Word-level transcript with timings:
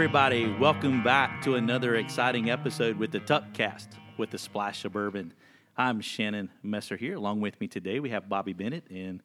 everybody. 0.00 0.50
Welcome 0.58 1.02
back 1.02 1.42
to 1.42 1.56
another 1.56 1.96
exciting 1.96 2.48
episode 2.48 2.96
with 2.96 3.12
the 3.12 3.20
Tuckcast 3.20 3.88
with 4.16 4.30
the 4.30 4.38
Splash 4.38 4.86
of 4.86 4.94
Bourbon. 4.94 5.34
I'm 5.76 6.00
Shannon 6.00 6.48
Messer 6.62 6.96
here. 6.96 7.16
Along 7.16 7.42
with 7.42 7.60
me 7.60 7.68
today, 7.68 8.00
we 8.00 8.08
have 8.08 8.26
Bobby 8.26 8.54
Bennett 8.54 8.84
and 8.88 9.22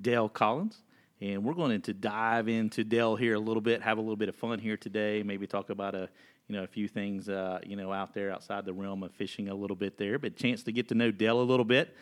Dale 0.00 0.28
Collins. 0.28 0.82
And 1.20 1.44
we're 1.44 1.54
going 1.54 1.80
to 1.82 1.94
dive 1.94 2.48
into 2.48 2.82
Dale 2.82 3.14
here 3.14 3.36
a 3.36 3.38
little 3.38 3.60
bit, 3.60 3.82
have 3.82 3.98
a 3.98 4.00
little 4.00 4.16
bit 4.16 4.28
of 4.28 4.34
fun 4.34 4.58
here 4.58 4.76
today, 4.76 5.22
maybe 5.22 5.46
talk 5.46 5.70
about 5.70 5.94
a 5.94 6.08
you 6.48 6.56
know 6.56 6.64
a 6.64 6.66
few 6.66 6.88
things 6.88 7.28
uh, 7.28 7.60
you 7.64 7.76
know 7.76 7.92
out 7.92 8.12
there 8.12 8.32
outside 8.32 8.64
the 8.64 8.72
realm 8.72 9.04
of 9.04 9.12
fishing 9.12 9.48
a 9.48 9.54
little 9.54 9.76
bit 9.76 9.96
there, 9.96 10.18
but 10.18 10.34
chance 10.34 10.64
to 10.64 10.72
get 10.72 10.88
to 10.88 10.96
know 10.96 11.12
Dale 11.12 11.40
a 11.40 11.44
little 11.44 11.64
bit. 11.64 11.94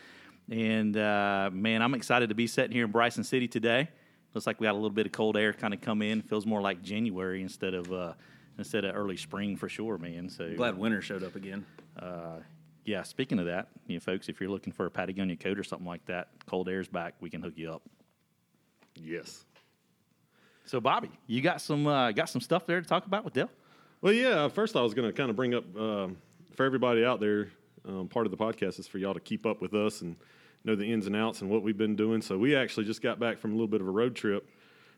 And 0.50 0.96
uh, 0.96 1.50
man, 1.52 1.82
I'm 1.82 1.92
excited 1.92 2.30
to 2.30 2.34
be 2.34 2.46
sitting 2.46 2.72
here 2.72 2.86
in 2.86 2.90
Bryson 2.90 3.22
City 3.22 3.48
today. 3.48 3.90
Looks 4.34 4.46
like 4.46 4.60
we 4.60 4.66
got 4.66 4.72
a 4.72 4.74
little 4.74 4.90
bit 4.90 5.06
of 5.06 5.12
cold 5.12 5.36
air 5.36 5.52
kind 5.52 5.72
of 5.74 5.80
come 5.80 6.02
in. 6.02 6.22
Feels 6.22 6.46
more 6.46 6.60
like 6.60 6.82
January 6.82 7.42
instead 7.42 7.74
of 7.74 7.92
uh, 7.92 8.12
instead 8.58 8.84
of 8.84 8.94
early 8.94 9.16
spring 9.16 9.56
for 9.56 9.68
sure, 9.68 9.98
man. 9.98 10.28
So 10.28 10.54
Glad 10.54 10.76
winter 10.78 11.00
showed 11.00 11.22
up 11.22 11.34
again. 11.36 11.64
uh, 12.00 12.40
yeah, 12.84 13.02
speaking 13.02 13.38
of 13.38 13.46
that, 13.46 13.68
you 13.86 13.96
know, 13.96 14.00
folks, 14.00 14.28
if 14.30 14.40
you're 14.40 14.48
looking 14.48 14.72
for 14.72 14.86
a 14.86 14.90
Patagonia 14.90 15.36
coat 15.36 15.58
or 15.58 15.64
something 15.64 15.86
like 15.86 16.04
that, 16.06 16.28
cold 16.46 16.68
air's 16.70 16.88
back. 16.88 17.14
We 17.20 17.28
can 17.28 17.42
hook 17.42 17.52
you 17.56 17.70
up. 17.70 17.82
Yes. 18.94 19.44
So, 20.64 20.80
Bobby, 20.80 21.10
you 21.26 21.40
got 21.40 21.60
some 21.60 21.86
uh, 21.86 22.12
got 22.12 22.28
some 22.28 22.40
stuff 22.40 22.66
there 22.66 22.80
to 22.80 22.86
talk 22.86 23.06
about 23.06 23.24
with 23.24 23.34
Dell. 23.34 23.50
Well, 24.00 24.12
yeah. 24.12 24.48
First, 24.48 24.76
I 24.76 24.80
was 24.82 24.94
going 24.94 25.08
to 25.08 25.12
kind 25.12 25.30
of 25.30 25.36
bring 25.36 25.54
up 25.54 25.64
um, 25.76 26.16
for 26.54 26.64
everybody 26.64 27.04
out 27.04 27.20
there. 27.20 27.48
Um, 27.86 28.08
part 28.08 28.26
of 28.26 28.30
the 28.30 28.36
podcast 28.36 28.78
is 28.78 28.86
for 28.86 28.98
y'all 28.98 29.14
to 29.14 29.20
keep 29.20 29.46
up 29.46 29.60
with 29.62 29.72
us 29.74 30.02
and 30.02 30.16
know 30.64 30.74
the 30.74 30.84
ins 30.90 31.06
and 31.06 31.16
outs 31.16 31.40
and 31.42 31.50
what 31.50 31.62
we've 31.62 31.78
been 31.78 31.96
doing. 31.96 32.20
So 32.22 32.36
we 32.38 32.54
actually 32.56 32.84
just 32.86 33.02
got 33.02 33.18
back 33.18 33.38
from 33.38 33.50
a 33.52 33.54
little 33.54 33.68
bit 33.68 33.80
of 33.80 33.86
a 33.88 33.90
road 33.90 34.14
trip, 34.14 34.48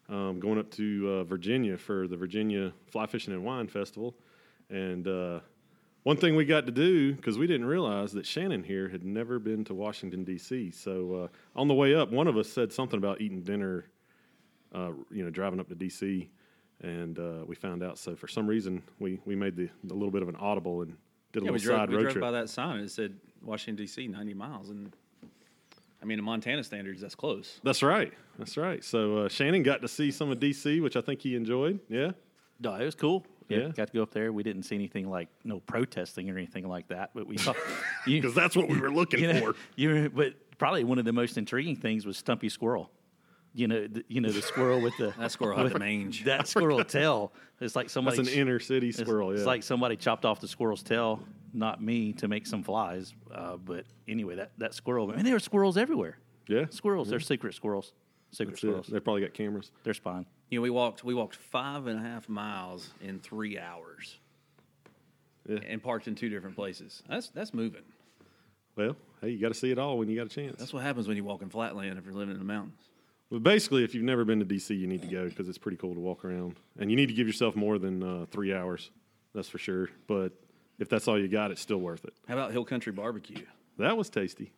um, 0.09 0.41
going 0.41 0.59
up 0.59 0.71
to 0.73 1.09
uh, 1.21 1.25
Virginia 1.25 1.77
for 1.77 2.09
the 2.09 2.17
Virginia 2.17 2.73
Fly 2.87 3.07
Fishing 3.07 3.33
and 3.35 3.45
Wine 3.45 3.69
Festival. 3.69 4.15
And 4.69 5.07
uh, 5.07 5.41
one 6.03 6.17
thing 6.17 6.35
we 6.37 6.45
got 6.45 6.67
to 6.67 6.73
do 6.73 7.15
because 7.15 7.39
we 7.39 7.47
didn't 7.47 7.67
realize 7.67 8.13
that 8.13 8.25
Shannon 8.27 8.63
here 8.65 8.89
had 8.89 9.05
never 9.05 9.39
been 9.39 9.65
to 9.65 9.75
Washington 9.75 10.25
D.C. 10.25 10.71
So 10.71 11.15
uh, 11.25 11.59
on 11.59 11.69
the 11.69 11.75
way 11.75 11.95
up, 11.95 12.11
one 12.11 12.27
of 12.27 12.37
us 12.37 12.49
said 12.49 12.73
something 12.73 12.99
about 12.99 13.21
eating 13.21 13.43
dinner. 13.43 13.87
Uh, 14.73 14.93
you 15.11 15.25
know, 15.25 15.31
driving 15.31 15.59
up 15.59 15.69
to 15.69 15.75
D.C. 15.75 16.31
and 16.81 17.19
uh, 17.19 17.45
we 17.45 17.57
found 17.57 17.83
out. 17.83 17.99
So 17.99 18.15
for 18.15 18.29
some 18.29 18.47
reason, 18.47 18.85
we 19.01 19.19
we 19.25 19.35
made 19.35 19.57
the 19.57 19.65
a 19.65 19.93
little 19.93 20.13
bit 20.13 20.23
of 20.23 20.29
an 20.29 20.37
audible 20.37 20.83
and 20.83 20.97
did 21.33 21.43
a 21.43 21.47
Yeah, 21.47 21.51
we 21.51 21.59
little 21.59 21.67
drove, 21.75 21.79
side 21.81 21.89
we 21.91 21.97
road 21.97 22.03
drove 22.03 22.13
trip. 22.13 22.23
by 22.23 22.31
that 22.31 22.49
sign 22.49 22.77
and 22.77 22.85
it 22.87 22.91
said 22.93 23.17
Washington 23.43 23.75
D.C. 23.83 24.07
90 24.07 24.33
miles, 24.35 24.71
and 24.71 24.93
I 26.03 26.07
mean, 26.07 26.19
in 26.19 26.25
Montana 26.25 26.65
standards, 26.65 27.01
that's 27.01 27.15
close. 27.15 27.61
That's 27.63 27.83
right. 27.83 28.13
That's 28.39 28.57
right. 28.57 28.83
So 28.83 29.19
uh, 29.19 29.29
Shannon 29.29 29.63
got 29.63 29.83
to 29.83 29.89
see 29.89 30.11
some 30.11 30.31
of 30.31 30.39
DC, 30.39 30.83
which 30.83 30.97
I 30.97 31.01
think 31.03 31.21
he 31.21 31.37
enjoyed. 31.37 31.81
Yeah. 31.89 32.13
No, 32.59 32.75
it 32.75 32.85
was 32.85 32.95
cool. 32.95 33.27
Yeah. 33.49 33.69
got 33.75 33.89
to 33.89 33.93
go 33.93 34.03
up 34.03 34.13
there. 34.13 34.33
We 34.33 34.43
didn't 34.43 34.63
see 34.63 34.77
anything 34.77 35.11
like 35.11 35.29
no 35.45 35.61
protesting 35.61 36.31
or 36.31 36.37
anything 36.39 36.69
like 36.69 36.89
that, 36.89 37.11
but 37.15 37.27
we 37.27 37.37
saw. 37.37 37.53
you, 38.07 38.21
Because 38.21 38.35
that's 38.35 38.55
what 38.57 38.69
we 38.69 38.79
were 38.81 38.91
looking 38.91 39.21
you 39.25 39.33
know, 39.33 39.41
for. 39.53 39.57
you 39.77 39.89
were- 39.91 40.09
but 40.09 40.35
probably 40.59 40.85
one 40.85 40.99
of 40.99 41.05
the 41.05 41.13
most 41.13 41.37
intriguing 41.37 41.75
things 41.77 42.07
was 42.07 42.17
Stumpy 42.17 42.49
Squirrel. 42.49 42.91
You 43.53 43.67
know, 43.67 43.87
the, 43.89 44.05
you 44.09 44.21
know 44.21 44.31
the 44.31 44.43
squirrel 44.43 44.81
with 44.81 44.97
the 44.97 45.13
That 45.19 45.33
squirrel 45.33 45.63
with 45.63 45.73
the 45.73 45.79
mange. 45.79 46.25
That 46.25 46.47
squirrel 46.47 46.85
tail. 46.85 47.33
It's 47.61 47.75
like 47.75 47.91
somebody. 47.91 48.17
That's 48.19 48.29
an 48.29 48.35
inner 48.35 48.61
city 48.61 48.93
squirrel. 48.93 49.33
it's 49.33 49.41
yeah. 49.41 49.47
like 49.47 49.63
somebody 49.63 49.97
chopped 49.97 50.25
off 50.25 50.41
the 50.41 50.49
squirrel's 50.49 50.83
tail, 50.83 51.21
not 51.53 51.83
me, 51.83 52.13
to 52.15 52.29
make 52.29 52.47
some 52.47 52.63
flies. 52.63 53.13
Uh, 53.35 53.57
but 53.57 53.85
anyway, 54.09 54.37
that, 54.37 54.53
that 54.59 54.73
squirrel, 54.75 55.11
I 55.11 55.17
mean, 55.17 55.25
there 55.25 55.35
are 55.37 55.41
squirrels 55.41 55.77
everywhere. 55.77 56.19
yeah. 56.49 56.67
Squirrels, 56.71 57.09
they're 57.11 57.19
secret 57.21 57.55
squirrels. 57.55 57.93
Secret 58.33 58.53
That's 58.53 58.59
it. 58.63 58.67
squirrels. 58.67 58.87
They 58.87 59.01
probably 59.01 59.23
got 59.23 59.35
cameras. 59.35 59.73
They're 59.83 59.95
spine. 59.95 60.25
You 60.51 60.59
know, 60.59 60.63
we 60.63 60.71
walked 60.71 61.03
we 61.03 61.15
walked 61.15 61.35
five 61.37 61.89
and 61.89 61.99
a 61.99 62.03
half 62.03 62.29
miles 62.29 62.91
in 63.03 63.19
three 63.19 63.59
hours, 63.59 64.19
Yeah. 65.49 65.59
and 65.67 65.83
parked 65.83 66.07
in 66.07 66.15
two 66.15 66.29
different 66.29 66.55
places. 66.55 67.03
That's 67.09 67.29
that's 67.31 67.53
moving. 67.53 67.83
Well, 68.77 68.97
hey, 69.21 69.31
you 69.31 69.41
got 69.41 69.49
to 69.49 69.55
see 69.55 69.71
it 69.73 69.79
all 69.79 69.99
when 69.99 70.09
you 70.09 70.17
got 70.17 70.27
a 70.27 70.31
chance. 70.31 70.57
That's 70.59 70.73
what 70.73 70.83
happens 70.85 71.09
when 71.09 71.17
you 71.17 71.25
walk 71.25 71.43
in 71.43 71.51
flatland 71.51 71.99
if 71.99 72.05
you're 72.05 72.15
living 72.15 72.35
in 72.35 72.39
the 72.39 72.45
mountains. 72.45 72.79
But 73.31 73.43
basically, 73.45 73.85
if 73.85 73.95
you've 73.95 74.05
never 74.05 74.25
been 74.25 74.41
to 74.41 74.45
DC, 74.45 74.77
you 74.77 74.87
need 74.89 75.03
to 75.03 75.09
go 75.09 75.29
because 75.29 75.49
it's 75.49 75.59
pretty 75.59 75.77
cool 75.77 75.95
to 75.95 76.01
walk 76.01 76.25
around, 76.25 76.57
and 76.79 76.91
you 76.91 76.97
need 76.97 77.07
to 77.07 77.15
give 77.15 77.27
yourself 77.27 77.55
more 77.55 77.79
than 77.79 78.03
uh, 78.03 78.27
three 78.31 78.53
hours. 78.53 78.91
That's 79.35 79.49
for 79.49 79.59
sure. 79.59 79.89
But 80.09 80.33
if 80.81 80.89
that's 80.89 81.07
all 81.07 81.19
you 81.19 81.29
got, 81.29 81.51
it's 81.53 81.61
still 81.61 81.79
worth 81.79 82.05
it. 82.05 82.13
How 82.27 82.35
about 82.35 82.51
Hill 82.51 82.65
Country 82.65 82.93
Barbecue? 82.93 83.45
That 83.79 83.97
was 83.97 84.11
tasty. 84.11 84.53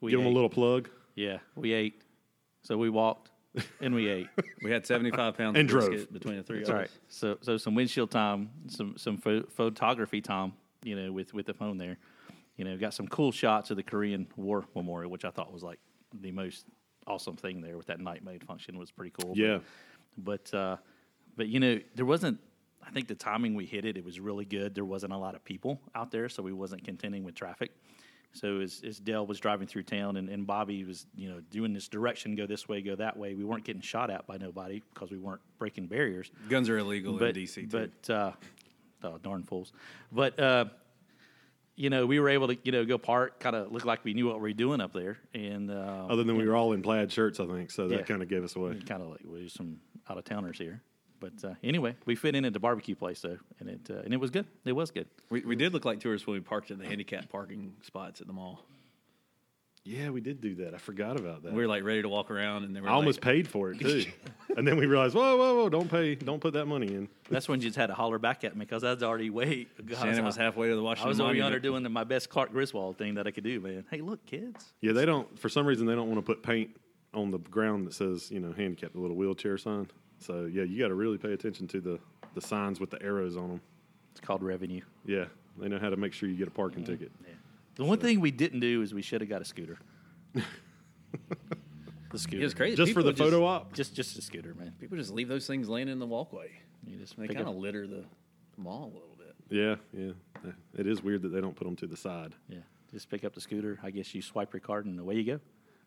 We 0.00 0.10
Give 0.12 0.20
them 0.20 0.26
a 0.28 0.32
little 0.32 0.48
plug. 0.48 0.88
Yeah, 1.14 1.38
we 1.54 1.72
ate. 1.74 2.00
So 2.62 2.78
we 2.78 2.88
walked 2.88 3.30
and 3.82 3.94
we 3.94 4.08
ate. 4.08 4.28
We 4.62 4.70
had 4.70 4.86
75 4.86 5.36
pounds 5.36 5.58
And 5.58 5.68
of 5.68 5.70
drove. 5.70 5.90
brisket 5.90 6.12
between 6.12 6.36
the 6.36 6.42
three 6.42 6.58
That's 6.58 6.68
of 6.70 6.74
right. 6.76 6.84
us. 6.86 6.98
So 7.08 7.38
so 7.42 7.56
some 7.58 7.74
windshield 7.74 8.10
time, 8.10 8.50
some 8.68 8.96
some 8.96 9.18
pho- 9.18 9.44
photography 9.54 10.20
time, 10.22 10.52
you 10.84 10.96
know, 10.96 11.12
with 11.12 11.34
with 11.34 11.44
the 11.46 11.54
phone 11.54 11.76
there. 11.76 11.98
You 12.56 12.64
know, 12.64 12.76
got 12.78 12.92
some 12.94 13.08
cool 13.08 13.32
shots 13.32 13.70
of 13.70 13.76
the 13.76 13.82
Korean 13.82 14.26
War 14.36 14.64
Memorial, 14.74 15.10
which 15.10 15.24
I 15.24 15.30
thought 15.30 15.52
was 15.52 15.62
like 15.62 15.78
the 16.18 16.30
most 16.32 16.66
awesome 17.10 17.36
thing 17.36 17.60
there 17.60 17.76
with 17.76 17.86
that 17.86 18.00
night 18.00 18.24
mode 18.24 18.44
function 18.44 18.78
was 18.78 18.90
pretty 18.90 19.12
cool. 19.20 19.34
Yeah. 19.36 19.58
But 20.16 20.52
uh, 20.54 20.76
but 21.36 21.48
you 21.48 21.60
know, 21.60 21.78
there 21.94 22.06
wasn't. 22.06 22.38
I 22.86 22.90
think 22.92 23.08
the 23.08 23.14
timing 23.14 23.54
we 23.54 23.66
hit 23.66 23.84
it, 23.84 23.96
it 23.98 24.04
was 24.04 24.18
really 24.20 24.46
good. 24.46 24.74
There 24.74 24.86
wasn't 24.86 25.12
a 25.12 25.16
lot 25.18 25.34
of 25.34 25.44
people 25.44 25.80
out 25.94 26.10
there, 26.10 26.28
so 26.30 26.42
we 26.42 26.52
wasn't 26.52 26.82
contending 26.84 27.24
with 27.24 27.34
traffic. 27.34 27.72
So 28.32 28.60
as, 28.60 28.82
as 28.86 28.98
Dell 28.98 29.26
was 29.26 29.38
driving 29.40 29.66
through 29.66 29.82
town 29.82 30.16
and, 30.16 30.28
and 30.28 30.46
Bobby 30.46 30.84
was, 30.84 31.04
you 31.16 31.28
know, 31.28 31.40
doing 31.50 31.72
this 31.72 31.88
direction, 31.88 32.36
go 32.36 32.46
this 32.46 32.68
way, 32.68 32.80
go 32.80 32.94
that 32.96 33.16
way, 33.16 33.34
we 33.34 33.44
weren't 33.44 33.64
getting 33.64 33.82
shot 33.82 34.08
at 34.08 34.26
by 34.26 34.36
nobody 34.38 34.82
because 34.94 35.10
we 35.10 35.18
weren't 35.18 35.40
breaking 35.58 35.88
barriers. 35.88 36.30
Guns 36.48 36.68
are 36.70 36.78
illegal 36.78 37.18
But 37.18 37.36
in 37.36 37.44
DC 37.44 37.70
too. 37.70 37.88
but 38.06 38.12
uh, 38.14 38.32
oh, 39.02 39.18
darn 39.18 39.42
fools. 39.42 39.72
But 40.12 40.38
uh, 40.38 40.66
you 41.80 41.88
know, 41.88 42.04
we 42.04 42.20
were 42.20 42.28
able 42.28 42.48
to, 42.48 42.58
you 42.62 42.72
know, 42.72 42.84
go 42.84 42.98
park, 42.98 43.40
kind 43.40 43.56
of 43.56 43.72
look 43.72 43.86
like 43.86 44.04
we 44.04 44.12
knew 44.12 44.26
what 44.26 44.34
we 44.36 44.50
were 44.50 44.52
doing 44.52 44.82
up 44.82 44.92
there, 44.92 45.16
and 45.32 45.70
uh, 45.70 46.06
Other 46.10 46.24
than 46.24 46.36
we 46.36 46.46
were 46.46 46.54
all 46.54 46.74
in 46.74 46.82
plaid 46.82 47.10
shirts, 47.10 47.40
I 47.40 47.46
think. 47.46 47.70
So 47.70 47.88
that 47.88 48.00
Yeah. 48.00 48.02
kind 48.02 48.22
of 48.22 48.28
gave 48.28 48.44
us 48.44 48.54
away. 48.54 48.78
kind 48.86 49.00
of 49.02 49.08
like 49.08 49.20
we 49.24 49.44
were 49.44 49.48
some 49.48 49.80
out 50.08 50.18
of 50.18 50.24
towners 50.24 50.58
here. 50.58 50.82
But 51.20 51.32
uh, 51.42 51.54
anyway, 51.62 51.96
we 52.04 52.16
fit 52.16 52.34
in 52.34 52.44
at 52.44 52.52
the 52.52 52.60
barbecue 52.60 52.94
place 52.94 53.20
though, 53.22 53.38
and 53.60 53.68
it 53.70 53.80
uh, 53.90 54.00
and 54.04 54.12
it 54.12 54.18
was 54.18 54.30
good. 54.30 54.46
It 54.66 54.72
was 54.72 54.90
good. 54.90 55.06
we, 55.30 55.40
we 55.40 55.56
did 55.56 55.72
look 55.72 55.86
like 55.86 56.00
tourists 56.00 56.26
when 56.26 56.34
we 56.34 56.40
parked 56.40 56.70
in 56.70 56.78
the 56.78 56.86
handicap 56.86 57.30
parking 57.30 57.72
spots 57.82 58.20
at 58.20 58.26
the 58.26 58.32
mall. 58.34 58.62
Yeah, 59.84 60.10
we 60.10 60.20
did 60.20 60.40
do 60.40 60.56
that. 60.56 60.74
I 60.74 60.78
forgot 60.78 61.18
about 61.18 61.42
that. 61.42 61.52
We 61.52 61.62
were 61.62 61.68
like 61.68 61.84
ready 61.84 62.02
to 62.02 62.08
walk 62.08 62.30
around, 62.30 62.64
and 62.64 62.76
they 62.76 62.80
were 62.80 62.88
I 62.88 62.92
almost 62.92 63.20
paid 63.22 63.48
for 63.48 63.70
it 63.70 63.80
too, 63.80 64.04
and 64.56 64.68
then 64.68 64.76
we 64.76 64.84
realized, 64.84 65.14
whoa, 65.14 65.36
whoa, 65.38 65.54
whoa! 65.54 65.68
Don't 65.70 65.90
pay, 65.90 66.14
don't 66.16 66.40
put 66.40 66.52
that 66.52 66.66
money 66.66 66.88
in. 66.88 67.08
That's 67.30 67.48
when 67.48 67.60
you 67.60 67.68
just 67.68 67.78
had 67.78 67.86
to 67.86 67.94
holler 67.94 68.18
back 68.18 68.44
at 68.44 68.54
me 68.54 68.66
because 68.66 68.84
I 68.84 68.92
was 68.92 69.02
already 69.02 69.30
way. 69.30 69.66
Shannon 69.98 70.24
was 70.24 70.36
halfway 70.36 70.68
to 70.68 70.74
the 70.74 70.82
I 70.82 70.84
Washington 70.84 71.08
was 71.08 71.20
over 71.20 71.28
yonder 71.28 71.42
Monument. 71.56 71.62
doing 71.62 71.82
the, 71.82 71.88
my 71.88 72.04
best 72.04 72.28
Clark 72.28 72.52
Griswold 72.52 72.98
thing 72.98 73.14
that 73.14 73.26
I 73.26 73.30
could 73.30 73.44
do, 73.44 73.58
man. 73.60 73.86
Hey, 73.90 74.02
look, 74.02 74.24
kids. 74.26 74.72
Yeah, 74.82 74.92
they 74.92 75.06
don't. 75.06 75.38
For 75.38 75.48
some 75.48 75.66
reason, 75.66 75.86
they 75.86 75.94
don't 75.94 76.08
want 76.08 76.18
to 76.18 76.26
put 76.26 76.42
paint 76.42 76.76
on 77.14 77.30
the 77.30 77.38
ground 77.38 77.86
that 77.86 77.94
says, 77.94 78.30
you 78.30 78.38
know, 78.40 78.52
handicap, 78.52 78.92
the 78.92 79.00
little 79.00 79.16
wheelchair 79.16 79.56
sign. 79.56 79.88
So 80.18 80.44
yeah, 80.44 80.64
you 80.64 80.78
got 80.78 80.88
to 80.88 80.94
really 80.94 81.16
pay 81.16 81.32
attention 81.32 81.66
to 81.68 81.80
the 81.80 81.98
the 82.34 82.40
signs 82.40 82.78
with 82.80 82.90
the 82.90 83.02
arrows 83.02 83.36
on 83.36 83.48
them. 83.48 83.60
It's 84.12 84.20
called 84.20 84.42
revenue. 84.42 84.82
Yeah, 85.06 85.24
they 85.58 85.68
know 85.68 85.78
how 85.78 85.88
to 85.88 85.96
make 85.96 86.12
sure 86.12 86.28
you 86.28 86.36
get 86.36 86.48
a 86.48 86.52
parking 86.52 86.84
ticket. 86.84 87.10
Yeah. 87.26 87.32
The 87.76 87.84
one 87.84 87.98
thing 87.98 88.20
we 88.20 88.30
didn't 88.30 88.60
do 88.60 88.82
is 88.82 88.92
we 88.92 89.02
should 89.02 89.20
have 89.20 89.30
got 89.30 89.40
a 89.42 89.44
scooter. 89.44 89.78
the 90.34 92.18
scooter. 92.18 92.40
It 92.40 92.44
was 92.44 92.54
crazy. 92.54 92.76
Just 92.76 92.92
for 92.92 93.02
the 93.02 93.12
People 93.12 93.26
photo 93.26 93.44
op. 93.44 93.72
Just 93.72 93.94
just 93.94 94.18
a 94.18 94.22
scooter, 94.22 94.54
man. 94.54 94.74
People 94.78 94.96
just 94.96 95.12
leave 95.12 95.28
those 95.28 95.46
things 95.46 95.68
laying 95.68 95.88
in 95.88 95.98
the 95.98 96.06
walkway. 96.06 96.50
You 96.86 96.96
just 96.96 97.16
They 97.18 97.28
kind 97.28 97.48
of 97.48 97.56
litter 97.56 97.86
the 97.86 98.04
mall 98.56 98.84
a 98.84 98.94
little 98.94 99.16
bit. 99.18 99.34
Yeah, 99.48 99.76
yeah. 99.92 100.12
It 100.76 100.86
is 100.86 101.02
weird 101.02 101.22
that 101.22 101.28
they 101.28 101.40
don't 101.40 101.54
put 101.56 101.64
them 101.64 101.76
to 101.76 101.86
the 101.86 101.96
side. 101.96 102.34
yeah. 102.48 102.58
Just 102.90 103.08
pick 103.08 103.24
up 103.24 103.34
the 103.34 103.40
scooter. 103.40 103.78
I 103.84 103.90
guess 103.90 104.12
you 104.14 104.22
swipe 104.22 104.52
your 104.52 104.60
card 104.60 104.84
and 104.86 104.98
away 104.98 105.14
you 105.14 105.24
go. 105.24 105.40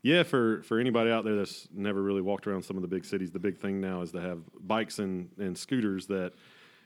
Yeah, 0.03 0.23
for, 0.23 0.61
for 0.63 0.79
anybody 0.79 1.11
out 1.11 1.25
there 1.25 1.35
that's 1.35 1.67
never 1.73 2.01
really 2.01 2.21
walked 2.21 2.45
around 2.47 2.63
some 2.63 2.77
of 2.77 2.81
the 2.81 2.87
big 2.87 3.03
cities, 3.05 3.31
the 3.31 3.39
big 3.39 3.57
thing 3.57 3.81
now 3.81 4.01
is 4.01 4.11
to 4.13 4.21
have 4.21 4.39
bikes 4.61 4.99
and, 4.99 5.29
and 5.37 5.57
scooters 5.57 6.07
that 6.07 6.33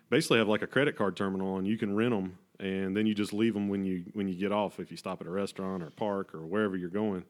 basically 0.10 0.38
have 0.40 0.48
like 0.48 0.62
a 0.64 0.68
credit 0.68 0.96
card 0.96 1.16
terminal, 1.18 1.58
and 1.58 1.68
you 1.68 1.78
can 1.78 1.96
rent 1.96 2.12
them, 2.12 2.38
and 2.60 2.96
then 2.96 3.06
you 3.06 3.14
just 3.14 3.34
leave 3.34 3.54
them 3.54 3.70
when 3.70 3.84
you 3.86 4.06
when 4.14 4.28
you 4.28 4.36
get 4.36 4.52
off 4.52 4.80
if 4.80 4.92
you 4.92 4.98
stop 4.98 5.22
at 5.22 5.28
a 5.28 5.30
restaurant 5.32 5.84
or 5.84 5.88
a 5.88 5.92
park 5.92 6.34
or 6.34 6.46
wherever 6.46 6.76
you're 6.76 6.90
going, 6.90 7.24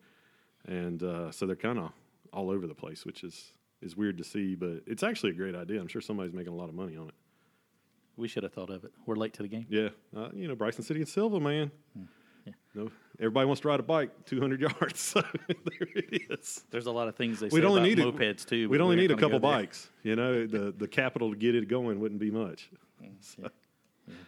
and 0.67 1.03
uh, 1.03 1.31
so 1.31 1.45
they're 1.45 1.55
kind 1.55 1.79
of 1.79 1.91
all 2.33 2.49
over 2.49 2.67
the 2.67 2.75
place, 2.75 3.05
which 3.05 3.23
is 3.23 3.53
is 3.81 3.95
weird 3.95 4.17
to 4.17 4.23
see, 4.23 4.55
but 4.55 4.81
it's 4.87 5.03
actually 5.03 5.31
a 5.31 5.35
great 5.35 5.55
idea. 5.55 5.79
I'm 5.79 5.87
sure 5.87 6.01
somebody's 6.01 6.33
making 6.33 6.53
a 6.53 6.55
lot 6.55 6.69
of 6.69 6.75
money 6.75 6.97
on 6.97 7.07
it. 7.09 7.13
We 8.15 8.27
should 8.27 8.43
have 8.43 8.53
thought 8.53 8.71
of 8.71 8.83
it. 8.83 8.91
We're 9.05 9.15
late 9.15 9.33
to 9.33 9.43
the 9.43 9.47
game. 9.47 9.67
Yeah, 9.69 9.89
uh, 10.15 10.29
you 10.33 10.47
know 10.47 10.55
Bryson 10.55 10.83
City 10.83 11.01
and 11.01 11.09
Sylva, 11.09 11.39
man. 11.39 11.71
yeah. 12.45 12.53
No, 12.73 12.89
everybody 13.19 13.45
wants 13.45 13.61
to 13.61 13.67
ride 13.67 13.79
a 13.79 13.83
bike 13.83 14.09
200 14.25 14.61
yards, 14.81 14.99
so 14.99 15.21
there 15.47 15.87
it 15.95 16.23
is. 16.31 16.63
There's 16.71 16.87
a 16.87 16.91
lot 16.91 17.07
of 17.07 17.15
things 17.15 17.39
they 17.39 17.49
We'd 17.49 17.65
only 17.65 17.93
about 17.93 18.15
need 18.15 18.19
mopeds 18.19 18.45
too. 18.45 18.69
We'd 18.69 18.81
only 18.81 18.95
we 18.95 19.03
need 19.03 19.11
a 19.11 19.17
couple 19.17 19.39
bikes. 19.39 19.89
You 20.03 20.15
know, 20.15 20.47
the 20.47 20.73
the 20.75 20.87
capital 20.87 21.31
to 21.31 21.37
get 21.37 21.53
it 21.53 21.67
going 21.67 21.99
wouldn't 21.99 22.19
be 22.19 22.31
much. 22.31 22.69
Yeah. 23.01 23.09
Yeah. 23.39 23.47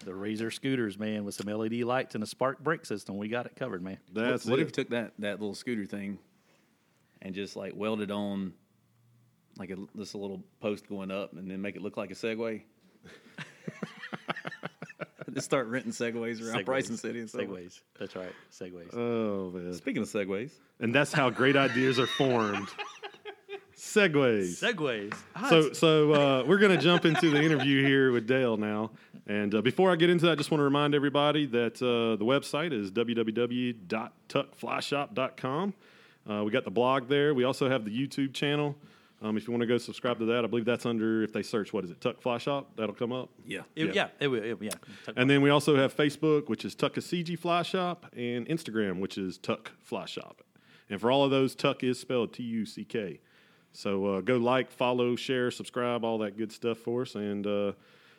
The 0.03 0.13
Razor 0.13 0.51
scooters, 0.51 0.99
man, 0.99 1.25
with 1.25 1.35
some 1.35 1.47
LED 1.47 1.81
lights 1.81 2.15
and 2.15 2.23
a 2.23 2.27
spark 2.27 2.59
brake 2.59 2.85
system. 2.85 3.17
We 3.17 3.29
got 3.29 3.45
it 3.45 3.55
covered, 3.55 3.81
man. 3.81 3.97
That's 4.13 4.45
what, 4.45 4.51
what 4.51 4.59
if 4.59 4.67
you 4.67 4.71
took 4.71 4.89
that 4.89 5.13
that 5.19 5.39
little 5.39 5.55
scooter 5.55 5.85
thing 5.85 6.19
and 7.21 7.33
just 7.33 7.55
like 7.55 7.73
welded 7.75 8.11
on 8.11 8.53
like 9.57 9.71
a, 9.71 9.77
this 9.95 10.15
little 10.15 10.43
post 10.61 10.87
going 10.87 11.11
up 11.11 11.33
and 11.33 11.49
then 11.49 11.61
make 11.61 11.75
it 11.75 11.81
look 11.81 11.97
like 11.97 12.11
a 12.11 12.15
Segway 12.15 12.61
Just 15.33 15.45
start 15.45 15.67
renting 15.67 15.91
segways 15.91 16.41
around 16.41 16.61
Segways. 16.61 16.65
Bryson 16.65 16.97
City 16.97 17.19
and. 17.19 17.29
Segways. 17.29 17.81
That's 17.99 18.15
right. 18.15 18.31
Segways. 18.51 18.95
Oh 18.95 19.51
man! 19.51 19.73
Speaking 19.73 20.01
of 20.01 20.07
segways, 20.07 20.51
And 20.79 20.93
that's 20.93 21.13
how 21.13 21.29
great 21.29 21.55
ideas 21.55 21.99
are 21.99 22.07
formed. 22.07 22.67
Segways. 23.93 24.59
Segways. 24.61 25.13
Ah, 25.35 25.47
So, 25.49 25.71
so 25.73 26.13
uh, 26.13 26.43
we're 26.45 26.57
going 26.59 26.75
to 26.75 26.81
jump 26.83 27.05
into 27.05 27.29
the 27.31 27.41
interview 27.41 27.83
here 27.85 28.11
with 28.11 28.27
Dale 28.27 28.57
now. 28.57 28.91
And 29.27 29.53
uh, 29.55 29.61
before 29.61 29.91
I 29.91 29.95
get 29.95 30.09
into 30.09 30.25
that, 30.25 30.33
I 30.33 30.35
just 30.35 30.51
want 30.51 30.59
to 30.59 30.63
remind 30.65 30.93
everybody 30.95 31.45
that 31.47 31.81
uh, 31.81 32.15
the 32.17 32.25
website 32.25 32.73
is 32.73 32.91
www.tuckflyshop.com. 32.91 35.73
Uh, 36.29 36.43
we 36.43 36.51
got 36.51 36.63
the 36.65 36.71
blog 36.71 37.07
there. 37.09 37.33
We 37.33 37.43
also 37.43 37.69
have 37.69 37.85
the 37.85 37.91
YouTube 37.91 38.33
channel. 38.33 38.75
Um, 39.21 39.35
if 39.35 39.47
you 39.47 39.51
want 39.51 39.61
to 39.61 39.67
go 39.67 39.77
subscribe 39.77 40.17
to 40.19 40.25
that, 40.25 40.45
I 40.45 40.47
believe 40.47 40.63
that's 40.65 40.85
under, 40.85 41.23
if 41.23 41.33
they 41.33 41.43
search, 41.43 41.73
what 41.73 41.83
is 41.83 41.91
it, 41.91 41.99
Tuck 41.99 42.21
Fly 42.21 42.37
Shop? 42.37 42.71
That'll 42.77 42.95
come 42.95 43.11
up. 43.11 43.29
yeah, 43.45 43.61
it- 43.75 43.87
yeah. 43.87 43.91
yeah. 43.93 44.07
It, 44.19 44.27
will- 44.29 44.43
it, 44.43 44.57
yeah. 44.61 44.69
And 45.17 45.29
then 45.29 45.41
we 45.41 45.49
also 45.49 45.75
have 45.75 45.93
Facebook, 45.95 46.47
which 46.47 46.63
is 46.63 46.73
Tuckasegee 46.75 47.37
Fly 47.37 47.63
Shop, 47.63 48.05
and 48.15 48.47
Instagram, 48.47 48.99
which 48.99 49.17
is 49.17 49.37
Tuck 49.37 49.71
Fly 49.81 50.05
Shop. 50.05 50.41
And 50.89 51.01
for 51.01 51.11
all 51.11 51.25
of 51.25 51.31
those, 51.31 51.53
Tuck 51.53 51.83
is 51.83 51.99
spelled 51.99 52.31
T 52.33 52.43
U 52.43 52.65
C 52.65 52.85
K. 52.85 53.19
So 53.71 54.05
uh, 54.05 54.21
go 54.21 54.37
like, 54.37 54.71
follow, 54.71 55.15
share, 55.15 55.51
subscribe, 55.51 56.03
all 56.03 56.17
that 56.19 56.37
good 56.37 56.51
stuff 56.51 56.79
for 56.79 57.03
us. 57.03 57.15
And 57.15 57.45
uh, 57.45 57.71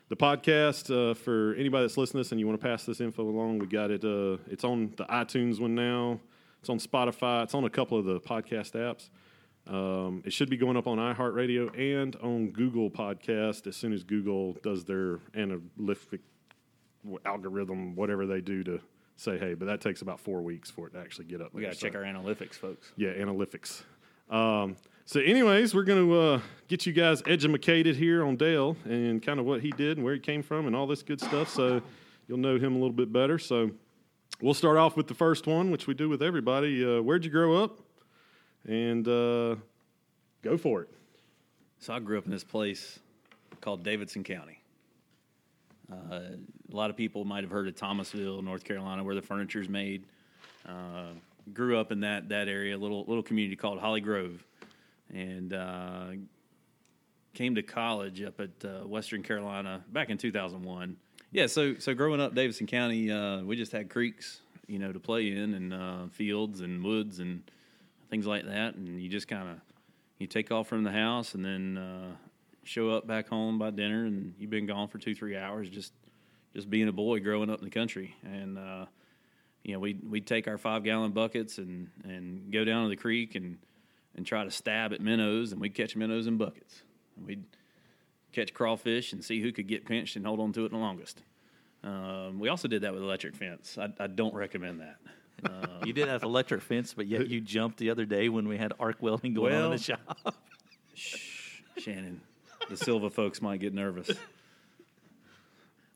the 0.09 0.17
podcast, 0.17 0.91
uh, 0.91 1.15
for 1.15 1.55
anybody 1.55 1.85
that's 1.85 1.97
listening 1.97 2.23
to 2.23 2.27
this 2.29 2.33
and 2.33 2.41
you 2.41 2.47
want 2.47 2.61
to 2.61 2.67
pass 2.67 2.85
this 2.85 3.01
info 3.01 3.23
along, 3.29 3.59
we 3.59 3.67
got 3.67 3.91
it. 3.91 4.05
Uh, 4.05 4.39
it's 4.49 4.65
on 4.65 4.93
the 4.97 5.05
iTunes 5.05 5.61
one 5.61 5.75
now. 5.75 6.21
It's 6.61 6.69
on 6.69 6.79
Spotify. 6.79 7.43
It's 7.45 7.55
on 7.55 7.65
a 7.65 7.71
couple 7.71 7.99
of 7.99 8.05
the 8.05 8.21
podcast 8.21 8.73
apps. 8.73 9.09
Um, 9.73 10.23
it 10.25 10.33
should 10.33 10.51
be 10.51 10.57
going 10.57 10.77
up 10.77 10.87
on 10.87 10.99
iHeartRadio 10.99 11.79
and 11.99 12.17
on 12.17 12.51
Google 12.51 12.91
Podcast 12.91 13.67
as 13.67 13.77
soon 13.77 13.93
as 13.93 14.03
Google 14.03 14.55
does 14.63 14.85
their 14.85 15.19
analytic 15.35 16.21
algorithm, 17.25 17.95
whatever 17.97 18.27
they 18.27 18.41
do 18.41 18.63
to 18.65 18.81
say, 19.17 19.39
hey, 19.39 19.55
but 19.55 19.67
that 19.67 19.81
takes 19.81 20.03
about 20.03 20.19
four 20.21 20.43
weeks 20.43 20.71
for 20.71 20.87
it 20.87 20.93
to 20.95 20.99
actually 20.99 21.27
get 21.27 21.41
up. 21.41 21.53
we 21.53 21.63
got 21.63 21.73
to 21.73 21.79
So- 21.79 21.87
check 21.87 21.95
our 21.97 22.03
analytics, 22.03 22.55
folks. 22.55 22.93
yeah, 22.97 23.11
analytics. 23.13 23.83
Um, 24.31 24.77
so, 25.11 25.19
anyways, 25.19 25.75
we're 25.75 25.83
going 25.83 26.09
to 26.09 26.21
uh, 26.21 26.41
get 26.69 26.87
you 26.87 26.93
guys 26.93 27.21
educated 27.27 27.97
here 27.97 28.25
on 28.25 28.37
Dale 28.37 28.77
and 28.85 29.21
kind 29.21 29.41
of 29.41 29.45
what 29.45 29.61
he 29.61 29.73
did 29.73 29.97
and 29.97 30.05
where 30.05 30.15
he 30.15 30.21
came 30.21 30.41
from 30.41 30.69
and 30.69 30.77
all 30.77 30.87
this 30.87 31.03
good 31.03 31.21
stuff. 31.21 31.49
So, 31.49 31.83
you'll 32.29 32.39
know 32.39 32.59
him 32.59 32.77
a 32.77 32.79
little 32.79 32.93
bit 32.93 33.13
better. 33.13 33.37
So, 33.37 33.73
we'll 34.41 34.55
start 34.55 34.77
off 34.77 34.97
with 34.97 35.09
the 35.09 35.15
first 35.15 35.49
one, 35.49 35.73
which 35.73 35.89
we 35.89 35.95
do 35.95 36.09
with 36.09 36.23
everybody. 36.23 36.85
Uh, 36.85 37.03
where'd 37.03 37.25
you 37.25 37.31
grow 37.33 37.61
up? 37.61 37.81
And 38.69 39.09
uh, 39.09 39.57
go 40.43 40.57
for 40.57 40.83
it. 40.83 40.91
So 41.81 41.95
I 41.95 41.99
grew 41.99 42.19
up 42.19 42.27
in 42.27 42.31
this 42.31 42.45
place 42.45 43.01
called 43.61 43.83
Davidson 43.83 44.23
County. 44.23 44.61
Uh, 45.91 46.15
a 46.15 46.77
lot 46.77 46.91
of 46.91 46.97
people 46.97 47.25
might 47.25 47.43
have 47.43 47.51
heard 47.51 47.67
of 47.67 47.75
Thomasville, 47.75 48.43
North 48.43 48.65
Carolina, 48.65 49.03
where 49.03 49.15
the 49.15 49.23
furniture 49.23 49.61
is 49.61 49.69
made. 49.69 50.05
Uh, 50.67 51.09
grew 51.55 51.79
up 51.79 51.91
in 51.91 52.01
that 52.01 52.29
that 52.29 52.49
area, 52.49 52.77
a 52.77 52.79
little 52.79 53.05
little 53.09 53.23
community 53.23 53.57
called 53.57 53.81
Holly 53.81 54.03
Grove, 54.03 54.45
and 55.15 55.53
uh, 55.53 56.07
came 57.35 57.55
to 57.55 57.63
college 57.63 58.23
up 58.23 58.41
at 58.41 58.65
uh, 58.65 58.87
Western 58.87 59.23
Carolina 59.23 59.83
back 59.93 60.11
in 60.11 60.19
2001. 60.19 60.97
Yeah, 61.33 61.47
so 61.47 61.77
so 61.79 61.95
growing 61.95 62.21
up 62.21 62.35
Davidson 62.35 62.67
County, 62.67 63.11
uh, 63.11 63.43
we 63.43 63.57
just 63.57 63.73
had 63.73 63.89
creeks, 63.89 64.41
you 64.67 64.79
know, 64.79 64.93
to 64.93 64.99
play 64.99 65.31
in, 65.31 65.55
and 65.55 65.73
uh, 65.73 66.07
fields 66.11 66.61
and 66.61 66.83
woods 66.83 67.21
and 67.21 67.43
things 68.11 68.27
like 68.27 68.47
that, 68.47 68.75
and 68.75 69.01
you 69.01 69.09
just 69.09 69.29
kind 69.29 69.49
of 69.49 69.57
you 70.19 70.27
take 70.27 70.51
off 70.51 70.67
from 70.67 70.83
the 70.83 70.91
house 70.91 71.35
and 71.35 71.45
then 71.45 71.79
uh, 71.79 72.17
show 72.65 72.91
up 72.91 73.07
back 73.07 73.29
home 73.29 73.59
by 73.59 73.71
dinner, 73.71 74.07
and 74.07 74.35
you've 74.39 74.51
been 74.51 74.67
gone 74.67 74.89
for 74.89 74.99
two 74.99 75.15
three 75.15 75.37
hours 75.37 75.69
just 75.69 75.93
just 76.55 76.69
being 76.69 76.89
a 76.89 76.93
boy 76.93 77.21
growing 77.21 77.49
up 77.49 77.61
in 77.61 77.65
the 77.65 77.71
country, 77.71 78.17
and 78.25 78.59
uh, 78.59 78.87
you 79.63 79.73
know 79.73 79.79
we 79.79 79.95
would 79.95 80.11
we'd 80.11 80.27
take 80.27 80.49
our 80.49 80.59
five 80.59 80.83
gallon 80.83 81.13
buckets 81.13 81.59
and 81.59 81.89
and 82.03 82.53
go 82.53 82.65
down 82.65 82.83
to 82.83 82.89
the 82.89 82.97
creek 82.97 83.37
and 83.37 83.57
and 84.17 84.27
try 84.27 84.45
to 84.45 84.51
stab 84.51 84.93
at 84.93 85.01
minnows, 85.01 85.53
and 85.53 85.61
we'd 85.61 85.75
catch 85.75 85.97
minnows 85.97 86.27
in 86.27 86.37
buckets, 86.37 86.83
and 87.17 87.27
we'd 87.27 87.45
catch 88.33 88.55
crawfish 88.55 89.13
and 89.13 89.25
see 89.25 89.41
who 89.41 89.53
could 89.53 89.67
get 89.67 89.87
pinched 89.87 90.17
and 90.17 90.27
hold 90.27 90.41
on 90.41 90.53
to 90.53 90.65
it 90.65 90.71
the 90.71 90.77
longest. 90.77 91.23
Um, 91.83 92.39
we 92.39 92.49
also 92.49 92.69
did 92.69 92.83
that 92.83 92.93
with 92.93 93.03
electric 93.03 93.35
fence. 93.35 93.79
I, 93.79 93.89
I 93.99 94.07
don't 94.07 94.35
recommend 94.35 94.81
that. 94.81 94.97
Uh, 95.45 95.67
you 95.85 95.93
did 95.93 96.09
have 96.09 96.23
electric 96.23 96.61
fence, 96.63 96.93
but 96.95 97.07
yet 97.07 97.29
you 97.29 97.41
jumped 97.41 97.79
the 97.79 97.91
other 97.91 98.05
day 98.05 98.29
when 98.29 98.47
we 98.47 98.59
had 98.59 98.73
arc 98.79 98.97
welding 99.01 99.35
going 99.35 99.55
on 99.55 99.65
in 99.67 99.71
the 99.71 99.79
shop. 99.79 100.37
shh, 100.95 101.63
Shannon, 101.79 102.21
the 102.69 102.77
Sylva 102.77 103.11
folks 103.11 103.41
might 103.41 103.61
get 103.61 103.73
nervous. 103.73 104.11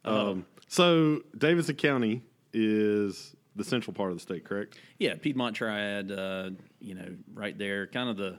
Um, 0.04 0.46
so, 0.68 1.22
Davidson 1.36 1.76
County 1.76 2.22
is 2.52 3.34
the 3.56 3.64
central 3.64 3.94
part 3.94 4.10
of 4.10 4.16
the 4.16 4.22
state, 4.22 4.44
correct? 4.44 4.78
Yeah, 4.98 5.14
Piedmont 5.14 5.56
Triad, 5.56 6.10
uh, 6.10 6.50
you 6.80 6.94
know, 6.94 7.16
right 7.32 7.56
there, 7.56 7.86
kind 7.86 8.08
of 8.08 8.16
the 8.16 8.38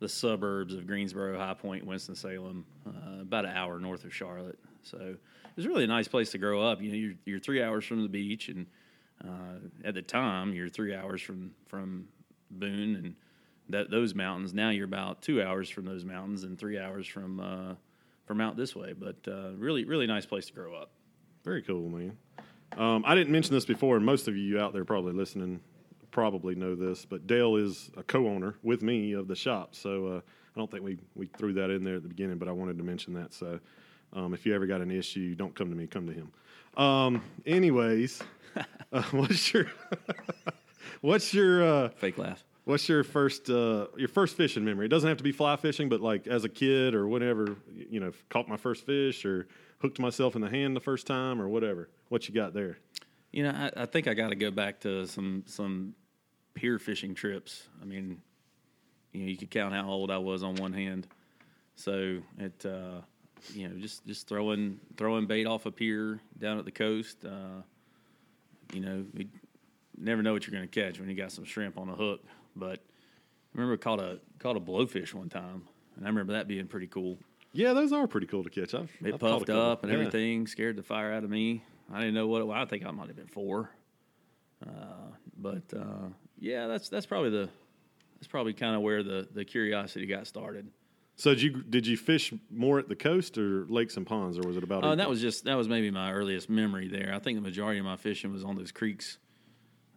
the 0.00 0.08
suburbs 0.08 0.72
of 0.72 0.86
Greensboro, 0.86 1.38
High 1.38 1.52
Point, 1.52 1.84
Winston 1.84 2.14
Salem, 2.14 2.64
uh, 2.86 3.20
about 3.20 3.44
an 3.44 3.54
hour 3.54 3.78
north 3.78 4.04
of 4.04 4.14
Charlotte. 4.14 4.58
So 4.82 4.96
it 4.96 5.56
was 5.56 5.66
really 5.66 5.84
a 5.84 5.88
nice 5.88 6.08
place 6.08 6.30
to 6.30 6.38
grow 6.38 6.62
up. 6.62 6.80
You 6.80 6.90
know, 6.90 6.96
you're 6.96 7.14
you're 7.26 7.38
three 7.38 7.62
hours 7.62 7.84
from 7.84 8.02
the 8.02 8.08
beach, 8.08 8.48
and 8.48 8.66
uh, 9.22 9.58
at 9.84 9.94
the 9.94 10.02
time 10.02 10.54
you're 10.54 10.68
three 10.68 10.94
hours 10.94 11.20
from 11.20 11.52
from 11.66 12.08
Boone 12.50 12.96
and 12.96 13.14
that 13.68 13.90
those 13.90 14.14
mountains. 14.14 14.52
Now 14.52 14.70
you're 14.70 14.84
about 14.84 15.22
two 15.22 15.42
hours 15.42 15.70
from 15.70 15.84
those 15.84 16.04
mountains 16.04 16.44
and 16.44 16.58
three 16.58 16.78
hours 16.78 17.06
from 17.06 17.40
uh, 17.40 17.74
from 18.26 18.40
out 18.40 18.56
this 18.56 18.74
way. 18.74 18.92
But 18.92 19.16
uh, 19.28 19.52
really, 19.56 19.84
really 19.84 20.06
nice 20.06 20.26
place 20.26 20.46
to 20.46 20.52
grow 20.52 20.74
up. 20.74 20.90
Very 21.44 21.62
cool, 21.62 21.88
man. 21.88 22.16
Um, 22.76 23.04
I 23.06 23.14
didn't 23.14 23.32
mention 23.32 23.54
this 23.54 23.64
before, 23.64 23.96
and 23.96 24.06
most 24.06 24.28
of 24.28 24.36
you 24.36 24.60
out 24.60 24.72
there 24.72 24.84
probably 24.84 25.12
listening 25.12 25.60
probably 26.10 26.54
know 26.54 26.74
this, 26.74 27.04
but 27.04 27.26
Dale 27.26 27.56
is 27.56 27.90
a 27.96 28.02
co-owner 28.02 28.54
with 28.62 28.82
me 28.82 29.12
of 29.12 29.28
the 29.28 29.36
shop. 29.36 29.74
So 29.74 30.06
uh, 30.06 30.16
I 30.18 30.58
don't 30.58 30.70
think 30.70 30.84
we, 30.84 30.98
we 31.14 31.26
threw 31.26 31.52
that 31.54 31.70
in 31.70 31.84
there 31.84 31.96
at 31.96 32.02
the 32.02 32.08
beginning, 32.08 32.38
but 32.38 32.48
I 32.48 32.52
wanted 32.52 32.78
to 32.78 32.84
mention 32.84 33.14
that. 33.14 33.32
So 33.32 33.60
um, 34.12 34.34
if 34.34 34.44
you 34.44 34.54
ever 34.54 34.66
got 34.66 34.80
an 34.80 34.90
issue, 34.90 35.34
don't 35.34 35.54
come 35.54 35.70
to 35.70 35.76
me, 35.76 35.86
come 35.86 36.06
to 36.06 36.12
him. 36.12 36.32
Um, 36.76 37.22
anyways, 37.46 38.22
uh, 38.92 39.02
what's 39.10 39.52
your 39.52 39.66
what's 41.00 41.34
your 41.34 41.64
uh, 41.64 41.88
Fake 41.90 42.18
laugh. 42.18 42.44
what's 42.64 42.88
your 42.88 43.04
first 43.04 43.50
uh, 43.50 43.86
your 43.96 44.08
first 44.08 44.36
fishing 44.36 44.64
memory? 44.64 44.86
It 44.86 44.90
doesn't 44.90 45.08
have 45.08 45.18
to 45.18 45.24
be 45.24 45.32
fly 45.32 45.56
fishing, 45.56 45.88
but 45.88 46.00
like 46.00 46.26
as 46.26 46.44
a 46.44 46.48
kid 46.48 46.94
or 46.94 47.08
whatever, 47.08 47.56
you 47.90 48.00
know, 48.00 48.12
caught 48.28 48.48
my 48.48 48.56
first 48.56 48.86
fish 48.86 49.24
or 49.24 49.46
hooked 49.80 49.98
myself 49.98 50.34
in 50.34 50.42
the 50.42 50.50
hand 50.50 50.76
the 50.76 50.80
first 50.80 51.06
time 51.06 51.40
or 51.40 51.48
whatever. 51.48 51.88
What 52.08 52.28
you 52.28 52.34
got 52.34 52.54
there? 52.54 52.78
You 53.32 53.44
know, 53.44 53.50
I, 53.50 53.82
I 53.82 53.86
think 53.86 54.08
I 54.08 54.14
got 54.14 54.28
to 54.28 54.34
go 54.34 54.50
back 54.50 54.80
to 54.80 55.06
some 55.06 55.44
some 55.46 55.94
pier 56.54 56.78
fishing 56.78 57.14
trips. 57.14 57.68
I 57.80 57.84
mean, 57.84 58.20
you 59.12 59.22
know, 59.22 59.28
you 59.28 59.36
could 59.36 59.50
count 59.50 59.74
how 59.74 59.88
old 59.88 60.10
I 60.10 60.18
was 60.18 60.42
on 60.42 60.56
one 60.56 60.72
hand. 60.72 61.06
So 61.76 62.18
it, 62.38 62.66
uh, 62.66 63.00
you 63.54 63.68
know, 63.68 63.76
just 63.76 64.06
just 64.06 64.28
throwing 64.28 64.80
throwing 64.96 65.26
bait 65.26 65.46
off 65.46 65.66
a 65.66 65.70
pier 65.70 66.20
down 66.38 66.58
at 66.58 66.64
the 66.64 66.72
coast. 66.72 67.24
Uh, 67.24 67.62
you 68.72 68.80
know, 68.80 69.04
you 69.14 69.26
never 69.96 70.22
know 70.22 70.32
what 70.32 70.46
you're 70.46 70.56
going 70.56 70.68
to 70.68 70.80
catch 70.80 70.98
when 70.98 71.08
you 71.08 71.16
got 71.16 71.32
some 71.32 71.44
shrimp 71.44 71.78
on 71.78 71.88
a 71.88 71.94
hook. 71.94 72.22
But 72.54 72.78
I 72.78 73.58
remember 73.58 73.76
caught 73.76 74.00
a 74.00 74.20
caught 74.38 74.56
a 74.56 74.60
blowfish 74.60 75.14
one 75.14 75.28
time, 75.28 75.62
and 75.96 76.04
I 76.04 76.08
remember 76.08 76.34
that 76.34 76.48
being 76.48 76.66
pretty 76.66 76.86
cool. 76.88 77.18
Yeah, 77.52 77.72
those 77.72 77.92
are 77.92 78.06
pretty 78.06 78.26
cool 78.28 78.44
to 78.44 78.50
catch. 78.50 78.74
I've, 78.74 78.90
It 79.04 79.14
I've 79.14 79.20
puffed 79.20 79.50
up 79.50 79.82
and 79.82 79.90
Yeah. 79.92 79.98
everything, 79.98 80.46
scared 80.46 80.76
the 80.76 80.82
fire 80.82 81.12
out 81.12 81.24
of 81.24 81.30
me. 81.30 81.64
I 81.92 81.98
didn't 81.98 82.14
know 82.14 82.28
what 82.28 82.40
it 82.40 82.44
was. 82.46 82.56
I 82.56 82.64
think 82.66 82.86
I 82.86 82.90
might 82.92 83.08
have 83.08 83.16
been 83.16 83.26
four. 83.26 83.70
Uh, 84.64 84.70
but 85.36 85.62
uh, 85.76 86.08
yeah, 86.38 86.66
that's 86.66 86.88
that's 86.88 87.06
probably 87.06 87.30
the 87.30 87.48
that's 88.16 88.28
probably 88.28 88.52
kind 88.52 88.76
of 88.76 88.82
where 88.82 89.02
the 89.02 89.26
the 89.32 89.44
curiosity 89.44 90.06
got 90.06 90.26
started. 90.26 90.68
So 91.16 91.30
did 91.34 91.42
you 91.42 91.62
did 91.62 91.86
you 91.86 91.96
fish 91.96 92.32
more 92.50 92.78
at 92.78 92.88
the 92.88 92.94
coast 92.94 93.36
or 93.38 93.66
lakes 93.66 93.96
and 93.96 94.06
ponds, 94.06 94.38
or 94.38 94.42
was 94.46 94.56
it 94.56 94.62
about? 94.62 94.84
Oh, 94.84 94.88
equal? 94.88 94.96
that 94.96 95.08
was 95.08 95.20
just 95.20 95.44
that 95.44 95.54
was 95.56 95.66
maybe 95.68 95.90
my 95.90 96.12
earliest 96.12 96.48
memory 96.50 96.88
there. 96.88 97.12
I 97.14 97.18
think 97.18 97.36
the 97.38 97.42
majority 97.42 97.78
of 97.80 97.84
my 97.86 97.96
fishing 97.96 98.32
was 98.32 98.44
on 98.44 98.54
those 98.56 98.70
creeks 98.70 99.18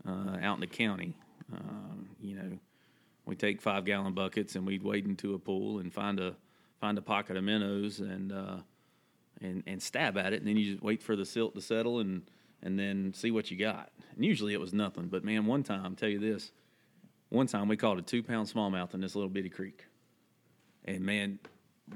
uh, 0.07 0.37
out 0.41 0.55
in 0.55 0.61
the 0.61 0.67
county. 0.67 1.17
Um, 1.53 2.09
you 2.21 2.35
know, 2.35 2.57
we 3.25 3.35
take 3.35 3.61
five 3.61 3.85
gallon 3.85 4.13
buckets 4.13 4.55
and 4.55 4.65
we'd 4.65 4.81
wade 4.81 5.05
into 5.05 5.33
a 5.33 5.39
pool 5.39 5.79
and 5.79 5.93
find 5.93 6.19
a 6.19 6.35
find 6.83 6.97
a 6.97 7.01
pocket 7.01 7.37
of 7.37 7.45
minnows 7.45 8.01
and 8.01 8.33
uh, 8.33 8.57
and 9.39 9.63
and 9.65 9.81
stab 9.81 10.17
at 10.17 10.33
it, 10.33 10.39
and 10.39 10.47
then 10.47 10.57
you 10.57 10.73
just 10.73 10.83
wait 10.83 11.01
for 11.01 11.15
the 11.15 11.25
silt 11.25 11.55
to 11.55 11.61
settle 11.61 12.01
and 12.01 12.23
and 12.61 12.77
then 12.77 13.13
see 13.13 13.31
what 13.31 13.49
you 13.49 13.57
got. 13.57 13.89
And 14.17 14.25
usually 14.25 14.53
it 14.53 14.59
was 14.59 14.73
nothing. 14.73 15.07
But 15.07 15.23
man, 15.23 15.45
one 15.45 15.63
time, 15.63 15.85
I'll 15.85 15.91
tell 15.91 16.09
you 16.09 16.19
this, 16.19 16.51
one 17.29 17.47
time 17.47 17.69
we 17.69 17.77
caught 17.77 17.97
a 17.99 18.01
two 18.01 18.21
pound 18.21 18.49
smallmouth 18.49 18.93
in 18.93 18.99
this 18.99 19.15
little 19.15 19.29
bitty 19.29 19.47
creek, 19.47 19.85
and 20.83 21.05
man, 21.05 21.39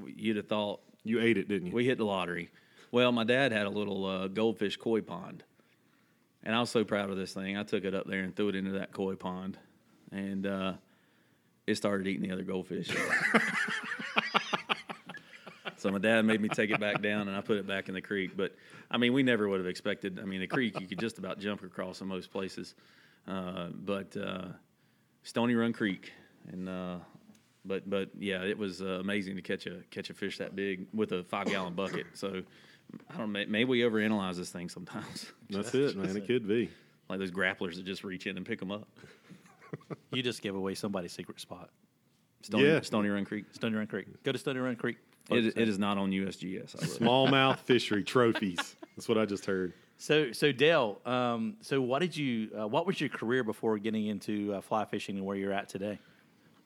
you'd 0.06 0.38
have 0.38 0.48
thought 0.48 0.80
you 1.04 1.20
ate 1.20 1.36
it, 1.36 1.48
didn't 1.48 1.68
you? 1.68 1.74
we 1.74 1.84
hit 1.84 1.98
the 1.98 2.06
lottery. 2.06 2.48
Well, 2.90 3.12
my 3.12 3.24
dad 3.24 3.52
had 3.52 3.66
a 3.66 3.70
little 3.70 4.06
uh, 4.06 4.28
goldfish 4.28 4.78
koi 4.78 5.02
pond, 5.02 5.44
and 6.42 6.54
I 6.54 6.60
was 6.60 6.70
so 6.70 6.82
proud 6.82 7.10
of 7.10 7.18
this 7.18 7.34
thing. 7.34 7.58
I 7.58 7.62
took 7.62 7.84
it 7.84 7.94
up 7.94 8.06
there 8.06 8.22
and 8.22 8.34
threw 8.34 8.48
it 8.48 8.54
into 8.54 8.70
that 8.70 8.92
koi 8.92 9.16
pond, 9.16 9.58
and 10.10 10.46
uh, 10.46 10.72
it 11.66 11.74
started 11.74 12.06
eating 12.06 12.22
the 12.22 12.32
other 12.32 12.42
goldfish. 12.42 12.88
So 15.78 15.90
my 15.90 15.98
dad 15.98 16.24
made 16.24 16.40
me 16.40 16.48
take 16.48 16.70
it 16.70 16.80
back 16.80 17.00
down, 17.02 17.28
and 17.28 17.36
I 17.36 17.40
put 17.40 17.56
it 17.56 17.66
back 17.66 17.88
in 17.88 17.94
the 17.94 18.00
creek. 18.00 18.36
But 18.36 18.54
I 18.90 18.98
mean, 18.98 19.12
we 19.12 19.22
never 19.22 19.48
would 19.48 19.60
have 19.60 19.66
expected. 19.68 20.18
I 20.20 20.24
mean, 20.24 20.40
the 20.40 20.46
creek 20.46 20.78
you 20.80 20.86
could 20.86 20.98
just 20.98 21.18
about 21.18 21.38
jump 21.38 21.62
across 21.62 22.00
in 22.00 22.08
most 22.08 22.30
places, 22.30 22.74
uh, 23.26 23.68
but 23.72 24.16
uh, 24.16 24.46
Stony 25.22 25.54
Run 25.54 25.72
Creek, 25.72 26.12
and 26.50 26.68
uh, 26.68 26.96
but 27.64 27.88
but 27.88 28.10
yeah, 28.18 28.42
it 28.42 28.58
was 28.58 28.82
uh, 28.82 28.98
amazing 29.00 29.36
to 29.36 29.42
catch 29.42 29.66
a 29.66 29.82
catch 29.90 30.10
a 30.10 30.14
fish 30.14 30.38
that 30.38 30.56
big 30.56 30.86
with 30.92 31.12
a 31.12 31.22
five 31.24 31.46
gallon 31.46 31.74
bucket. 31.74 32.06
So 32.14 32.42
I 33.10 33.16
don't 33.18 33.32
know, 33.32 33.44
maybe 33.48 33.64
we 33.64 33.80
overanalyze 33.80 34.36
this 34.36 34.50
thing 34.50 34.68
sometimes. 34.68 35.26
That's 35.50 35.74
it, 35.74 35.96
man. 35.96 36.16
It 36.16 36.26
could 36.26 36.48
be. 36.48 36.70
like 37.08 37.18
those 37.18 37.30
grapplers 37.30 37.76
that 37.76 37.84
just 37.84 38.02
reach 38.04 38.26
in 38.26 38.36
and 38.36 38.44
pick 38.46 38.58
them 38.58 38.70
up. 38.72 38.88
You 40.12 40.22
just 40.22 40.40
gave 40.42 40.54
away 40.54 40.74
somebody's 40.74 41.12
secret 41.12 41.38
spot. 41.40 41.70
Stony, 42.42 42.64
Yeah. 42.66 42.80
Stony 42.80 43.08
Run 43.10 43.24
Creek. 43.26 43.44
Stony 43.52 43.76
Run 43.76 43.86
Creek. 43.86 44.06
Go 44.22 44.32
to 44.32 44.38
Stony 44.38 44.60
Run 44.60 44.76
Creek. 44.76 44.96
It, 45.30 45.58
it 45.58 45.68
is 45.68 45.78
not 45.78 45.98
on 45.98 46.10
USGS. 46.10 46.76
Smallmouth 46.98 47.58
fishery 47.58 48.02
trophies. 48.02 48.76
That's 48.96 49.08
what 49.08 49.18
I 49.18 49.26
just 49.26 49.44
heard. 49.46 49.74
So, 49.98 50.32
so 50.32 50.52
Dale, 50.52 51.00
um, 51.04 51.56
so 51.60 51.80
what 51.80 51.98
did 51.98 52.16
you? 52.16 52.50
Uh, 52.58 52.68
what 52.68 52.86
was 52.86 53.00
your 53.00 53.10
career 53.10 53.42
before 53.42 53.78
getting 53.78 54.06
into 54.06 54.54
uh, 54.54 54.60
fly 54.60 54.84
fishing 54.84 55.16
and 55.16 55.26
where 55.26 55.36
you're 55.36 55.52
at 55.52 55.68
today? 55.68 55.98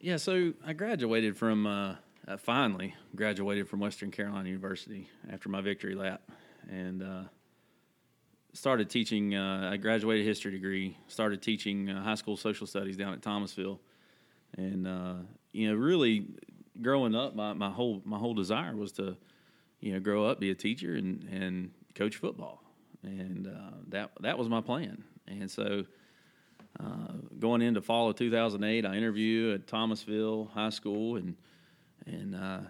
Yeah, 0.00 0.16
so 0.16 0.52
I 0.66 0.72
graduated 0.74 1.36
from, 1.36 1.66
uh, 1.66 1.94
uh, 2.26 2.36
finally 2.36 2.94
graduated 3.14 3.68
from 3.68 3.80
Western 3.80 4.10
Carolina 4.10 4.48
University 4.48 5.08
after 5.30 5.48
my 5.48 5.60
victory 5.60 5.94
lap, 5.94 6.20
and 6.68 7.02
uh, 7.02 7.22
started 8.52 8.90
teaching. 8.90 9.34
Uh, 9.34 9.70
I 9.72 9.76
graduated 9.76 10.26
history 10.26 10.50
degree. 10.50 10.96
Started 11.08 11.40
teaching 11.40 11.88
uh, 11.88 12.02
high 12.02 12.16
school 12.16 12.36
social 12.36 12.66
studies 12.66 12.96
down 12.96 13.12
at 13.12 13.22
Thomasville, 13.22 13.80
and 14.56 14.86
uh, 14.86 15.14
you 15.52 15.68
know, 15.68 15.74
really 15.74 16.26
growing 16.80 17.14
up, 17.14 17.34
my, 17.34 17.52
my 17.52 17.70
whole 17.70 18.02
my 18.04 18.18
whole 18.18 18.34
desire 18.34 18.74
was 18.74 18.92
to, 18.92 19.16
you 19.80 19.92
know, 19.92 20.00
grow 20.00 20.26
up, 20.26 20.40
be 20.40 20.50
a 20.50 20.54
teacher, 20.54 20.94
and 20.94 21.24
and 21.30 21.70
coach 21.94 22.16
football, 22.16 22.62
and 23.02 23.46
uh, 23.46 23.76
that 23.88 24.12
that 24.20 24.38
was 24.38 24.48
my 24.48 24.60
plan, 24.60 25.04
and 25.26 25.50
so 25.50 25.84
uh, 26.80 27.12
going 27.38 27.62
into 27.62 27.82
fall 27.82 28.08
of 28.08 28.16
2008, 28.16 28.86
I 28.86 28.94
interviewed 28.94 29.60
at 29.60 29.66
Thomasville 29.66 30.50
High 30.54 30.70
School, 30.70 31.16
and 31.16 31.36
and 32.06 32.34
uh, 32.34 32.60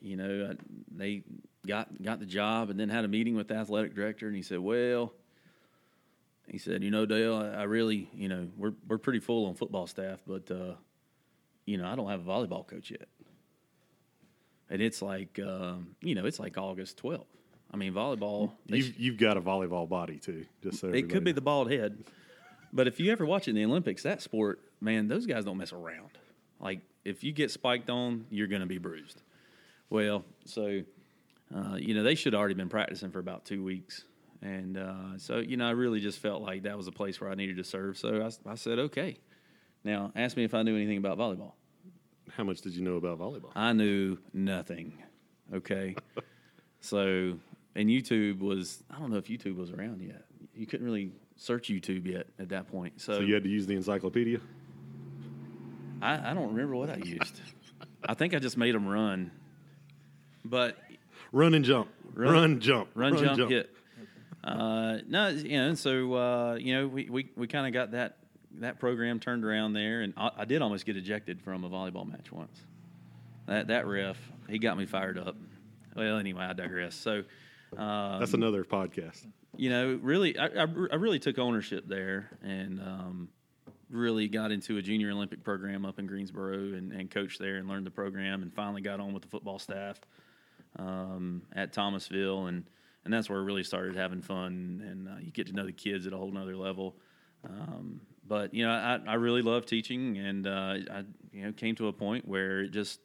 you 0.00 0.16
know 0.16 0.50
I, 0.52 0.56
they 0.96 1.22
got 1.66 2.00
got 2.02 2.20
the 2.20 2.26
job, 2.26 2.70
and 2.70 2.78
then 2.78 2.88
had 2.88 3.04
a 3.04 3.08
meeting 3.08 3.34
with 3.34 3.48
the 3.48 3.54
athletic 3.54 3.94
director, 3.94 4.26
and 4.26 4.36
he 4.36 4.42
said, 4.42 4.60
"Well," 4.60 5.12
he 6.46 6.58
said, 6.58 6.84
"You 6.84 6.90
know, 6.90 7.04
Dale, 7.04 7.36
I, 7.36 7.60
I 7.60 7.62
really, 7.64 8.08
you 8.14 8.28
know, 8.28 8.48
we're 8.56 8.74
we're 8.86 8.98
pretty 8.98 9.20
full 9.20 9.46
on 9.46 9.54
football 9.54 9.86
staff, 9.86 10.20
but 10.26 10.50
uh, 10.50 10.74
you 11.66 11.76
know, 11.78 11.86
I 11.86 11.96
don't 11.96 12.08
have 12.08 12.26
a 12.26 12.30
volleyball 12.30 12.66
coach 12.66 12.90
yet." 12.90 13.08
And 14.70 14.82
it's 14.82 15.00
like, 15.00 15.38
um, 15.38 15.96
you 16.02 16.14
know, 16.14 16.26
it's 16.26 16.38
like 16.38 16.58
August 16.58 17.02
12th. 17.02 17.24
I 17.70 17.76
mean, 17.76 17.92
volleyball. 17.92 18.52
You've, 18.66 18.98
you've 18.98 19.16
got 19.18 19.36
a 19.36 19.40
volleyball 19.40 19.88
body 19.88 20.18
too. 20.18 20.46
Just 20.62 20.80
so 20.80 20.88
it 20.88 21.10
could 21.10 21.24
be 21.24 21.32
the 21.32 21.40
bald 21.40 21.70
head. 21.70 21.98
But 22.72 22.86
if 22.86 23.00
you 23.00 23.12
ever 23.12 23.24
watch 23.24 23.48
it 23.48 23.50
in 23.50 23.56
the 23.56 23.64
Olympics, 23.64 24.02
that 24.02 24.22
sport, 24.22 24.60
man, 24.80 25.08
those 25.08 25.26
guys 25.26 25.44
don't 25.44 25.56
mess 25.56 25.72
around. 25.72 26.10
Like 26.60 26.80
if 27.04 27.24
you 27.24 27.32
get 27.32 27.50
spiked 27.50 27.90
on, 27.90 28.26
you're 28.30 28.46
going 28.46 28.60
to 28.60 28.66
be 28.66 28.78
bruised. 28.78 29.22
Well, 29.90 30.24
so 30.44 30.82
uh, 31.54 31.76
you 31.76 31.94
know 31.94 32.02
they 32.02 32.14
should 32.14 32.34
have 32.34 32.40
already 32.40 32.54
been 32.54 32.68
practicing 32.68 33.10
for 33.10 33.20
about 33.20 33.44
two 33.44 33.64
weeks, 33.64 34.04
and 34.42 34.76
uh, 34.76 35.16
so 35.16 35.38
you 35.38 35.56
know 35.56 35.66
I 35.66 35.70
really 35.70 36.00
just 36.00 36.18
felt 36.18 36.42
like 36.42 36.64
that 36.64 36.76
was 36.76 36.86
a 36.86 36.92
place 36.92 37.20
where 37.20 37.30
I 37.30 37.34
needed 37.34 37.56
to 37.56 37.64
serve. 37.64 37.96
So 37.96 38.22
I, 38.22 38.50
I 38.50 38.54
said, 38.54 38.78
okay. 38.78 39.16
Now 39.84 40.12
ask 40.16 40.36
me 40.36 40.44
if 40.44 40.54
I 40.54 40.62
knew 40.62 40.76
anything 40.76 40.98
about 40.98 41.18
volleyball. 41.18 41.52
How 42.36 42.44
much 42.44 42.60
did 42.60 42.74
you 42.74 42.82
know 42.82 42.96
about 42.96 43.18
volleyball? 43.18 43.50
I 43.54 43.72
knew 43.72 44.18
nothing. 44.32 44.92
Okay. 45.52 45.96
so, 46.80 47.38
and 47.74 47.88
YouTube 47.88 48.40
was, 48.40 48.82
I 48.90 48.98
don't 48.98 49.10
know 49.10 49.16
if 49.18 49.26
YouTube 49.26 49.56
was 49.56 49.70
around 49.70 50.00
yet. 50.02 50.24
You 50.54 50.66
couldn't 50.66 50.86
really 50.86 51.10
search 51.36 51.68
YouTube 51.68 52.06
yet 52.06 52.26
at 52.38 52.48
that 52.50 52.68
point. 52.70 53.00
So, 53.00 53.14
So 53.14 53.20
you 53.20 53.34
had 53.34 53.42
to 53.44 53.48
use 53.48 53.66
the 53.66 53.74
encyclopedia. 53.76 54.40
I, 56.02 56.30
I 56.30 56.34
don't 56.34 56.48
remember 56.48 56.76
what 56.76 56.90
I 56.90 56.96
used. 56.96 57.40
I 58.06 58.14
think 58.14 58.34
I 58.34 58.38
just 58.38 58.56
made 58.56 58.74
them 58.74 58.86
run. 58.86 59.30
But 60.44 60.76
Run 61.32 61.54
and 61.54 61.64
jump. 61.64 61.88
Run, 62.14 62.32
Run- 62.32 62.60
jump. 62.60 62.90
run, 62.94 63.16
jump, 63.16 63.50
hit. 63.50 63.70
Uh, 64.42 64.98
no, 65.08 65.28
you 65.28 65.58
know, 65.58 65.74
so 65.74 66.14
uh, 66.14 66.54
you 66.54 66.74
know, 66.74 66.86
we 66.86 67.08
we, 67.10 67.30
we 67.36 67.46
kind 67.48 67.66
of 67.66 67.72
got 67.72 67.90
that 67.90 68.17
that 68.60 68.78
program 68.78 69.20
turned 69.20 69.44
around 69.44 69.72
there, 69.74 70.00
and 70.00 70.12
I, 70.16 70.30
I 70.38 70.44
did 70.44 70.62
almost 70.62 70.86
get 70.86 70.96
ejected 70.96 71.40
from 71.40 71.64
a 71.64 71.70
volleyball 71.70 72.08
match 72.10 72.32
once. 72.32 72.60
That 73.46 73.68
that 73.68 73.86
ref, 73.86 74.18
he 74.48 74.58
got 74.58 74.76
me 74.76 74.86
fired 74.86 75.18
up. 75.18 75.36
Well, 75.96 76.18
anyway, 76.18 76.44
I 76.44 76.52
digress. 76.52 76.94
So, 76.94 77.24
um, 77.76 78.20
That's 78.20 78.34
another 78.34 78.64
podcast. 78.64 79.26
you 79.56 79.70
know, 79.70 79.98
really, 80.02 80.38
I, 80.38 80.46
I, 80.46 80.66
I 80.92 80.94
really 80.96 81.18
took 81.18 81.38
ownership 81.38 81.84
there, 81.88 82.30
and 82.42 82.80
um, 82.80 83.28
really 83.90 84.28
got 84.28 84.52
into 84.52 84.76
a 84.76 84.82
junior 84.82 85.10
Olympic 85.10 85.42
program 85.42 85.84
up 85.86 85.98
in 85.98 86.06
Greensboro, 86.06 86.74
and, 86.74 86.92
and 86.92 87.10
coached 87.10 87.38
there, 87.38 87.56
and 87.56 87.68
learned 87.68 87.86
the 87.86 87.90
program, 87.90 88.42
and 88.42 88.52
finally 88.52 88.82
got 88.82 89.00
on 89.00 89.12
with 89.12 89.22
the 89.22 89.28
football 89.28 89.58
staff 89.58 89.98
um, 90.78 91.42
at 91.54 91.72
Thomasville, 91.72 92.46
and 92.46 92.64
and 93.04 93.14
that's 93.14 93.30
where 93.30 93.38
I 93.38 93.42
really 93.42 93.64
started 93.64 93.96
having 93.96 94.20
fun, 94.20 94.84
and 94.86 95.08
uh, 95.08 95.12
you 95.20 95.30
get 95.30 95.46
to 95.46 95.54
know 95.54 95.64
the 95.64 95.72
kids 95.72 96.06
at 96.06 96.12
a 96.12 96.16
whole 96.16 96.30
nother 96.30 96.56
level. 96.56 96.96
Um, 97.48 98.00
but 98.28 98.52
you 98.54 98.66
know, 98.66 98.70
I, 98.70 98.98
I 99.06 99.14
really 99.14 99.42
love 99.42 99.66
teaching, 99.66 100.18
and 100.18 100.46
uh, 100.46 100.76
I 100.90 101.04
you 101.32 101.44
know 101.44 101.52
came 101.52 101.74
to 101.76 101.88
a 101.88 101.92
point 101.92 102.28
where 102.28 102.60
it 102.60 102.70
just 102.70 103.00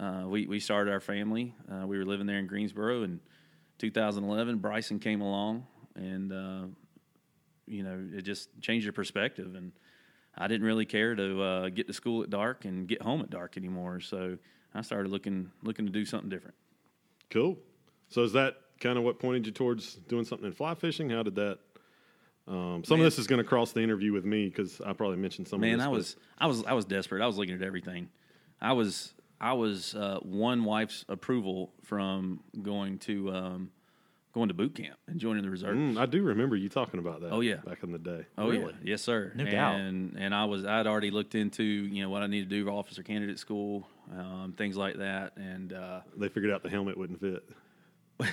uh, 0.00 0.24
we 0.26 0.46
we 0.46 0.60
started 0.60 0.90
our 0.90 1.00
family. 1.00 1.54
Uh, 1.70 1.86
we 1.86 1.98
were 1.98 2.04
living 2.04 2.26
there 2.26 2.38
in 2.38 2.46
Greensboro, 2.46 3.02
and 3.02 3.20
2011, 3.78 4.58
Bryson 4.58 4.98
came 4.98 5.20
along, 5.20 5.66
and 5.94 6.32
uh, 6.32 6.66
you 7.66 7.82
know 7.82 8.02
it 8.14 8.22
just 8.22 8.48
changed 8.60 8.84
your 8.84 8.92
perspective, 8.92 9.54
and 9.54 9.72
I 10.36 10.48
didn't 10.48 10.66
really 10.66 10.86
care 10.86 11.14
to 11.14 11.42
uh, 11.42 11.68
get 11.68 11.86
to 11.86 11.92
school 11.92 12.22
at 12.22 12.30
dark 12.30 12.64
and 12.64 12.88
get 12.88 13.02
home 13.02 13.20
at 13.20 13.30
dark 13.30 13.56
anymore. 13.56 14.00
So 14.00 14.38
I 14.74 14.82
started 14.82 15.10
looking 15.10 15.50
looking 15.62 15.86
to 15.86 15.92
do 15.92 16.04
something 16.04 16.30
different. 16.30 16.56
Cool. 17.30 17.58
So 18.08 18.22
is 18.22 18.32
that 18.32 18.56
kind 18.80 18.98
of 18.98 19.04
what 19.04 19.18
pointed 19.18 19.46
you 19.46 19.52
towards 19.52 19.94
doing 19.94 20.24
something 20.24 20.46
in 20.46 20.52
fly 20.52 20.74
fishing? 20.74 21.10
How 21.10 21.22
did 21.22 21.34
that? 21.36 21.58
Um, 22.48 22.84
some 22.84 22.98
Man. 22.98 23.06
of 23.06 23.12
this 23.12 23.18
is 23.18 23.26
going 23.26 23.42
to 23.42 23.48
cross 23.48 23.72
the 23.72 23.80
interview 23.82 24.12
with 24.12 24.24
me 24.24 24.46
because 24.46 24.80
I 24.80 24.92
probably 24.92 25.16
mentioned 25.16 25.48
some. 25.48 25.60
Man, 25.60 25.74
of 25.74 25.78
this, 25.78 25.86
I 25.86 25.88
was 25.88 26.16
I 26.38 26.46
was 26.46 26.64
I 26.64 26.72
was 26.74 26.84
desperate. 26.84 27.22
I 27.22 27.26
was 27.26 27.36
looking 27.38 27.54
at 27.54 27.62
everything. 27.62 28.08
I 28.60 28.72
was 28.72 29.14
I 29.40 29.52
was 29.54 29.94
uh, 29.94 30.18
one 30.22 30.64
wife's 30.64 31.04
approval 31.08 31.72
from 31.82 32.40
going 32.62 32.98
to 33.00 33.32
um, 33.32 33.70
going 34.32 34.48
to 34.48 34.54
boot 34.54 34.74
camp 34.74 34.96
and 35.06 35.18
joining 35.18 35.42
the 35.42 35.50
reserve. 35.50 35.76
Mm, 35.76 35.98
I 35.98 36.06
do 36.06 36.22
remember 36.22 36.56
you 36.56 36.68
talking 36.68 37.00
about 37.00 37.22
that. 37.22 37.32
Oh, 37.32 37.40
yeah. 37.40 37.56
back 37.56 37.82
in 37.82 37.90
the 37.90 37.98
day. 37.98 38.26
Oh 38.38 38.48
Really? 38.50 38.72
yeah, 38.82 38.90
yes 38.92 39.02
sir. 39.02 39.32
No 39.34 39.44
and, 39.44 39.52
doubt. 39.52 39.80
And 39.80 40.34
I 40.34 40.44
was 40.44 40.64
I'd 40.64 40.86
already 40.86 41.10
looked 41.10 41.34
into 41.34 41.64
you 41.64 42.02
know 42.02 42.10
what 42.10 42.22
I 42.22 42.26
need 42.28 42.42
to 42.42 42.48
do 42.48 42.64
for 42.64 42.70
officer 42.70 43.02
candidate 43.02 43.38
school, 43.38 43.88
um, 44.16 44.54
things 44.56 44.76
like 44.76 44.98
that, 44.98 45.36
and 45.36 45.72
uh, 45.72 46.00
They 46.16 46.28
figured 46.28 46.52
out 46.52 46.62
the 46.62 46.70
helmet 46.70 46.96
wouldn't 46.96 47.20
fit. 47.20 47.42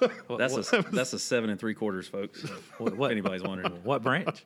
that's 0.38 0.72
a 0.72 0.84
that's 0.92 1.12
a 1.12 1.18
seven 1.18 1.50
and 1.50 1.58
three 1.58 1.74
quarters, 1.74 2.08
folks. 2.08 2.42
What- 2.78 2.96
what- 2.96 3.10
anybody's 3.10 3.42
wondering. 3.42 3.72
What 3.84 4.02
branch? 4.02 4.44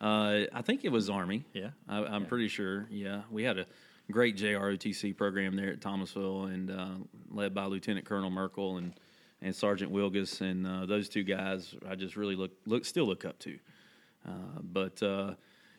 Uh, 0.00 0.46
I 0.52 0.62
think 0.62 0.84
it 0.84 0.90
was 0.90 1.08
Army. 1.08 1.44
Yeah. 1.52 1.70
I, 1.88 1.98
I'm 2.04 2.26
pretty 2.26 2.48
sure. 2.48 2.86
Yeah, 2.90 3.22
we 3.30 3.44
had 3.44 3.58
a 3.58 3.66
great 4.10 4.36
JROTC 4.36 5.16
program 5.16 5.54
there 5.54 5.70
at 5.70 5.80
Thomasville, 5.80 6.46
and 6.46 6.70
uh, 6.70 6.94
led 7.30 7.54
by 7.54 7.66
Lieutenant 7.66 8.04
Colonel 8.04 8.30
Merkel 8.30 8.78
and 8.78 8.94
and 9.40 9.54
Sergeant 9.54 9.92
Wilgus, 9.92 10.40
and 10.40 10.66
uh, 10.66 10.86
those 10.86 11.08
two 11.08 11.22
guys 11.24 11.74
I 11.88 11.94
just 11.94 12.16
really 12.16 12.36
look 12.36 12.50
look 12.66 12.84
still 12.84 13.06
look 13.06 13.24
up 13.24 13.38
to. 13.40 13.58
Uh, 14.26 14.60
but 14.62 15.02
uh, 15.02 15.34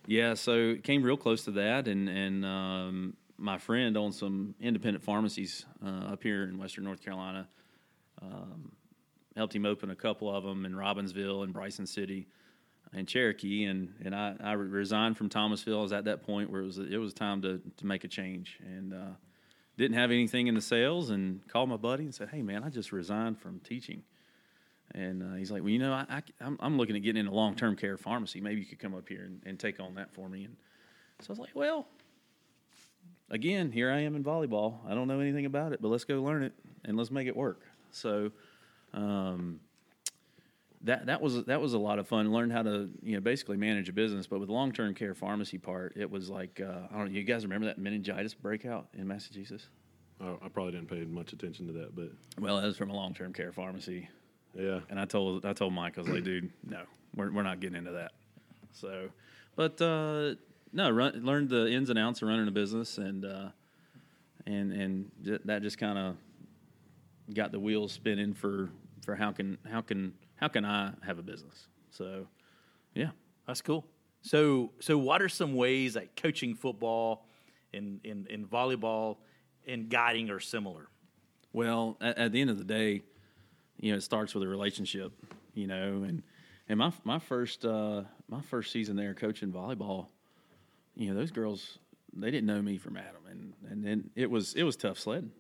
yeah, 0.06 0.34
so 0.34 0.52
it 0.72 0.84
came 0.84 1.04
real 1.04 1.18
close 1.18 1.44
to 1.46 1.52
that, 1.52 1.88
and 1.88 2.08
and 2.10 2.46
um, 2.46 3.14
my 3.38 3.58
friend 3.58 3.98
owned 3.98 4.16
some 4.16 4.56
independent 4.62 5.04
pharmacies 5.04 5.66
uh, 5.86 6.14
up 6.14 6.24
here 6.24 6.44
in 6.44 6.58
Western 6.58 6.84
North 6.86 7.02
Carolina. 7.04 7.48
Um, 8.22 8.72
helped 9.36 9.56
him 9.56 9.66
open 9.66 9.90
a 9.90 9.96
couple 9.96 10.34
of 10.34 10.44
them 10.44 10.66
in 10.66 10.74
Robbinsville 10.74 11.44
and 11.44 11.54
Bryson 11.54 11.86
City 11.88 12.28
and 12.94 13.08
Cherokee, 13.08 13.66
and 13.66 13.94
and 14.04 14.16
I, 14.16 14.36
I 14.42 14.54
resigned 14.54 15.18
from 15.18 15.30
Thomasville. 15.30 15.80
I 15.80 15.82
was 15.82 15.94
at 15.94 16.06
that 16.06 16.24
point 16.24 16.50
where 16.50 16.62
it 16.62 16.66
was 16.66 16.78
it 16.78 16.98
was 16.98 17.14
time 17.14 17.42
to 17.42 17.62
to 17.78 17.86
make 17.86 18.04
a 18.04 18.08
change, 18.08 18.60
and 18.64 18.94
uh, 18.94 19.12
didn't 19.78 19.98
have 19.98 20.12
anything 20.12 20.48
in 20.48 20.56
the 20.56 20.62
sales, 20.62 21.10
and 21.10 21.46
called 21.48 21.70
my 21.70 21.78
buddy 21.78 22.04
and 22.04 22.14
said, 22.14 22.30
"Hey 22.30 22.42
man, 22.42 22.64
I 22.64 22.70
just 22.70 22.92
resigned 22.92 23.40
from 23.40 23.60
teaching." 23.60 24.04
And 24.96 25.24
uh, 25.24 25.36
he's 25.36 25.50
like, 25.50 25.64
"Well, 25.64 25.72
you 25.72 25.80
know, 25.80 25.94
I, 25.94 26.06
I 26.10 26.22
I'm, 26.42 26.58
I'm 26.60 26.78
looking 26.78 26.96
at 26.96 27.02
getting 27.02 27.22
into 27.22 27.34
long 27.34 27.56
term 27.56 27.76
care 27.76 27.98
pharmacy. 27.98 28.42
Maybe 28.42 28.62
you 28.62 28.68
could 28.68 28.80
come 28.80 28.94
up 28.94 29.10
here 29.10 29.24
and, 29.24 29.42
and 29.46 29.60
take 29.60 29.80
on 29.80 29.96
that 29.96 30.14
for 30.14 30.30
me." 30.30 30.46
And 30.46 30.56
so 31.22 31.28
I 31.30 31.32
was 31.32 31.40
like, 31.40 31.56
"Well." 31.56 31.88
Again, 33.30 33.72
here 33.72 33.90
I 33.90 34.02
am 34.02 34.16
in 34.16 34.24
volleyball. 34.24 34.76
I 34.88 34.94
don't 34.94 35.08
know 35.08 35.20
anything 35.20 35.48
about 35.48 35.74
it, 35.74 35.82
but 35.82 35.88
let's 35.88 36.04
go 36.04 36.22
learn 36.22 36.44
it 36.44 36.54
and 36.86 36.96
let's 36.96 37.10
make 37.10 37.26
it 37.26 37.36
work. 37.36 37.62
So, 37.90 38.32
um, 38.94 39.60
that 40.84 41.06
that 41.06 41.22
was 41.22 41.46
that 41.46 41.62
was 41.62 41.74
a 41.74 41.78
lot 41.78 42.00
of 42.00 42.08
fun. 42.08 42.32
Learned 42.32 42.52
how 42.52 42.64
to 42.64 42.90
you 43.02 43.16
know 43.16 43.22
basically 43.22 43.58
manage 43.58 43.90
a 43.90 43.94
business, 43.94 44.28
but 44.28 44.40
with 44.40 44.50
long 44.50 44.72
term 44.72 44.94
care 44.94 45.14
pharmacy 45.14 45.58
part, 45.58 45.94
it 45.96 46.10
was 46.10 46.30
like 46.30 46.62
uh, 46.62 46.88
I 46.92 46.98
don't 46.98 47.06
know. 47.06 47.18
You 47.18 47.24
guys 47.24 47.44
remember 47.44 47.68
that 47.68 47.78
meningitis 47.78 48.34
breakout 48.34 48.88
in 48.94 49.08
Massachusetts? 49.08 49.68
Oh, 50.22 50.40
I 50.44 50.50
probably 50.50 50.74
didn't 50.74 50.90
pay 50.90 51.04
much 51.06 51.34
attention 51.34 51.68
to 51.68 51.74
that, 51.74 51.96
but 51.96 52.10
Well, 52.40 52.58
that 52.58 52.66
was 52.66 52.78
from 52.78 52.90
a 52.90 52.96
long 52.96 53.14
term 53.14 53.34
care 53.34 53.52
pharmacy, 53.52 54.10
yeah. 54.54 54.82
and 54.90 55.00
I 55.00 55.06
told 55.06 55.46
I 55.46 55.54
told 55.54 55.74
Mike 55.74 55.98
I 55.98 56.02
was 56.02 56.10
like, 56.10 56.24
dude, 56.24 56.52
no, 56.68 56.82
we're 57.16 57.32
we're 57.32 57.44
not 57.44 57.60
getting 57.60 57.78
into 57.78 57.92
that. 57.92 58.12
So, 58.74 59.10
but 59.56 59.82
uh, 59.82 60.36
no, 60.74 60.90
run, 60.90 61.26
learned 61.26 61.50
the 61.50 61.70
ins 61.70 61.90
and 61.90 62.00
outs 62.00 62.22
of 62.22 62.28
running 62.28 62.48
a 62.48 62.52
business, 62.52 62.98
and 62.98 63.24
uh, 63.26 63.50
and 64.46 64.72
and 64.74 65.12
that 65.46 65.62
just 65.62 65.78
kind 65.78 65.98
of 65.98 66.18
got 67.34 67.52
the 67.52 67.60
wheels 67.60 67.92
spinning 67.94 68.34
for 68.34 68.70
for 69.04 69.16
how 69.16 69.32
can 69.32 69.58
how 69.70 69.82
can 69.82 70.14
how 70.36 70.48
can 70.48 70.66
I 70.66 70.94
have 71.06 71.20
a 71.20 71.24
business? 71.24 71.68
So, 71.92 72.28
yeah. 72.96 73.12
That's 73.48 73.62
cool. 73.62 73.86
So, 74.22 74.72
so 74.80 74.98
what 74.98 75.22
are 75.22 75.30
some 75.30 75.56
ways 75.56 75.96
that 75.96 76.16
coaching 76.16 76.56
football 76.56 77.26
and 77.74 78.00
in, 78.04 78.26
in 78.30 78.48
volleyball 78.48 79.18
and 79.68 79.90
guiding 79.90 80.30
are 80.30 80.40
similar? 80.40 80.88
Well, 81.52 81.98
at, 82.00 82.18
at 82.18 82.32
the 82.32 82.42
end 82.42 82.50
of 82.50 82.58
the 82.58 82.64
day, 82.64 83.02
you 83.80 83.92
know, 83.92 83.98
it 83.98 84.02
starts 84.02 84.34
with 84.34 84.44
a 84.44 84.48
relationship, 84.48 85.12
you 85.54 85.68
know, 85.68 86.04
and 86.04 86.24
and 86.70 86.80
my 86.80 86.94
my 87.04 87.20
first 87.20 87.66
uh, 87.66 88.04
my 88.30 88.42
first 88.42 88.72
season 88.72 88.96
there 88.96 89.14
coaching 89.14 89.52
volleyball, 89.52 90.08
you 90.96 91.10
know, 91.10 91.16
those 91.16 91.32
girls 91.32 91.80
they 92.16 92.32
didn't 92.32 92.48
know 92.48 92.62
me 92.62 92.78
from 92.78 92.96
Adam, 92.96 93.24
and 93.30 93.54
and 93.70 93.84
then 93.84 94.10
it 94.16 94.30
was 94.32 94.54
it 94.54 94.64
was 94.64 94.78
tough 94.78 94.98
sledding. 94.98 95.32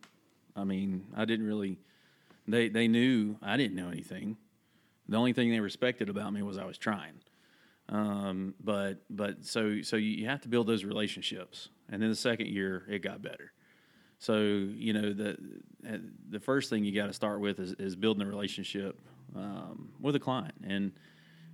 I 0.55 0.65
mean, 0.65 1.05
I 1.15 1.23
didn't 1.25 1.45
really 1.45 1.79
they 2.47 2.69
they 2.69 2.87
knew 2.87 3.37
I 3.41 3.57
didn't 3.57 3.75
know 3.75 3.89
anything. 3.89 4.37
The 5.07 5.17
only 5.17 5.33
thing 5.33 5.51
they 5.51 5.59
respected 5.59 6.09
about 6.09 6.31
me 6.33 6.41
was 6.41 6.57
I 6.57 6.65
was 6.65 6.77
trying. 6.77 7.19
Um, 7.89 8.55
but 8.63 9.03
but 9.09 9.45
so 9.45 9.81
so 9.81 9.97
you 9.97 10.27
have 10.27 10.41
to 10.41 10.47
build 10.47 10.67
those 10.67 10.83
relationships, 10.83 11.69
and 11.89 12.01
then 12.01 12.09
the 12.09 12.15
second 12.15 12.47
year 12.47 12.85
it 12.89 12.99
got 12.99 13.21
better. 13.21 13.51
So 14.19 14.37
you 14.37 14.93
know 14.93 15.13
the 15.13 15.37
the 16.29 16.39
first 16.39 16.69
thing 16.69 16.85
you 16.85 16.93
got 16.93 17.07
to 17.07 17.13
start 17.13 17.41
with 17.41 17.59
is, 17.59 17.73
is 17.73 17.95
building 17.95 18.25
a 18.25 18.29
relationship 18.29 18.99
um, 19.35 19.89
with 19.99 20.15
a 20.15 20.19
client, 20.19 20.55
and 20.65 20.93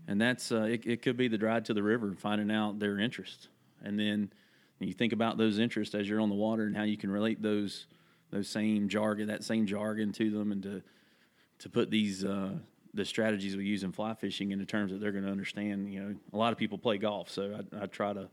and 0.08 0.22
that's 0.22 0.52
uh, 0.52 0.64
it, 0.64 0.86
it. 0.86 1.02
could 1.02 1.18
be 1.18 1.28
the 1.28 1.38
drive 1.38 1.64
to 1.64 1.74
the 1.74 1.84
river, 1.84 2.16
finding 2.18 2.52
out 2.52 2.80
their 2.80 3.00
interest, 3.00 3.50
and 3.84 4.00
then 4.00 4.32
you 4.80 4.94
think 4.94 5.14
about 5.14 5.38
those 5.38 5.60
interests 5.60 5.96
as 5.96 6.08
you're 6.08 6.22
on 6.22 6.30
the 6.30 6.36
water 6.36 6.64
and 6.64 6.78
how 6.78 6.84
you 6.84 6.96
can 6.96 7.12
relate 7.12 7.42
those 7.42 7.88
those 8.32 8.48
same 8.48 8.90
jargon, 8.90 9.28
that 9.28 9.44
same 9.44 9.66
jargon 9.66 10.12
to 10.14 10.30
them, 10.30 10.52
and 10.52 10.64
to 10.64 10.82
to 11.60 11.70
put 11.70 11.90
these 11.92 12.24
uh, 12.24 12.52
the 12.94 13.06
strategies 13.06 13.56
we 13.56 13.66
use 13.66 13.84
in 13.84 13.92
fly 13.92 14.14
fishing 14.14 14.52
into 14.52 14.66
terms 14.66 14.92
that 14.92 15.00
they're 15.00 15.12
going 15.12 15.26
to 15.26 15.32
understand. 15.32 15.94
You 15.94 16.02
know, 16.02 16.16
a 16.34 16.38
lot 16.38 16.52
of 16.52 16.58
people 16.58 16.78
play 16.78 16.98
golf, 16.98 17.30
so 17.30 17.64
I, 17.74 17.84
I 17.84 17.86
try 17.86 18.14
to 18.14 18.30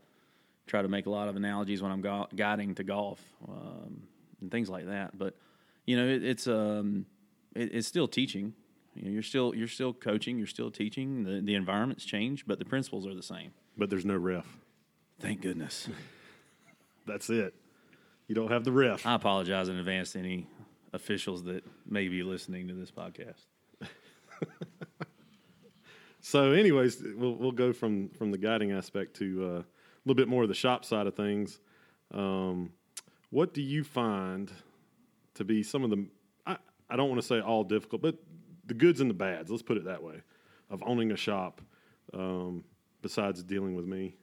try 0.65 0.81
to 0.81 0.87
make 0.87 1.05
a 1.05 1.09
lot 1.09 1.27
of 1.27 1.35
analogies 1.35 1.81
when 1.81 1.91
I'm 1.91 2.01
go- 2.01 2.27
guiding 2.35 2.75
to 2.75 2.83
golf 2.83 3.21
um, 3.47 4.03
and 4.41 4.51
things 4.51 4.69
like 4.69 4.87
that. 4.87 5.17
But 5.17 5.35
you 5.85 5.97
know, 5.97 6.07
it, 6.07 6.23
it's 6.23 6.47
um, 6.47 7.05
it, 7.55 7.73
it's 7.73 7.87
still 7.87 8.07
teaching. 8.07 8.53
You 8.95 9.05
know, 9.05 9.11
you're 9.11 9.23
still 9.23 9.53
you're 9.55 9.67
still 9.67 9.93
coaching. 9.93 10.37
You're 10.37 10.47
still 10.47 10.71
teaching. 10.71 11.23
The 11.23 11.41
the 11.41 11.55
environment's 11.55 12.05
changed, 12.05 12.45
but 12.47 12.59
the 12.59 12.65
principles 12.65 13.05
are 13.05 13.15
the 13.15 13.23
same. 13.23 13.51
But 13.77 13.89
there's 13.89 14.05
no 14.05 14.17
ref. 14.17 14.45
Thank 15.19 15.41
goodness. 15.41 15.87
That's 17.07 17.29
it. 17.29 17.53
You 18.27 18.35
don't 18.35 18.51
have 18.51 18.63
the 18.63 18.71
ref. 18.71 19.05
I 19.05 19.15
apologize 19.15 19.69
in 19.69 19.77
advance 19.77 20.11
to 20.13 20.19
any 20.19 20.47
officials 20.93 21.43
that 21.43 21.63
may 21.85 22.07
be 22.07 22.23
listening 22.23 22.67
to 22.67 22.73
this 22.73 22.91
podcast. 22.91 23.45
So, 26.27 26.51
anyways, 26.51 27.01
we'll 27.15 27.35
we'll 27.35 27.53
go 27.53 27.71
from 27.71 28.09
from 28.09 28.31
the 28.31 28.37
guiding 28.37 28.73
aspect 28.73 29.15
to 29.19 29.43
uh, 29.45 29.59
a 29.59 29.65
little 30.03 30.15
bit 30.17 30.27
more 30.27 30.43
of 30.43 30.49
the 30.49 30.55
shop 30.55 30.83
side 30.83 31.07
of 31.07 31.15
things. 31.15 31.61
Um, 32.13 32.73
what 33.29 33.53
do 33.53 33.61
you 33.61 33.85
find 33.85 34.51
to 35.35 35.45
be 35.45 35.63
some 35.63 35.85
of 35.85 35.89
the 35.89 36.05
I, 36.45 36.57
I 36.89 36.97
don't 36.97 37.07
want 37.07 37.21
to 37.21 37.25
say 37.25 37.39
all 37.39 37.63
difficult, 37.63 38.01
but 38.01 38.17
the 38.65 38.73
goods 38.73 38.99
and 38.99 39.09
the 39.09 39.13
bads. 39.13 39.49
Let's 39.49 39.63
put 39.63 39.77
it 39.77 39.85
that 39.85 40.03
way 40.03 40.15
of 40.69 40.83
owning 40.85 41.13
a 41.13 41.15
shop. 41.15 41.61
Um, 42.13 42.65
besides 43.01 43.41
dealing 43.41 43.73
with 43.73 43.85
me, 43.85 44.17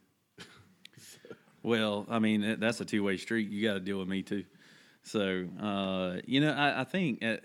Well, 1.64 2.04
I 2.10 2.18
mean 2.18 2.60
that's 2.60 2.80
a 2.80 2.84
two 2.84 3.02
way 3.02 3.16
street. 3.16 3.48
You 3.48 3.66
got 3.66 3.74
to 3.74 3.80
deal 3.80 3.98
with 3.98 4.06
me 4.06 4.22
too. 4.22 4.44
So 5.02 5.46
uh, 5.60 6.20
you 6.26 6.40
know, 6.42 6.52
I, 6.52 6.82
I 6.82 6.84
think 6.84 7.24
uh, 7.24 7.38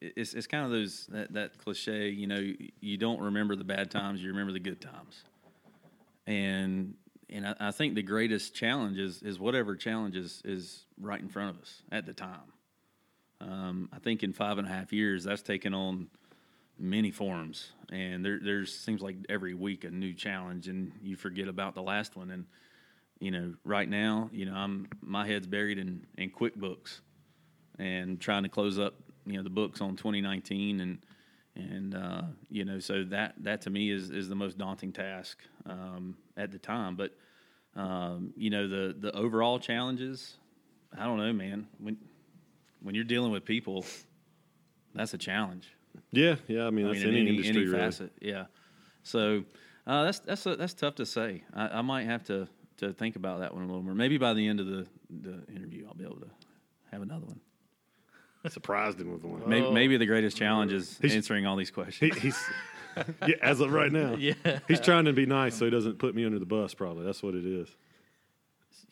it's 0.00 0.32
it's 0.32 0.46
kind 0.46 0.64
of 0.64 0.70
those 0.70 1.06
that, 1.10 1.34
that 1.34 1.58
cliche. 1.58 2.08
You 2.08 2.26
know, 2.26 2.52
you 2.80 2.96
don't 2.96 3.20
remember 3.20 3.54
the 3.54 3.64
bad 3.64 3.90
times, 3.90 4.22
you 4.22 4.30
remember 4.30 4.52
the 4.52 4.60
good 4.60 4.80
times. 4.80 5.24
And 6.26 6.94
and 7.28 7.46
I, 7.46 7.54
I 7.60 7.70
think 7.70 7.94
the 7.94 8.02
greatest 8.02 8.54
challenge 8.54 8.98
is 8.98 9.22
is 9.22 9.38
whatever 9.38 9.76
challenge 9.76 10.16
is, 10.16 10.40
is 10.42 10.86
right 10.98 11.20
in 11.20 11.28
front 11.28 11.50
of 11.54 11.62
us 11.62 11.82
at 11.92 12.06
the 12.06 12.14
time. 12.14 12.52
Um, 13.42 13.90
I 13.92 13.98
think 13.98 14.22
in 14.22 14.32
five 14.32 14.56
and 14.56 14.66
a 14.66 14.70
half 14.70 14.90
years, 14.90 15.24
that's 15.24 15.42
taken 15.42 15.74
on 15.74 16.08
many 16.78 17.10
forms, 17.10 17.72
and 17.92 18.24
there 18.24 18.40
there's 18.42 18.74
seems 18.74 19.02
like 19.02 19.16
every 19.28 19.52
week 19.52 19.84
a 19.84 19.90
new 19.90 20.14
challenge, 20.14 20.66
and 20.66 20.92
you 21.02 21.14
forget 21.14 21.46
about 21.46 21.74
the 21.74 21.82
last 21.82 22.16
one. 22.16 22.30
And 22.30 22.46
you 23.20 23.30
know, 23.30 23.54
right 23.64 23.88
now, 23.88 24.30
you 24.32 24.46
know, 24.46 24.54
I'm 24.54 24.88
my 25.02 25.26
head's 25.26 25.46
buried 25.46 25.78
in 25.78 26.06
in 26.16 26.30
QuickBooks, 26.30 27.00
and 27.78 28.18
trying 28.18 28.42
to 28.42 28.48
close 28.48 28.78
up, 28.78 28.94
you 29.26 29.36
know, 29.36 29.42
the 29.42 29.50
books 29.50 29.80
on 29.80 29.94
2019, 29.94 30.80
and 30.80 30.98
and 31.54 31.94
uh, 31.94 32.22
you 32.48 32.64
know, 32.64 32.78
so 32.78 33.04
that 33.04 33.34
that 33.40 33.60
to 33.62 33.70
me 33.70 33.90
is 33.90 34.10
is 34.10 34.28
the 34.28 34.34
most 34.34 34.56
daunting 34.56 34.92
task 34.92 35.38
um, 35.66 36.16
at 36.36 36.50
the 36.50 36.58
time. 36.58 36.96
But 36.96 37.14
um, 37.76 38.32
you 38.36 38.48
know, 38.48 38.66
the 38.66 38.96
the 38.98 39.14
overall 39.14 39.58
challenges, 39.58 40.38
I 40.96 41.04
don't 41.04 41.18
know, 41.18 41.32
man. 41.32 41.66
When 41.78 41.98
when 42.82 42.94
you're 42.94 43.04
dealing 43.04 43.32
with 43.32 43.44
people, 43.44 43.84
that's 44.94 45.12
a 45.12 45.18
challenge. 45.18 45.68
yeah, 46.10 46.36
yeah. 46.48 46.66
I 46.66 46.70
mean, 46.70 46.86
that's 46.86 47.00
I 47.00 47.04
mean, 47.04 47.08
any, 47.08 47.20
in 47.20 47.26
any, 47.26 47.36
industry, 47.36 47.62
any 47.62 47.66
really. 47.66 47.78
facet. 47.78 48.12
Yeah. 48.22 48.44
So 49.02 49.44
uh, 49.86 50.04
that's 50.04 50.20
that's 50.20 50.46
a, 50.46 50.56
that's 50.56 50.72
tough 50.72 50.94
to 50.94 51.04
say. 51.04 51.44
I, 51.52 51.68
I 51.68 51.82
might 51.82 52.06
have 52.06 52.24
to 52.24 52.48
to 52.80 52.92
think 52.92 53.16
about 53.16 53.40
that 53.40 53.54
one 53.54 53.62
a 53.62 53.66
little 53.66 53.82
more. 53.82 53.94
Maybe 53.94 54.18
by 54.18 54.34
the 54.34 54.46
end 54.46 54.60
of 54.60 54.66
the 54.66 54.86
the 55.08 55.42
interview, 55.54 55.86
I'll 55.86 55.94
be 55.94 56.04
able 56.04 56.20
to 56.20 56.30
have 56.92 57.02
another 57.02 57.26
one. 57.26 57.40
Surprised 58.48 58.98
him 59.00 59.12
with 59.12 59.22
one. 59.22 59.42
Maybe, 59.48 59.66
Oh. 59.66 59.72
maybe 59.72 59.96
the 59.98 60.06
greatest 60.06 60.36
oh. 60.36 60.40
challenge 60.40 60.72
is 60.72 60.98
He's- 61.00 61.14
answering 61.14 61.46
all 61.46 61.56
these 61.56 61.68
He, 61.68 61.72
questions. 61.74 62.16
he's 62.18 62.42
yeah, 63.26 63.34
as 63.42 63.60
of 63.60 63.70
right 63.72 63.92
now. 63.92 64.14
Yeah. 64.16 64.34
he's 64.66 64.80
trying 64.80 65.04
to 65.04 65.12
be 65.12 65.26
nice 65.26 65.54
so 65.56 65.64
he 65.66 65.70
doesn't 65.70 65.98
put 65.98 66.14
me 66.14 66.24
under 66.24 66.38
the 66.38 66.46
bus. 66.46 66.72
Probably 66.74 67.04
that's 67.04 67.22
what 67.22 67.34
it 67.34 67.44
is. 67.44 67.68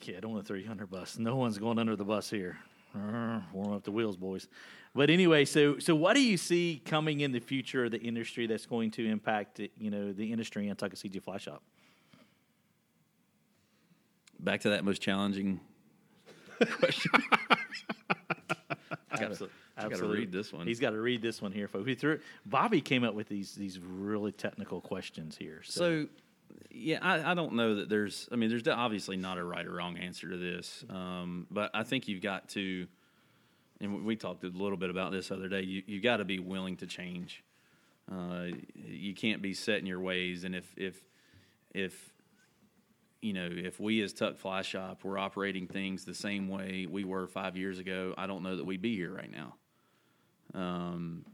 Yeah, 0.03 0.18
I 0.18 0.20
don't 0.20 0.33
want 0.33 0.44
to 0.44 0.48
throw 0.48 0.59
you 0.59 0.70
under 0.70 0.85
the 0.85 0.90
bus. 0.90 1.18
No 1.18 1.37
one's 1.37 1.59
going 1.59 1.79
under 1.79 1.96
the 1.96 2.05
bus 2.05 2.31
here. 2.31 2.59
Warm 2.94 3.72
up 3.72 3.85
the 3.85 3.90
wheels, 3.90 4.16
boys. 4.16 4.48
But 4.94 5.11
anyway, 5.11 5.44
so 5.44 5.79
so 5.79 5.94
what 5.94 6.14
do 6.14 6.22
you 6.22 6.37
see 6.37 6.83
coming 6.85 7.20
in 7.20 7.33
the 7.33 7.40
future 7.40 7.85
of 7.85 7.90
the 7.90 8.01
industry 8.01 8.46
that's 8.46 8.66
going 8.66 8.90
to 8.92 9.07
impact 9.09 9.61
you 9.79 9.90
know 9.90 10.12
the 10.12 10.31
industry 10.33 10.68
and 10.68 10.79
Tuckasegee 10.79 11.22
Fly 11.22 11.38
Shop? 11.38 11.62
Back 14.40 14.61
to 14.62 14.70
that 14.70 14.85
most 14.85 15.03
challenging 15.03 15.61
question. 16.79 17.11
I 19.11 19.16
I 19.77 19.88
gotta 19.88 20.07
read 20.07 20.33
this 20.33 20.53
one. 20.53 20.66
He's 20.66 20.81
got 20.81 20.90
to 20.90 21.01
read 21.01 21.22
this 21.22 21.40
one 21.40 21.53
here, 21.53 21.68
folks. 21.68 21.87
We 21.87 21.94
threw 21.94 22.18
Bobby 22.44 22.81
came 22.81 23.05
up 23.05 23.14
with 23.14 23.29
these 23.29 23.55
these 23.55 23.79
really 23.79 24.33
technical 24.33 24.81
questions 24.81 25.37
here. 25.37 25.61
So, 25.64 25.81
So, 25.81 26.09
yeah, 26.70 26.98
I, 27.01 27.33
I 27.33 27.35
don't 27.35 27.55
know 27.55 27.77
that 27.77 27.88
there's. 27.88 28.29
I 28.33 28.37
mean, 28.37 28.51
there's 28.51 28.66
obviously 28.66 29.16
not 29.16 29.38
a 29.38 29.44
right 29.44 29.66
or 29.66 29.72
wrong 29.72 29.96
answer 29.96 30.29
to 30.29 30.37
this, 30.37 30.85
um, 30.90 31.46
but 31.51 31.70
I 31.74 31.85
think 31.85 32.09
you've 32.09 32.22
got 32.22 32.48
to. 32.51 32.87
And 33.81 34.05
we 34.05 34.16
talked 34.16 34.42
a 34.42 34.48
little 34.48 34.77
bit 34.77 34.90
about 34.90 35.12
this 35.12 35.29
the 35.29 35.37
other 35.37 35.48
day. 35.48 35.62
You 35.62 35.83
you 35.87 36.01
got 36.01 36.16
to 36.16 36.24
be 36.24 36.40
willing 36.40 36.77
to 36.79 36.87
change. 36.87 37.44
Uh, 38.11 38.46
you 38.74 39.14
can't 39.14 39.42
be 39.42 39.55
set 39.55 39.79
in 39.79 39.87
your 39.87 40.01
ways, 40.01 40.44
and 40.44 40.55
if 40.55 40.72
if 40.77 41.01
if 41.74 42.12
you 43.20 43.33
know 43.33 43.48
if 43.50 43.81
we 43.81 44.00
as 44.02 44.12
Tuck 44.12 44.38
Fly 44.38 44.62
Shop 44.62 45.04
were 45.04 45.18
operating 45.18 45.66
things 45.66 46.04
the 46.04 46.14
same 46.14 46.48
way 46.48 46.87
we 46.88 47.04
were 47.04 47.26
five 47.26 47.57
years 47.57 47.78
ago, 47.78 48.14
I 48.16 48.26
don't 48.26 48.42
know 48.42 48.57
that 48.57 48.64
we'd 48.64 48.83
be 48.83 48.94
here 48.94 49.12
right 49.12 49.31
now. 49.31 49.54
Um, 50.54 51.24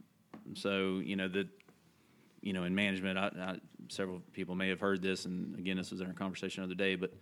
so 0.55 1.01
you 1.05 1.17
know 1.17 1.29
that 1.29 1.49
you 2.45 2.53
know, 2.53 2.65
in 2.65 2.75
management, 2.75 3.19
I, 3.19 3.31
I, 3.41 3.57
several 3.89 4.21
people 4.35 4.55
may 4.55 4.69
have 4.69 4.79
heard 4.79 5.01
this, 5.01 5.25
and 5.25 5.59
again, 5.59 5.79
this 5.79 5.91
was 5.91 6.03
in 6.03 6.07
our 6.07 6.13
conversation 6.13 6.63
the 6.63 6.67
other 6.67 6.75
day, 6.75 6.95
but 6.95 7.15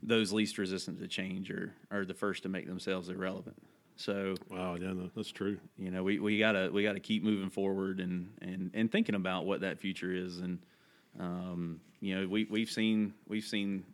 those 0.00 0.32
least 0.32 0.58
resistant 0.58 1.00
to 1.00 1.08
change 1.08 1.50
are, 1.50 1.74
are 1.90 2.04
the 2.04 2.14
first 2.14 2.44
to 2.44 2.48
make 2.48 2.68
themselves 2.68 3.08
irrelevant. 3.08 3.56
So, 3.96 4.36
Wow, 4.48 4.76
yeah, 4.76 4.92
that's 5.16 5.32
true. 5.32 5.58
you 5.76 5.90
know, 5.90 6.04
we, 6.04 6.20
we 6.20 6.38
gotta 6.38 6.70
we 6.72 6.84
gotta 6.84 7.00
keep 7.00 7.24
moving 7.24 7.50
forward 7.50 7.98
and, 7.98 8.30
and, 8.40 8.70
and 8.74 8.92
thinking 8.92 9.16
about 9.16 9.44
what 9.44 9.62
that 9.62 9.80
future 9.80 10.12
is. 10.12 10.38
And 10.38 10.60
um, 11.18 11.80
you 12.00 12.14
know, 12.14 12.28
we 12.28 12.46
we've 12.50 12.70
seen 12.70 13.14
we've 13.26 13.44
seen 13.44 13.84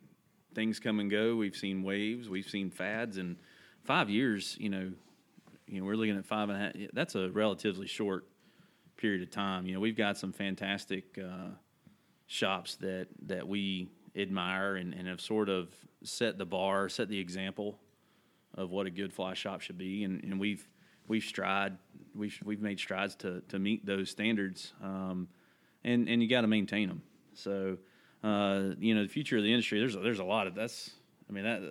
things 0.54 0.78
come 0.78 1.00
and 1.00 1.10
go. 1.10 1.36
We've 1.36 1.56
seen 1.56 1.82
waves. 1.82 2.28
We've 2.28 2.48
seen 2.48 2.70
fads. 2.70 3.18
And 3.18 3.36
five 3.82 4.08
years, 4.08 4.56
you 4.58 4.68
know, 4.68 4.92
you 5.66 5.80
know, 5.80 5.86
we're 5.86 5.96
looking 5.96 6.16
at 6.16 6.24
five 6.24 6.48
and 6.48 6.58
a 6.58 6.60
half. 6.60 6.72
That's 6.92 7.14
a 7.14 7.30
relatively 7.30 7.86
short 7.86 8.26
period 8.96 9.22
of 9.22 9.30
time. 9.30 9.66
You 9.66 9.74
know, 9.74 9.80
we've 9.80 9.96
got 9.96 10.16
some 10.16 10.32
fantastic 10.32 11.18
uh, 11.18 11.50
shops 12.26 12.76
that 12.76 13.08
that 13.26 13.46
we 13.46 13.88
admire 14.16 14.76
and, 14.76 14.94
and 14.94 15.08
have 15.08 15.20
sort 15.20 15.48
of 15.48 15.74
set 16.02 16.38
the 16.38 16.46
bar, 16.46 16.88
set 16.88 17.08
the 17.08 17.18
example 17.18 17.78
of 18.54 18.70
what 18.70 18.86
a 18.86 18.90
good 18.90 19.12
fly 19.12 19.34
shop 19.34 19.60
should 19.60 19.78
be, 19.78 20.04
and, 20.04 20.22
and 20.22 20.38
we've 20.38 20.68
we've 21.08 21.24
stride 21.24 21.76
we've 22.14 22.38
we've 22.44 22.60
made 22.60 22.78
strides 22.78 23.14
to 23.16 23.40
to 23.48 23.58
meet 23.58 23.84
those 23.84 24.10
standards, 24.10 24.72
um, 24.82 25.28
and 25.82 26.08
and 26.08 26.22
you 26.22 26.28
got 26.28 26.42
to 26.42 26.46
maintain 26.46 26.88
them. 26.88 27.02
So, 27.34 27.78
uh, 28.22 28.70
you 28.78 28.94
know, 28.94 29.02
the 29.02 29.08
future 29.08 29.36
of 29.36 29.42
the 29.42 29.52
industry. 29.52 29.78
There's 29.78 29.94
a, 29.96 30.00
there's 30.00 30.18
a 30.18 30.24
lot 30.24 30.46
of 30.46 30.54
that's. 30.54 30.90
I 31.28 31.32
mean 31.32 31.44
that. 31.44 31.62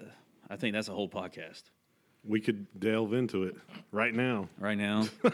I 0.50 0.56
think 0.56 0.74
that's 0.74 0.90
a 0.90 0.94
whole 0.94 1.10
podcast 1.10 1.64
We 2.24 2.40
could 2.42 2.68
delve 2.80 3.14
into 3.14 3.44
it 3.44 3.56
right 3.92 4.14
now. 4.14 4.50
right 4.60 4.78
now. 4.78 5.08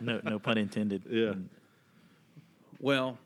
No, 0.00 0.20
no 0.22 0.38
pun 0.38 0.58
intended. 0.58 1.02
Yeah. 1.10 1.32
well, 2.78 3.18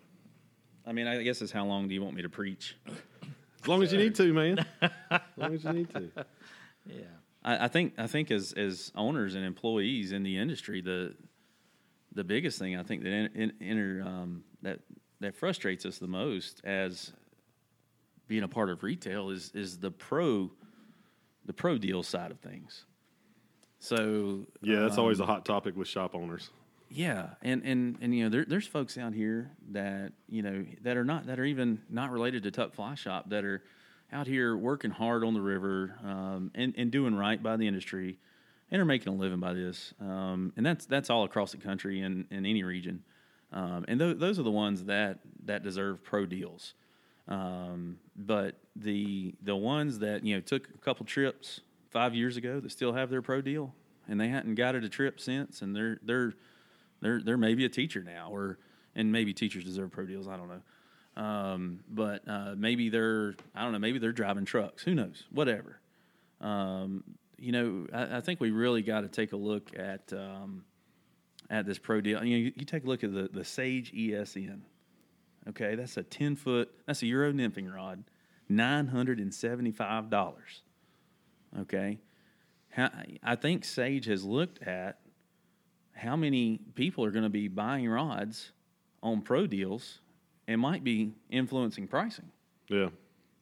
I 0.87 0.93
mean, 0.93 1.07
I 1.07 1.23
guess 1.23 1.43
it's 1.43 1.53
how 1.53 1.67
long 1.67 1.87
do 1.87 1.95
you 1.95 2.03
want 2.03 2.17
me 2.17 2.23
to 2.23 2.31
preach? 2.31 2.77
As 3.63 3.69
long 3.69 3.83
as 3.83 3.93
you 3.93 3.99
need 3.99 4.15
to, 4.15 4.33
man. 4.33 4.65
As 5.11 5.21
long 5.37 5.55
as 5.55 5.65
you 5.65 5.73
need 5.73 5.91
to. 5.91 6.11
Yeah. 6.87 7.03
I, 7.45 7.67
I 7.67 7.69
think 7.69 7.95
I 7.99 8.07
think 8.07 8.31
as 8.31 8.55
as 8.55 8.91
owners 8.95 9.35
and 9.35 9.45
employees 9.45 10.13
in 10.13 10.23
the 10.23 10.39
industry, 10.39 10.81
the 10.81 11.15
the 12.15 12.25
biggest 12.25 12.59
thing 12.59 12.77
I 12.77 12.83
think 12.83 13.03
that 13.03 13.11
in, 13.13 13.27
in, 13.35 13.53
inter, 13.61 14.03
um, 14.03 14.45
that 14.63 14.81
that 15.21 15.35
frustrates 15.37 15.85
us 15.87 15.99
the 15.99 16.07
most 16.09 16.61
as 16.65 17.13
being 18.29 18.43
a 18.43 18.49
part 18.49 18.71
of 18.71 18.83
retail 18.83 19.31
is 19.31 19.51
is 19.55 19.79
the 19.79 19.91
pro 19.91 20.51
the 21.47 21.53
pro 21.53 21.79
deal 21.79 22.03
side 22.03 22.31
of 22.31 22.39
things. 22.41 22.85
So 23.79 24.47
Yeah, 24.63 24.81
that's 24.81 24.99
always 24.99 25.21
um, 25.21 25.25
a 25.25 25.33
hot 25.33 25.45
topic 25.45 25.77
with 25.77 25.89
shop 25.89 26.15
owners. 26.15 26.51
yeah, 26.91 27.31
and 27.43 27.63
and 27.65 27.97
and 28.01 28.15
you 28.15 28.25
know, 28.25 28.31
there, 28.31 28.45
there's 28.47 28.67
folks 28.67 28.99
out 28.99 29.15
here 29.15 29.51
that 29.73 30.13
you 30.29 30.43
know 30.43 30.65
that 30.83 30.97
are 30.97 31.05
not 31.05 31.27
that 31.27 31.39
are 31.41 31.45
even 31.45 31.81
not 31.89 32.11
related 32.11 32.43
to 32.45 32.51
Tuck 32.51 32.75
Fly 32.75 32.95
Shop 32.95 33.31
that 33.31 33.45
are 33.45 33.63
out 34.13 34.27
here 34.27 34.57
working 34.57 34.91
hard 34.91 35.25
on 35.25 35.35
the 35.35 35.41
river 35.41 35.95
um, 36.05 36.51
and 36.55 36.75
and 36.77 36.91
doing 36.91 37.15
right 37.15 37.43
by 37.43 37.57
the 37.57 37.67
industry, 37.67 38.19
and 38.71 38.81
are 38.81 38.85
making 38.85 39.13
a 39.13 39.17
living 39.17 39.41
by 39.41 39.55
this. 39.55 39.95
Um, 40.01 40.53
and 40.57 40.65
that's 40.67 40.85
that's 40.87 41.11
all 41.11 41.25
across 41.25 41.53
the 41.53 41.59
country 41.59 42.01
and 42.01 42.27
in 42.31 42.45
any 42.45 42.63
region. 42.63 43.03
Um, 43.53 43.85
and 43.89 43.99
th- 43.99 44.19
those 44.19 44.39
are 44.39 44.43
the 44.43 44.51
ones 44.51 44.85
that 44.85 45.19
that 45.45 45.63
deserve 45.63 46.03
pro 46.03 46.27
deals. 46.27 46.75
Um, 47.29 47.99
but 48.17 48.57
the 48.77 49.35
the 49.43 49.57
ones 49.57 49.99
that 50.01 50.25
you 50.25 50.35
know 50.35 50.41
took 50.41 50.69
a 50.75 50.79
couple 50.79 51.07
trips 51.07 51.61
five 51.91 52.15
years 52.15 52.37
ago 52.37 52.61
that 52.61 52.71
still 52.71 52.93
have 52.93 53.11
their 53.11 53.23
pro 53.23 53.41
deal, 53.41 53.75
and 54.09 54.21
they 54.21 54.29
hadn't 54.29 54.55
got 54.55 54.75
it 54.75 54.85
a 54.85 54.89
trip 54.89 55.21
since, 55.21 55.63
and 55.63 55.75
they're 55.75 55.99
they're 56.03 56.35
they're 57.01 57.21
they're 57.23 57.37
maybe 57.37 57.65
a 57.65 57.69
teacher 57.69 58.03
now, 58.03 58.29
or 58.31 58.59
and 58.95 59.11
maybe 59.11 59.33
teachers 59.33 59.65
deserve 59.65 59.91
pro 59.91 60.07
deals. 60.07 60.29
I 60.29 60.37
don't 60.37 60.49
know, 60.49 61.23
um, 61.23 61.81
but 61.89 62.23
uh, 62.29 62.55
maybe 62.57 62.89
they're 62.89 63.35
I 63.55 63.63
don't 63.63 63.73
know. 63.73 63.79
Maybe 63.79 63.99
they're 63.99 64.13
driving 64.13 64.45
trucks. 64.45 64.83
Who 64.85 64.95
knows? 64.95 65.25
Whatever. 65.31 65.81
Um, 66.41 67.05
you 67.39 67.53
know, 67.53 67.87
I, 67.93 68.19
I 68.19 68.21
think 68.21 68.41
we 68.41 68.51
really 68.51 68.83
got 68.83 69.01
to 69.01 69.09
take 69.09 69.33
a 69.33 69.37
look 69.37 69.71
at 69.79 70.13
um, 70.13 70.65
at 71.51 71.67
this 71.67 71.79
pro 71.79 72.01
deal. 72.01 72.25
You 72.25 72.39
know, 72.39 72.53
you, 72.57 72.65
take 72.65 72.85
a 72.85 72.87
look 72.87 73.05
at 73.05 73.13
the 73.13 73.29
the 73.31 73.45
Sage 73.45 73.93
ESN. 73.93 74.61
Okay, 75.49 75.75
that's 75.75 75.97
a 75.97 76.03
ten 76.03 76.37
foot. 76.37 76.71
That's 76.87 77.03
a 77.03 77.07
Euro 77.07 77.33
nymphing 77.33 77.73
rod, 77.73 78.05
nine 78.49 78.87
hundred 78.87 79.19
and 79.19 79.35
seventy 79.35 79.73
five 79.73 80.09
dollars. 80.09 80.63
Okay, 81.61 81.99
how, 82.71 82.91
I 83.23 83.35
think 83.35 83.65
Sage 83.65 84.07
has 84.07 84.25
looked 84.25 84.63
at 84.63 85.01
how 85.93 86.17
many 86.17 86.61
people 86.75 87.05
are 87.05 87.11
going 87.11 87.25
to 87.25 87.29
be 87.29 87.49
buying 87.49 87.89
rods 87.89 88.53
on 89.03 89.21
pro 89.21 89.47
deals 89.47 90.01
and 90.47 90.61
might 90.61 90.85
be 90.85 91.13
influencing 91.31 91.87
pricing. 91.89 92.31
Yeah. 92.69 92.89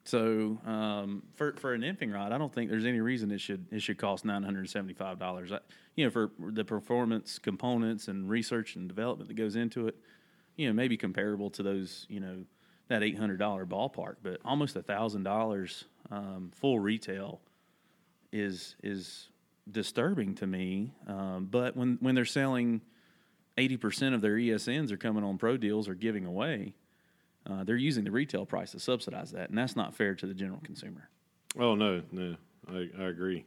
So 0.08 0.56
um, 0.64 1.22
for 1.34 1.52
for 1.56 1.74
an 1.74 1.82
nymphing 1.82 2.14
rod, 2.14 2.32
I 2.32 2.38
don't 2.38 2.50
think 2.50 2.70
there's 2.70 2.86
any 2.86 3.00
reason 3.00 3.30
it 3.30 3.42
should 3.42 3.66
it 3.70 3.82
should 3.82 3.98
cost 3.98 4.24
nine 4.24 4.42
hundred 4.42 4.70
seventy 4.70 4.94
five 4.94 5.18
dollars. 5.18 5.52
You 5.96 6.06
know, 6.06 6.10
for 6.10 6.30
the 6.38 6.64
performance 6.64 7.38
components 7.38 8.08
and 8.08 8.26
research 8.26 8.74
and 8.74 8.88
development 8.88 9.28
that 9.28 9.34
goes 9.34 9.54
into 9.54 9.86
it, 9.86 9.96
you 10.56 10.66
know, 10.66 10.72
maybe 10.72 10.96
comparable 10.96 11.50
to 11.50 11.62
those 11.62 12.06
you 12.08 12.20
know 12.20 12.44
that 12.88 13.02
eight 13.02 13.18
hundred 13.18 13.38
dollar 13.38 13.66
ballpark, 13.66 14.16
but 14.22 14.40
almost 14.46 14.76
a 14.76 14.82
thousand 14.82 15.24
dollars 15.24 15.84
um, 16.10 16.52
full 16.54 16.78
retail 16.78 17.42
is 18.32 18.76
is 18.82 19.28
disturbing 19.70 20.34
to 20.36 20.46
me. 20.46 20.94
Um, 21.06 21.48
but 21.50 21.76
when 21.76 21.98
when 22.00 22.14
they're 22.14 22.24
selling 22.24 22.80
eighty 23.58 23.76
percent 23.76 24.14
of 24.14 24.22
their 24.22 24.36
ESNs 24.36 24.90
are 24.90 24.96
coming 24.96 25.22
on 25.22 25.36
pro 25.36 25.58
deals 25.58 25.86
or 25.86 25.94
giving 25.94 26.24
away, 26.24 26.72
uh, 27.48 27.64
they're 27.64 27.76
using 27.76 28.04
the 28.04 28.10
retail 28.10 28.44
price 28.44 28.72
to 28.72 28.80
subsidize 28.80 29.32
that, 29.32 29.48
and 29.48 29.58
that's 29.58 29.76
not 29.76 29.94
fair 29.94 30.14
to 30.14 30.26
the 30.26 30.34
general 30.34 30.60
consumer. 30.62 31.08
Oh 31.58 31.74
no, 31.74 32.02
no, 32.12 32.36
I, 32.70 32.88
I 32.98 33.04
agree. 33.04 33.44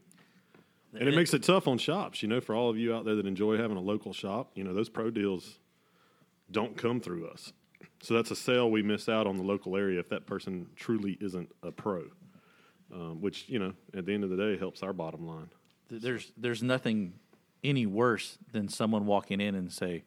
And 0.93 1.07
it 1.07 1.15
makes 1.15 1.33
it 1.33 1.43
tough 1.43 1.67
on 1.67 1.77
shops, 1.77 2.21
you 2.21 2.27
know, 2.27 2.41
for 2.41 2.53
all 2.53 2.69
of 2.69 2.77
you 2.77 2.93
out 2.93 3.05
there 3.05 3.15
that 3.15 3.25
enjoy 3.25 3.57
having 3.57 3.77
a 3.77 3.81
local 3.81 4.11
shop, 4.11 4.51
you 4.55 4.63
know, 4.63 4.73
those 4.73 4.89
pro 4.89 5.09
deals 5.09 5.59
don't 6.51 6.75
come 6.75 6.99
through 6.99 7.29
us. 7.29 7.53
So 8.01 8.13
that's 8.13 8.29
a 8.31 8.35
sale 8.35 8.69
we 8.69 8.81
miss 8.81 9.07
out 9.07 9.25
on 9.25 9.37
the 9.37 9.43
local 9.43 9.77
area 9.77 9.99
if 9.99 10.09
that 10.09 10.25
person 10.25 10.67
truly 10.75 11.17
isn't 11.21 11.49
a 11.63 11.71
pro, 11.71 12.03
um, 12.93 13.21
which, 13.21 13.47
you 13.47 13.57
know, 13.57 13.73
at 13.95 14.05
the 14.05 14.13
end 14.13 14.23
of 14.23 14.29
the 14.29 14.35
day 14.35 14.57
helps 14.57 14.83
our 14.83 14.91
bottom 14.91 15.25
line. 15.25 15.49
There's 15.89 16.31
there's 16.37 16.63
nothing 16.63 17.13
any 17.63 17.85
worse 17.85 18.37
than 18.51 18.67
someone 18.67 19.05
walking 19.05 19.39
in 19.39 19.55
and 19.55 19.71
say, 19.71 20.03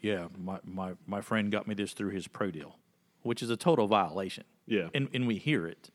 "Yeah, 0.00 0.28
my, 0.36 0.58
my, 0.64 0.92
my 1.06 1.20
friend 1.20 1.50
got 1.50 1.66
me 1.66 1.74
this 1.74 1.92
through 1.92 2.10
his 2.10 2.26
pro 2.26 2.50
deal," 2.50 2.76
which 3.22 3.42
is 3.42 3.50
a 3.50 3.56
total 3.56 3.86
violation. 3.86 4.44
Yeah. 4.66 4.88
and 4.94 5.08
and 5.12 5.26
we 5.26 5.36
hear 5.36 5.66
it, 5.66 5.90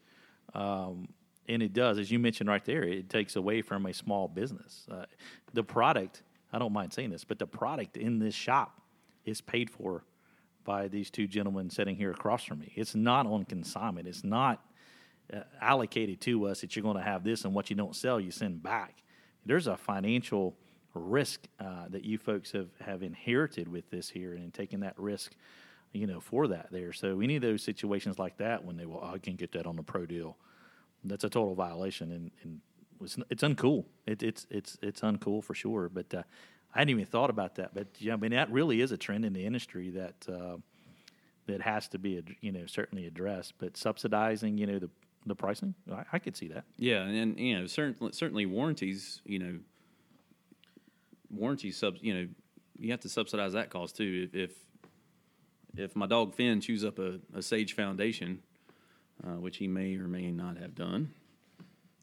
um, 0.53 1.07
and 1.47 1.63
it 1.63 1.73
does, 1.73 1.97
as 1.97 2.11
you 2.11 2.19
mentioned 2.19 2.49
right 2.49 2.63
there, 2.65 2.83
it 2.83 3.09
takes 3.09 3.35
away 3.35 3.61
from 3.61 3.85
a 3.85 3.93
small 3.93 4.27
business. 4.27 4.85
Uh, 4.91 5.05
the 5.53 5.63
product, 5.63 6.23
I 6.51 6.59
don't 6.59 6.73
mind 6.73 6.91
saying 6.91 7.11
this, 7.11 7.23
but 7.23 7.39
the 7.39 7.47
product 7.47 7.95
in 7.95 8.19
this 8.19 8.35
shop 8.35 8.81
is 9.23 9.41
paid 9.41 9.69
for 9.69 10.03
by 10.65 10.87
these 10.87 11.09
two 11.09 11.27
gentlemen 11.27 11.69
sitting 11.69 11.95
here 11.95 12.11
across 12.11 12.43
from 12.43 12.59
me. 12.59 12.73
It's 12.75 12.95
not 12.95 13.27
on 13.27 13.45
consignment. 13.45 14.07
It's 14.07 14.23
not 14.23 14.65
uh, 15.33 15.41
allocated 15.61 16.19
to 16.21 16.47
us 16.47 16.61
that 16.61 16.75
you're 16.75 16.83
going 16.83 16.97
to 16.97 17.03
have 17.03 17.23
this 17.23 17.45
and 17.45 17.53
what 17.53 17.69
you 17.69 17.75
don't 17.75 17.95
sell, 17.95 18.19
you 18.19 18.31
send 18.31 18.61
back. 18.61 19.03
There's 19.45 19.67
a 19.67 19.77
financial 19.77 20.57
risk 20.93 21.47
uh, 21.59 21.87
that 21.89 22.03
you 22.03 22.17
folks 22.17 22.51
have, 22.51 22.69
have 22.79 23.03
inherited 23.03 23.67
with 23.67 23.89
this 23.89 24.09
here 24.09 24.33
and 24.33 24.53
taking 24.53 24.79
that 24.81 24.97
risk, 24.97 25.35
you 25.95 26.07
know, 26.07 26.19
for 26.19 26.47
that 26.47 26.67
there. 26.71 26.93
So 26.93 27.21
any 27.21 27.35
of 27.35 27.41
those 27.41 27.63
situations 27.63 28.19
like 28.19 28.37
that 28.37 28.63
when 28.63 28.77
they, 28.77 28.85
well, 28.85 29.03
I 29.03 29.17
can 29.17 29.35
get 29.35 29.51
that 29.53 29.65
on 29.65 29.75
the 29.75 29.83
pro 29.83 30.05
deal, 30.05 30.37
that's 31.03 31.23
a 31.23 31.29
total 31.29 31.55
violation 31.55 32.11
and, 32.11 32.31
and 32.43 32.61
it's, 33.01 33.17
it's 33.29 33.43
uncool. 33.43 33.85
It, 34.05 34.23
it's, 34.23 34.47
it's, 34.49 34.77
it's 34.81 35.01
uncool 35.01 35.43
for 35.43 35.53
sure. 35.53 35.89
But 35.89 36.13
uh, 36.13 36.23
I 36.73 36.79
hadn't 36.79 36.91
even 36.91 37.05
thought 37.05 37.29
about 37.29 37.55
that. 37.55 37.73
But 37.73 37.87
yeah, 37.99 38.13
I 38.13 38.15
mean, 38.15 38.31
that 38.31 38.51
really 38.51 38.81
is 38.81 38.91
a 38.91 38.97
trend 38.97 39.25
in 39.25 39.33
the 39.33 39.45
industry 39.45 39.89
that, 39.91 40.27
uh, 40.27 40.57
that 41.47 41.61
has 41.61 41.87
to 41.89 41.99
be, 41.99 42.23
you 42.41 42.51
know, 42.51 42.65
certainly 42.65 43.05
addressed. 43.05 43.53
But 43.57 43.77
subsidizing, 43.77 44.57
you 44.57 44.67
know, 44.67 44.79
the 44.79 44.89
the 45.27 45.35
pricing, 45.35 45.73
I, 45.91 46.03
I 46.13 46.19
could 46.19 46.37
see 46.37 46.47
that. 46.49 46.65
Yeah, 46.77 47.01
and 47.01 47.39
you 47.39 47.59
know, 47.59 47.67
certainly, 47.67 48.11
certainly 48.13 48.45
warranties. 48.45 49.21
You 49.25 49.39
know, 49.39 49.59
warranty 51.31 51.71
subs. 51.71 51.99
You 52.01 52.13
know, 52.13 52.27
you 52.77 52.91
have 52.91 52.99
to 53.01 53.09
subsidize 53.09 53.53
that 53.53 53.69
cost 53.69 53.97
too. 53.97 54.29
If 54.31 54.35
if, 54.35 54.51
if 55.77 55.95
my 55.95 56.05
dog 56.07 56.33
Finn 56.33 56.61
chews 56.61 56.83
up 56.85 56.99
a, 56.99 57.19
a 57.33 57.41
Sage 57.41 57.73
Foundation, 57.73 58.39
uh, 59.25 59.31
which 59.39 59.57
he 59.57 59.67
may 59.67 59.95
or 59.95 60.07
may 60.07 60.31
not 60.31 60.57
have 60.57 60.75
done, 60.75 61.11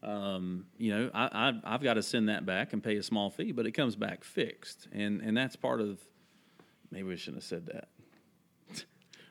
um, 0.01 0.65
you 0.77 0.91
know, 0.91 1.09
I, 1.13 1.29
I 1.65 1.73
I've 1.73 1.83
got 1.83 1.93
to 1.95 2.03
send 2.03 2.29
that 2.29 2.45
back 2.45 2.73
and 2.73 2.83
pay 2.83 2.97
a 2.97 3.03
small 3.03 3.29
fee, 3.29 3.51
but 3.51 3.65
it 3.65 3.71
comes 3.71 3.95
back 3.95 4.23
fixed, 4.23 4.87
and 4.91 5.21
and 5.21 5.35
that's 5.37 5.55
part 5.55 5.79
of. 5.81 5.99
Maybe 6.91 7.07
we 7.07 7.17
shouldn't 7.17 7.37
have 7.37 7.47
said 7.47 7.65
that. 7.67 7.87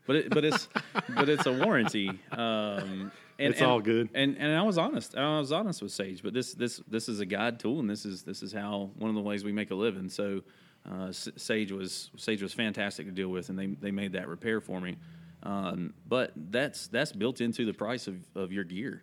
But 0.04 0.16
it, 0.16 0.30
but 0.30 0.44
it's 0.44 0.68
but 1.14 1.28
it's 1.28 1.46
a 1.46 1.52
warranty. 1.52 2.08
Um, 2.32 3.12
and, 3.38 3.52
It's 3.52 3.60
and- 3.60 3.70
all 3.70 3.80
good. 3.80 4.08
And 4.14 4.36
and 4.36 4.52
I 4.56 4.62
was 4.62 4.76
honest. 4.76 5.16
I 5.16 5.38
was 5.38 5.52
honest 5.52 5.80
with 5.80 5.92
Sage. 5.92 6.24
But 6.24 6.34
this 6.34 6.54
this 6.54 6.80
this 6.88 7.08
is 7.08 7.20
a 7.20 7.24
guide 7.26 7.60
tool, 7.60 7.78
and 7.78 7.88
this 7.88 8.04
is 8.04 8.24
this 8.24 8.42
is 8.42 8.52
how 8.52 8.90
one 8.96 9.10
of 9.10 9.14
the 9.14 9.22
ways 9.22 9.44
we 9.44 9.52
make 9.52 9.70
a 9.70 9.76
living. 9.76 10.08
So 10.08 10.42
uh, 10.90 11.12
Sage 11.12 11.72
was 11.72 12.10
Sage 12.16 12.42
was 12.42 12.52
fantastic 12.52 13.06
to 13.06 13.12
deal 13.12 13.28
with, 13.28 13.48
and 13.48 13.58
they 13.58 13.66
they 13.66 13.90
made 13.90 14.12
that 14.12 14.28
repair 14.28 14.60
for 14.60 14.80
me. 14.80 14.96
Um, 15.44 15.94
but 16.08 16.32
that's 16.36 16.86
that's 16.88 17.12
built 17.12 17.40
into 17.40 17.64
the 17.64 17.74
price 17.74 18.06
of, 18.06 18.16
of 18.34 18.52
your 18.52 18.64
gear, 18.64 19.02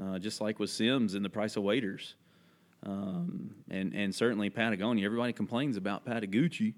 uh, 0.00 0.18
just 0.18 0.40
like 0.40 0.58
with 0.58 0.70
Simms 0.70 1.14
and 1.14 1.24
the 1.24 1.30
price 1.30 1.56
of 1.56 1.62
waders. 1.62 2.14
Um, 2.84 3.54
and 3.70 3.94
and 3.94 4.14
certainly 4.14 4.50
Patagonia. 4.50 5.04
Everybody 5.04 5.32
complains 5.32 5.76
about 5.76 6.04
Patagucci 6.04 6.74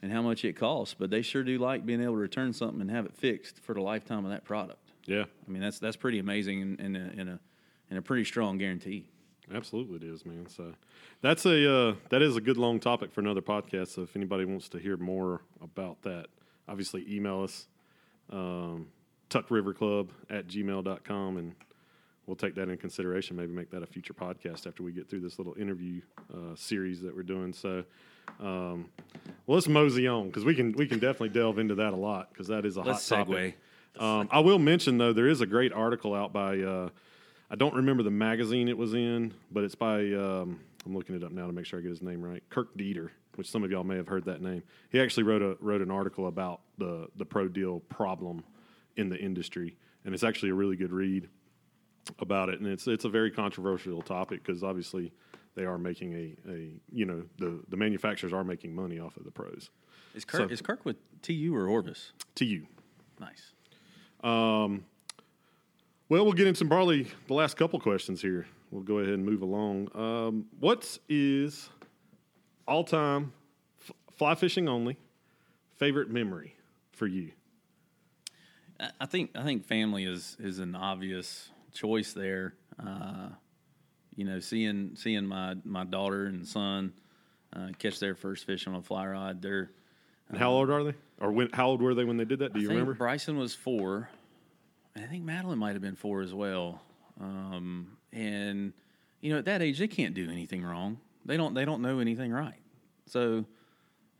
and 0.00 0.12
how 0.12 0.22
much 0.22 0.44
it 0.44 0.54
costs, 0.54 0.94
but 0.98 1.10
they 1.10 1.22
sure 1.22 1.42
do 1.42 1.58
like 1.58 1.84
being 1.84 2.02
able 2.02 2.14
to 2.14 2.18
return 2.18 2.52
something 2.52 2.80
and 2.80 2.90
have 2.90 3.04
it 3.04 3.14
fixed 3.14 3.60
for 3.60 3.74
the 3.74 3.80
lifetime 3.80 4.24
of 4.24 4.30
that 4.30 4.44
product. 4.44 4.92
Yeah, 5.06 5.24
I 5.46 5.50
mean, 5.50 5.60
that's 5.60 5.78
that's 5.78 5.96
pretty 5.96 6.18
amazing 6.18 6.62
and, 6.62 6.80
and, 6.80 6.96
a, 6.96 7.20
and 7.20 7.28
a 7.30 7.40
and 7.90 7.98
a 7.98 8.02
pretty 8.02 8.24
strong 8.24 8.58
guarantee. 8.58 9.06
Absolutely 9.54 9.96
it 9.96 10.02
is, 10.02 10.24
man. 10.26 10.46
So 10.48 10.74
that's 11.22 11.46
a 11.46 11.72
uh, 11.72 11.94
that 12.10 12.22
is 12.22 12.36
a 12.36 12.40
good 12.40 12.56
long 12.56 12.80
topic 12.80 13.12
for 13.12 13.20
another 13.20 13.42
podcast. 13.42 13.88
So 13.88 14.02
if 14.02 14.16
anybody 14.16 14.44
wants 14.44 14.68
to 14.70 14.78
hear 14.78 14.96
more 14.96 15.42
about 15.62 16.02
that, 16.02 16.26
obviously 16.68 17.04
email 17.08 17.42
us 17.42 17.66
um, 18.30 18.88
tuckriverclub 19.30 20.08
at 20.30 20.46
gmail.com 20.46 21.36
and 21.36 21.54
we'll 22.26 22.36
take 22.36 22.54
that 22.56 22.68
in 22.68 22.76
consideration. 22.76 23.36
Maybe 23.36 23.52
make 23.52 23.70
that 23.70 23.82
a 23.82 23.86
future 23.86 24.14
podcast 24.14 24.66
after 24.66 24.82
we 24.82 24.92
get 24.92 25.08
through 25.08 25.20
this 25.20 25.38
little 25.38 25.54
interview 25.54 26.02
uh, 26.32 26.54
series 26.54 27.00
that 27.02 27.14
we're 27.14 27.22
doing. 27.22 27.52
So, 27.52 27.84
um, 28.40 28.90
well, 29.46 29.56
let's 29.56 29.68
mosey 29.68 30.06
on 30.06 30.26
because 30.26 30.44
we 30.44 30.54
can 30.54 30.72
we 30.72 30.86
can 30.86 30.98
definitely 30.98 31.30
delve 31.30 31.58
into 31.58 31.74
that 31.76 31.92
a 31.92 31.96
lot 31.96 32.28
because 32.30 32.48
that 32.48 32.64
is 32.64 32.76
a 32.76 32.82
Let's 32.82 33.08
hot 33.08 33.26
topic. 33.26 33.58
Um, 33.98 34.28
I 34.30 34.40
will 34.40 34.60
mention 34.60 34.98
though 34.98 35.12
there 35.12 35.28
is 35.28 35.40
a 35.40 35.46
great 35.46 35.72
article 35.72 36.14
out 36.14 36.32
by 36.32 36.58
uh, 36.60 36.90
I 37.50 37.54
don't 37.56 37.74
remember 37.74 38.02
the 38.02 38.10
magazine 38.10 38.68
it 38.68 38.76
was 38.76 38.94
in, 38.94 39.32
but 39.50 39.64
it's 39.64 39.74
by 39.74 40.00
um, 40.12 40.60
I'm 40.84 40.94
looking 40.94 41.14
it 41.16 41.22
up 41.24 41.32
now 41.32 41.46
to 41.46 41.52
make 41.52 41.64
sure 41.66 41.78
I 41.78 41.82
get 41.82 41.90
his 41.90 42.02
name 42.02 42.22
right. 42.22 42.42
Kirk 42.50 42.76
Deeter, 42.76 43.10
which 43.36 43.50
some 43.50 43.64
of 43.64 43.70
y'all 43.70 43.84
may 43.84 43.96
have 43.96 44.08
heard 44.08 44.24
that 44.26 44.42
name. 44.42 44.62
He 44.90 45.00
actually 45.00 45.22
wrote 45.24 45.42
a 45.42 45.56
wrote 45.60 45.80
an 45.80 45.90
article 45.90 46.26
about 46.26 46.60
the 46.78 47.08
the 47.16 47.24
pro 47.24 47.48
deal 47.48 47.80
problem 47.88 48.44
in 48.96 49.08
the 49.08 49.16
industry, 49.16 49.76
and 50.04 50.14
it's 50.14 50.24
actually 50.24 50.50
a 50.50 50.54
really 50.54 50.76
good 50.76 50.92
read 50.92 51.28
about 52.18 52.48
it. 52.50 52.60
And 52.60 52.68
it's 52.68 52.86
it's 52.86 53.04
a 53.04 53.08
very 53.08 53.30
controversial 53.30 54.02
topic 54.02 54.44
because 54.44 54.62
obviously 54.62 55.12
they 55.54 55.64
are 55.64 55.78
making 55.78 56.12
a, 56.14 56.50
a 56.50 56.80
you 56.92 57.06
know 57.06 57.22
the 57.38 57.60
the 57.68 57.76
manufacturers 57.76 58.32
are 58.32 58.44
making 58.44 58.74
money 58.74 58.98
off 58.98 59.16
of 59.16 59.24
the 59.24 59.30
pros. 59.30 59.70
Is 60.14 60.24
Kirk, 60.24 60.48
So- 60.48 60.52
is 60.52 60.60
Kirk 60.60 60.84
with 60.84 60.96
TU 61.22 61.54
or 61.54 61.66
Orvis? 61.68 62.12
You. 62.40 62.66
Nice. 63.18 63.52
Well, 66.08 66.24
we'll 66.24 66.32
get 66.32 66.46
into 66.46 66.64
barley. 66.64 67.06
the 67.26 67.34
last 67.34 67.56
couple 67.56 67.78
questions 67.80 68.22
here. 68.22 68.46
We'll 68.70 68.82
go 68.82 68.98
ahead 68.98 69.14
and 69.14 69.24
move 69.24 69.42
along. 69.42 69.88
Um, 69.94 70.46
what 70.58 70.98
is 71.08 71.68
all 72.66 72.84
time 72.84 73.32
f- 73.80 73.92
fly 74.16 74.34
fishing 74.34 74.68
only 74.68 74.96
favorite 75.76 76.10
memory 76.10 76.54
for 76.92 77.06
you? 77.06 77.32
I- 79.00 79.06
think 79.06 79.30
I 79.34 79.42
think 79.42 79.64
family 79.66 80.04
is 80.04 80.36
is 80.40 80.58
an 80.60 80.74
obvious 80.76 81.50
choice 81.72 82.12
there. 82.12 82.54
Uh, 82.84 83.30
you 84.14 84.24
know, 84.24 84.40
seeing 84.40 84.92
seeing 84.94 85.26
my 85.26 85.56
my 85.64 85.84
daughter 85.84 86.26
and 86.26 86.46
son 86.46 86.92
uh, 87.54 87.68
catch 87.78 87.98
their 88.00 88.14
first 88.14 88.46
fish 88.46 88.66
on 88.66 88.74
a 88.74 88.82
fly 88.82 89.06
rod. 89.06 89.42
They're 89.42 89.70
And 90.28 90.38
how 90.38 90.50
old 90.52 90.70
are 90.70 90.84
they? 90.84 90.94
Or 91.20 91.32
when, 91.32 91.50
how 91.52 91.68
old 91.68 91.82
were 91.82 91.94
they 91.94 92.04
when 92.04 92.16
they 92.18 92.24
did 92.24 92.38
that? 92.40 92.52
Do 92.52 92.60
you 92.60 92.66
I 92.66 92.68
think 92.68 92.78
remember? 92.80 92.94
Bryson 92.94 93.36
was 93.36 93.54
four. 93.54 94.08
I 95.02 95.06
think 95.06 95.24
Madeline 95.24 95.58
might 95.58 95.72
have 95.72 95.82
been 95.82 95.96
four 95.96 96.22
as 96.22 96.34
well. 96.34 96.80
Um, 97.20 97.96
and 98.12 98.72
you 99.20 99.32
know, 99.32 99.38
at 99.38 99.44
that 99.46 99.62
age, 99.62 99.78
they 99.78 99.88
can't 99.88 100.14
do 100.14 100.30
anything 100.30 100.62
wrong. 100.62 100.98
They 101.24 101.36
don't. 101.36 101.54
They 101.54 101.64
don't 101.64 101.82
know 101.82 101.98
anything 101.98 102.32
right. 102.32 102.60
So 103.06 103.44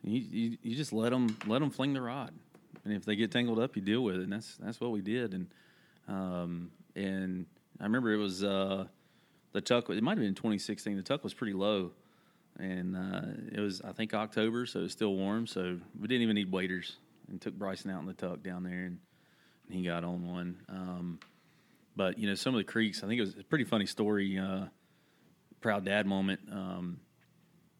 you 0.02 0.20
you, 0.20 0.58
you 0.62 0.76
just 0.76 0.92
let 0.92 1.10
them 1.10 1.36
let 1.46 1.60
them 1.60 1.70
fling 1.70 1.92
the 1.92 2.02
rod, 2.02 2.32
and 2.84 2.92
if 2.92 3.04
they 3.04 3.16
get 3.16 3.30
tangled 3.30 3.58
up, 3.58 3.76
you 3.76 3.82
deal 3.82 4.02
with 4.02 4.16
it. 4.16 4.22
And 4.22 4.32
that's 4.32 4.56
that's 4.56 4.80
what 4.80 4.90
we 4.90 5.00
did. 5.00 5.34
And 5.34 5.46
um, 6.08 6.70
and 6.96 7.46
I 7.80 7.84
remember 7.84 8.12
it 8.12 8.18
was 8.18 8.42
uh, 8.42 8.86
the 9.52 9.60
tuck. 9.60 9.88
It 9.90 10.02
might 10.02 10.18
have 10.18 10.24
been 10.24 10.34
2016. 10.34 10.96
The 10.96 11.02
tuck 11.02 11.22
was 11.22 11.34
pretty 11.34 11.54
low, 11.54 11.92
and 12.58 12.96
uh, 12.96 13.20
it 13.52 13.60
was 13.60 13.80
I 13.82 13.92
think 13.92 14.14
October, 14.14 14.66
so 14.66 14.80
it 14.80 14.84
was 14.84 14.92
still 14.92 15.14
warm. 15.14 15.46
So 15.46 15.78
we 15.98 16.08
didn't 16.08 16.22
even 16.22 16.34
need 16.34 16.50
waders, 16.50 16.96
and 17.28 17.40
took 17.40 17.54
Bryson 17.54 17.90
out 17.90 18.00
in 18.00 18.06
the 18.06 18.14
tuck 18.14 18.42
down 18.42 18.64
there, 18.64 18.84
and 18.84 18.98
he 19.70 19.82
got 19.82 20.04
on 20.04 20.26
one. 20.26 20.56
Um, 20.68 21.18
but 21.96 22.18
you 22.18 22.28
know, 22.28 22.34
some 22.34 22.54
of 22.54 22.58
the 22.58 22.64
creeks. 22.64 23.02
I 23.02 23.08
think 23.08 23.18
it 23.18 23.22
was 23.22 23.36
a 23.36 23.44
pretty 23.44 23.64
funny 23.64 23.86
story. 23.86 24.38
Uh, 24.38 24.66
proud 25.60 25.84
dad 25.84 26.06
moment. 26.06 26.40
Um, 26.50 27.00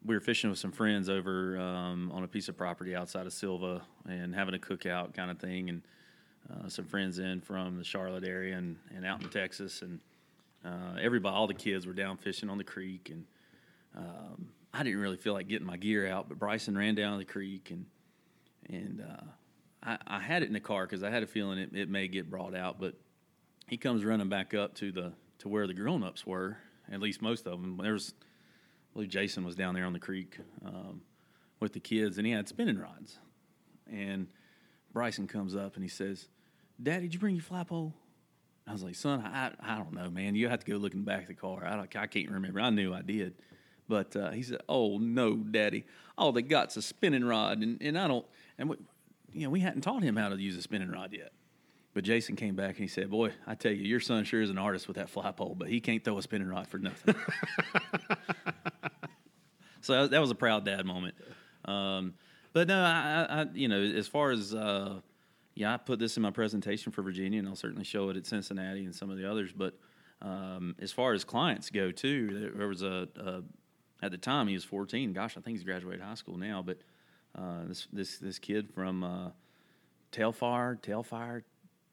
we 0.05 0.14
were 0.14 0.20
fishing 0.20 0.51
with 0.51 0.59
some 0.59 0.72
friends 0.72 1.09
over 1.09 1.59
um, 1.59 2.11
on 2.12 2.24
a 2.24 2.29
piece 2.29 2.48
of 2.48 2.57
property 2.57 2.94
outside 2.94 3.27
of 3.27 3.33
Sylva 3.33 3.83
and 4.09 4.35
having 4.35 4.55
a 4.55 4.59
cookout 4.59 5.14
kind 5.14 5.31
of 5.31 5.38
thing, 5.38 5.68
and 5.68 5.83
uh, 6.51 6.68
some 6.68 6.85
friends 6.85 7.18
in 7.18 7.40
from 7.40 7.77
the 7.77 7.85
Charlotte 7.85 8.24
area 8.24 8.57
and, 8.57 8.77
and 8.94 9.05
out 9.05 9.22
in 9.22 9.29
Texas, 9.29 9.83
and 9.83 10.01
uh, 10.64 10.98
everybody, 11.01 11.35
all 11.35 11.46
the 11.46 11.55
kids 11.55 11.87
were 11.87 11.92
down 11.92 12.16
fishing 12.16 12.48
on 12.48 12.59
the 12.59 12.64
creek, 12.64 13.11
and 13.11 13.24
um, 13.96 14.48
I 14.72 14.83
didn't 14.83 15.01
really 15.01 15.16
feel 15.16 15.33
like 15.33 15.48
getting 15.48 15.66
my 15.66 15.77
gear 15.77 16.09
out, 16.09 16.29
but 16.29 16.38
Bryson 16.38 16.77
ran 16.77 16.94
down 16.94 17.18
the 17.18 17.24
creek, 17.24 17.70
and 17.70 17.87
and 18.68 19.03
uh, 19.03 19.24
I, 19.88 19.98
I 20.07 20.20
had 20.20 20.42
it 20.42 20.46
in 20.46 20.53
the 20.53 20.61
car 20.61 20.85
because 20.87 21.03
I 21.03 21.11
had 21.11 21.22
a 21.22 21.27
feeling 21.27 21.59
it, 21.59 21.70
it 21.74 21.88
may 21.88 22.09
get 22.09 22.29
brought 22.29 22.55
out, 22.55 22.79
but 22.79 22.94
he 23.66 23.79
comes 23.79 24.05
running 24.05 24.29
back 24.29 24.53
up 24.53 24.74
to 24.77 24.92
the 24.92 25.12
to 25.38 25.48
where 25.48 25.66
the 25.66 25.74
grown 25.74 26.03
ups 26.03 26.27
were, 26.27 26.59
at 26.92 27.01
least 27.01 27.22
most 27.22 27.46
of 27.46 27.62
them. 27.62 27.79
There 27.81 27.92
was, 27.92 28.12
I 28.20 28.92
believe 28.92 29.09
Jason 29.09 29.44
was 29.44 29.55
down 29.55 29.74
there 29.74 29.85
on 29.85 29.92
the 29.92 30.01
creek 30.01 30.38
um, 30.64 31.03
with 31.61 31.72
the 31.72 31.81
kids, 31.81 32.18
and 32.18 32.27
he 32.27 32.33
had 32.33 32.48
spinning 32.48 32.77
rods. 32.77 33.18
And 33.90 34.27
Bryson 34.92 35.29
comes 35.29 35.55
up 35.57 35.74
and 35.74 35.83
he 35.83 35.88
says, 35.88 36.29
"Daddy, 36.83 37.03
did 37.03 37.14
you 37.14 37.20
bring 37.20 37.37
your 37.37 37.44
fly 37.44 37.64
pole?" 37.64 37.94
I 38.66 38.72
was 38.72 38.83
like, 38.83 38.94
"Son, 38.94 39.22
I 39.22 39.53
I 39.61 39.77
don't 39.77 39.94
know, 39.94 40.11
man. 40.11 40.35
You 40.35 40.48
have 40.48 40.61
to 40.64 40.70
go 40.70 40.77
look 40.77 40.92
in 40.92 41.01
the 41.01 41.07
back 41.07 41.22
of 41.22 41.29
the 41.29 41.35
car. 41.35 41.64
I 41.64 41.81
I 41.81 42.07
can't 42.07 42.31
remember. 42.31 42.61
I 42.61 42.70
knew 42.70 42.92
I 42.92 43.01
did." 43.01 43.35
But 43.88 44.14
uh, 44.16 44.33
he 44.33 44.42
said, 44.42 44.61
"Oh 44.68 44.98
no, 44.98 45.37
Daddy! 45.37 45.87
All 46.18 46.33
they 46.33 46.42
got's 46.42 46.77
a 46.77 46.83
spinning 46.83 47.24
rod, 47.24 47.62
and, 47.62 47.81
and 47.81 47.98
I 47.98 48.07
don't. 48.07 48.27
And 48.59 48.77
you 49.32 49.44
know, 49.44 49.50
we 49.50 49.60
hadn't 49.60 49.82
taught 49.82 50.02
him 50.02 50.16
how 50.16 50.28
to 50.28 50.36
use 50.36 50.56
a 50.56 50.62
spinning 50.62 50.90
rod 50.90 51.12
yet. 51.12 51.32
But 51.94 52.04
Jason 52.04 52.36
came 52.36 52.54
back 52.54 52.70
and 52.70 52.78
he 52.78 52.88
said, 52.88 53.10
"Boy, 53.10 53.32
I 53.46 53.54
tell 53.54 53.72
you, 53.72 53.82
your 53.82 54.00
son 54.00 54.24
sure 54.24 54.40
is 54.40 54.50
an 54.50 54.58
artist 54.58 54.86
with 54.86 54.96
that 54.96 55.08
fly 55.08 55.32
pole, 55.32 55.56
but 55.58 55.68
he 55.68 55.80
can't 55.80 56.04
throw 56.04 56.18
a 56.18 56.22
spinning 56.22 56.48
rod 56.48 56.68
for 56.68 56.78
nothing." 56.78 57.14
so 59.80 60.06
that, 60.06 60.20
was 60.20 60.30
a 60.30 60.34
proud 60.34 60.64
dad 60.64 60.86
moment. 60.86 61.16
Um, 61.64 62.14
but 62.52 62.68
no, 62.68 62.80
I, 62.80 63.26
I, 63.28 63.46
you 63.54 63.68
know, 63.68 63.80
as 63.80 64.06
far 64.06 64.30
as 64.30 64.54
uh, 64.54 65.00
yeah, 65.54 65.74
I 65.74 65.76
put 65.76 65.98
this 65.98 66.16
in 66.16 66.22
my 66.22 66.30
presentation 66.30 66.92
for 66.92 67.02
Virginia, 67.02 67.40
and 67.40 67.48
I'll 67.48 67.56
certainly 67.56 67.84
show 67.84 68.10
it 68.10 68.16
at 68.16 68.26
Cincinnati 68.26 68.84
and 68.84 68.94
some 68.94 69.10
of 69.10 69.18
the 69.18 69.28
others. 69.28 69.52
But 69.52 69.74
um, 70.22 70.76
as 70.80 70.92
far 70.92 71.14
as 71.14 71.24
clients 71.24 71.70
go, 71.70 71.90
too, 71.90 72.40
there, 72.40 72.50
there 72.50 72.68
was 72.68 72.82
a, 72.82 73.08
a 73.16 73.42
at 74.00 74.12
the 74.12 74.18
time 74.18 74.46
he 74.46 74.54
was 74.54 74.62
14. 74.62 75.12
Gosh, 75.12 75.36
I 75.36 75.40
think 75.40 75.56
he's 75.56 75.64
graduated 75.64 76.00
high 76.00 76.14
school 76.14 76.36
now. 76.36 76.62
But 76.62 76.78
uh, 77.38 77.64
this 77.66 77.87
this 77.92 78.18
this 78.18 78.38
kid 78.38 78.70
from 78.74 79.05
uh, 79.05 79.31
Telfar, 80.12 80.81
Telfire, 80.81 81.42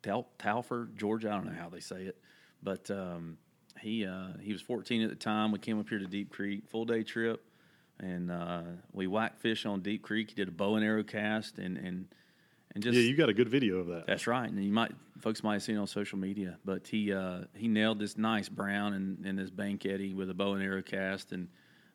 Tel, 0.01 0.27
Talford, 0.39 0.97
Georgia. 0.97 1.29
I 1.29 1.35
don't 1.35 1.45
know 1.45 1.59
how 1.59 1.69
they 1.69 1.79
say 1.79 2.03
it, 2.03 2.17
but 2.63 2.89
um, 2.89 3.37
he 3.79 4.05
uh, 4.05 4.29
he 4.41 4.51
was 4.51 4.61
14 4.61 5.03
at 5.03 5.09
the 5.09 5.15
time. 5.15 5.51
We 5.51 5.59
came 5.59 5.79
up 5.79 5.89
here 5.89 5.99
to 5.99 6.07
Deep 6.07 6.31
Creek, 6.31 6.63
full 6.67 6.85
day 6.85 7.03
trip, 7.03 7.45
and 7.99 8.31
uh, 8.31 8.63
we 8.93 9.07
whacked 9.07 9.39
fish 9.39 9.65
on 9.65 9.81
Deep 9.81 10.01
Creek. 10.01 10.29
He 10.29 10.35
did 10.35 10.47
a 10.47 10.51
bow 10.51 10.75
and 10.75 10.85
arrow 10.85 11.03
cast, 11.03 11.57
and 11.59 11.77
and 11.77 12.07
and 12.73 12.83
just 12.83 12.95
Yeah, 12.95 13.03
you 13.03 13.15
got 13.15 13.29
a 13.29 13.33
good 13.33 13.49
video 13.49 13.77
of 13.77 13.87
that. 13.87 14.07
that's 14.07 14.27
right, 14.27 14.49
and 14.49 14.63
you 14.63 14.71
might 14.71 14.91
folks 15.19 15.43
might 15.43 15.53
have 15.53 15.63
seen 15.63 15.75
it 15.75 15.79
on 15.79 15.87
social 15.87 16.17
media. 16.17 16.57
But 16.65 16.87
he 16.87 17.13
uh, 17.13 17.41
he 17.53 17.67
nailed 17.67 17.99
this 17.99 18.17
nice 18.17 18.49
brown 18.49 18.93
and, 18.93 19.25
and 19.25 19.37
this 19.37 19.49
bank 19.49 19.85
eddy 19.85 20.13
with 20.13 20.29
a 20.29 20.33
bow 20.33 20.53
and 20.53 20.63
arrow 20.63 20.81
cast, 20.81 21.31
and 21.31 21.49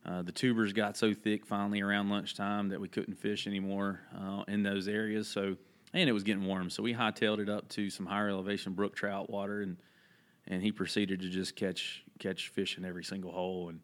uh, 0.05 0.23
the 0.23 0.33
tubers 0.33 0.73
got 0.73 0.97
so 0.97 1.13
thick 1.13 1.45
finally 1.45 1.81
around 1.81 2.09
lunchtime 2.09 2.69
that 2.69 2.81
we 2.81 2.89
couldn't 2.89 3.15
fish 3.15 3.47
anymore 3.47 4.01
uh, 4.19 4.43
in 4.49 4.63
those 4.63 4.89
areas. 4.89 5.29
So 5.29 5.57
and 5.93 6.09
it 6.09 6.13
was 6.13 6.23
getting 6.23 6.45
warm, 6.45 6.71
so 6.71 6.83
we 6.83 6.95
hightailed 6.95 7.41
it 7.41 7.49
up 7.49 7.69
to 7.71 7.91
some 7.91 8.07
higher 8.07 8.29
elevation 8.29 8.75
brook 8.75 8.95
trout 8.95 9.29
water, 9.29 9.63
and 9.63 9.77
and 10.47 10.63
he 10.63 10.73
proceeded 10.73 11.21
to 11.21 11.29
just 11.29 11.57
catch 11.57 12.05
catch 12.19 12.49
fish 12.49 12.79
in 12.79 12.85
every 12.85 13.05
single 13.05 13.33
hole, 13.33 13.69
and 13.69 13.81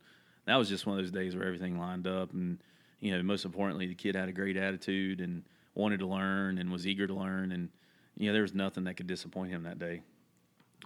that 0.46 0.56
was 0.56 0.68
just 0.68 0.86
one 0.86 0.96
of 0.96 1.04
those 1.04 1.10
days 1.10 1.34
where 1.34 1.44
everything 1.44 1.78
lined 1.78 2.06
up, 2.06 2.32
and 2.32 2.58
you 3.00 3.14
know 3.14 3.22
most 3.22 3.44
importantly 3.44 3.86
the 3.86 3.94
kid 3.94 4.14
had 4.14 4.28
a 4.28 4.32
great 4.32 4.56
attitude 4.56 5.20
and 5.20 5.42
wanted 5.74 5.98
to 5.98 6.06
learn 6.06 6.58
and 6.58 6.70
was 6.70 6.86
eager 6.86 7.06
to 7.06 7.14
learn, 7.14 7.50
and 7.50 7.68
you 8.16 8.28
know 8.28 8.32
there 8.32 8.42
was 8.42 8.54
nothing 8.54 8.84
that 8.84 8.96
could 8.96 9.08
disappoint 9.08 9.50
him 9.50 9.64
that 9.64 9.78
day. 9.78 10.00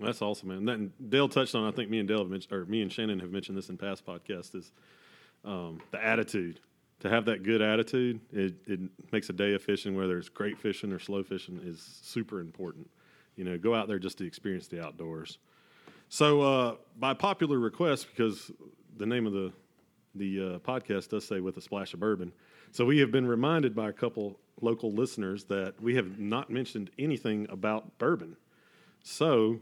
That's 0.00 0.22
awesome, 0.22 0.48
man. 0.48 0.68
And 0.68 1.10
Dale 1.10 1.28
touched 1.28 1.54
on. 1.54 1.68
I 1.68 1.72
think 1.72 1.90
me 1.90 1.98
and 1.98 2.08
Dale 2.08 2.20
have 2.20 2.30
mentioned, 2.30 2.52
or 2.52 2.64
me 2.64 2.80
and 2.80 2.90
Shannon 2.90 3.20
have 3.20 3.30
mentioned 3.30 3.58
this 3.58 3.68
in 3.68 3.76
past 3.76 4.06
podcasts. 4.06 4.54
Is 4.54 4.72
um, 5.44 5.80
the 5.90 6.04
attitude 6.04 6.60
to 7.00 7.08
have 7.08 7.24
that 7.26 7.42
good 7.42 7.62
attitude? 7.62 8.20
It, 8.32 8.54
it 8.66 8.80
makes 9.12 9.28
a 9.30 9.32
day 9.32 9.54
of 9.54 9.62
fishing, 9.62 9.96
whether 9.96 10.18
it's 10.18 10.28
great 10.28 10.58
fishing 10.58 10.92
or 10.92 10.98
slow 10.98 11.22
fishing, 11.22 11.60
is 11.62 12.00
super 12.02 12.40
important. 12.40 12.88
You 13.36 13.44
know, 13.44 13.58
go 13.58 13.74
out 13.74 13.88
there 13.88 13.98
just 13.98 14.18
to 14.18 14.26
experience 14.26 14.66
the 14.68 14.84
outdoors. 14.84 15.38
So, 16.08 16.42
uh, 16.42 16.74
by 16.98 17.14
popular 17.14 17.58
request, 17.58 18.08
because 18.10 18.50
the 18.96 19.06
name 19.06 19.26
of 19.26 19.32
the 19.32 19.52
the 20.16 20.40
uh, 20.40 20.58
podcast 20.58 21.08
does 21.10 21.24
say 21.24 21.38
"with 21.40 21.56
a 21.56 21.60
splash 21.60 21.94
of 21.94 22.00
bourbon," 22.00 22.32
so 22.72 22.84
we 22.84 22.98
have 22.98 23.12
been 23.12 23.26
reminded 23.26 23.74
by 23.76 23.88
a 23.88 23.92
couple 23.92 24.38
local 24.60 24.92
listeners 24.92 25.44
that 25.44 25.80
we 25.80 25.94
have 25.94 26.18
not 26.18 26.50
mentioned 26.50 26.90
anything 26.98 27.46
about 27.48 27.96
bourbon. 27.98 28.36
So, 29.02 29.60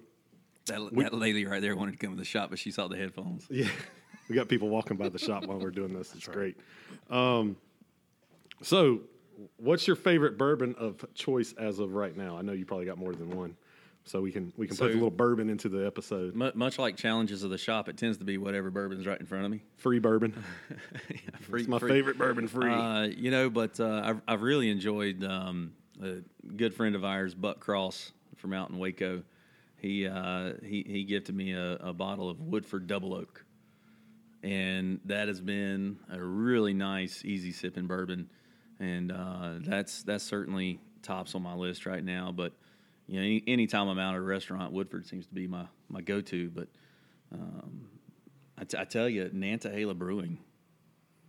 That, 0.66 0.80
that 0.92 1.14
lady 1.14 1.44
right 1.44 1.60
there 1.62 1.76
wanted 1.76 1.92
to 1.92 1.98
come 1.98 2.10
to 2.10 2.18
the 2.18 2.24
shop, 2.24 2.50
but 2.50 2.58
she 2.58 2.70
saw 2.70 2.88
the 2.88 2.96
headphones. 2.96 3.46
Yeah, 3.50 3.68
we 4.28 4.34
got 4.36 4.48
people 4.48 4.68
walking 4.68 4.96
by 4.96 5.08
the 5.08 5.18
shop 5.18 5.46
while 5.46 5.58
we're 5.58 5.70
doing 5.70 5.92
this. 5.94 6.14
It's 6.14 6.26
great. 6.26 6.56
Um, 7.10 7.56
so, 8.62 9.00
what's 9.56 9.86
your 9.86 9.96
favorite 9.96 10.36
bourbon 10.36 10.74
of 10.78 11.04
choice 11.14 11.54
as 11.58 11.78
of 11.78 11.94
right 11.94 12.16
now? 12.16 12.36
I 12.36 12.42
know 12.42 12.52
you 12.52 12.66
probably 12.66 12.86
got 12.86 12.98
more 12.98 13.14
than 13.14 13.30
one, 13.30 13.56
so 14.04 14.20
we 14.20 14.32
can 14.32 14.52
we 14.56 14.66
can 14.66 14.76
put 14.76 14.90
a 14.90 14.94
little 14.94 15.10
bourbon 15.10 15.48
into 15.48 15.68
the 15.68 15.86
episode. 15.86 16.34
Mu 16.34 16.50
much 16.54 16.78
like 16.78 16.96
challenges 16.96 17.42
of 17.44 17.50
the 17.50 17.58
shop, 17.58 17.88
it 17.88 17.96
tends 17.96 18.18
to 18.18 18.24
be 18.24 18.36
whatever 18.38 18.70
bourbon's 18.70 19.06
right 19.06 19.18
in 19.20 19.26
front 19.26 19.44
of 19.44 19.50
me. 19.50 19.62
Free 19.76 19.98
bourbon. 20.00 20.32
Free- 21.42 21.60
It's 21.60 21.68
my 21.68 21.78
free- 21.78 21.90
favorite 21.90 22.18
bourbon. 22.18 22.48
Free. 22.48 22.70
Uh, 22.72 23.02
you 23.04 23.30
know, 23.30 23.48
but 23.48 23.78
uh, 23.80 24.02
I've, 24.04 24.20
I've 24.26 24.42
really 24.42 24.70
enjoyed 24.70 25.22
um, 25.24 25.72
a 26.02 26.16
good 26.56 26.74
friend 26.74 26.94
of 26.96 27.04
ours, 27.04 27.34
Buck 27.34 27.60
Cross 27.60 28.12
from 28.36 28.52
out 28.52 28.70
in 28.70 28.78
Waco. 28.78 29.22
he 29.76 30.06
uh, 30.06 30.52
he 30.64 30.84
he 30.86 31.04
gifted 31.04 31.34
me 31.36 31.52
a, 31.52 31.74
a 31.76 31.92
bottle 31.92 32.28
of 32.28 32.40
Woodford 32.40 32.86
Double 32.88 33.14
Oak, 33.14 33.44
and 34.48 35.00
that 35.04 35.28
has 35.28 35.40
been 35.40 35.98
a 36.10 36.20
really 36.20 36.72
nice, 36.72 37.22
easy 37.24 37.52
sipping 37.52 37.86
bourbon, 37.86 38.30
and 38.80 39.12
uh, 39.12 39.54
that's 39.60 40.02
that's 40.04 40.24
certainly 40.24 40.80
tops 41.02 41.34
on 41.34 41.42
my 41.42 41.54
list 41.54 41.84
right 41.84 42.02
now. 42.02 42.32
But 42.32 42.54
you 43.06 43.16
know, 43.16 43.26
any 43.26 43.44
anytime 43.46 43.88
I'm 43.88 43.98
out 43.98 44.14
at 44.14 44.20
a 44.20 44.22
restaurant, 44.22 44.72
Woodford 44.72 45.06
seems 45.06 45.26
to 45.26 45.34
be 45.34 45.46
my 45.46 45.66
my 45.90 46.00
go 46.00 46.22
to. 46.22 46.48
But 46.50 46.68
um, 47.32 47.88
I, 48.56 48.64
t- 48.64 48.78
I 48.78 48.84
tell 48.84 49.08
you, 49.08 49.26
Nantahala 49.34 49.96
Brewing, 49.96 50.38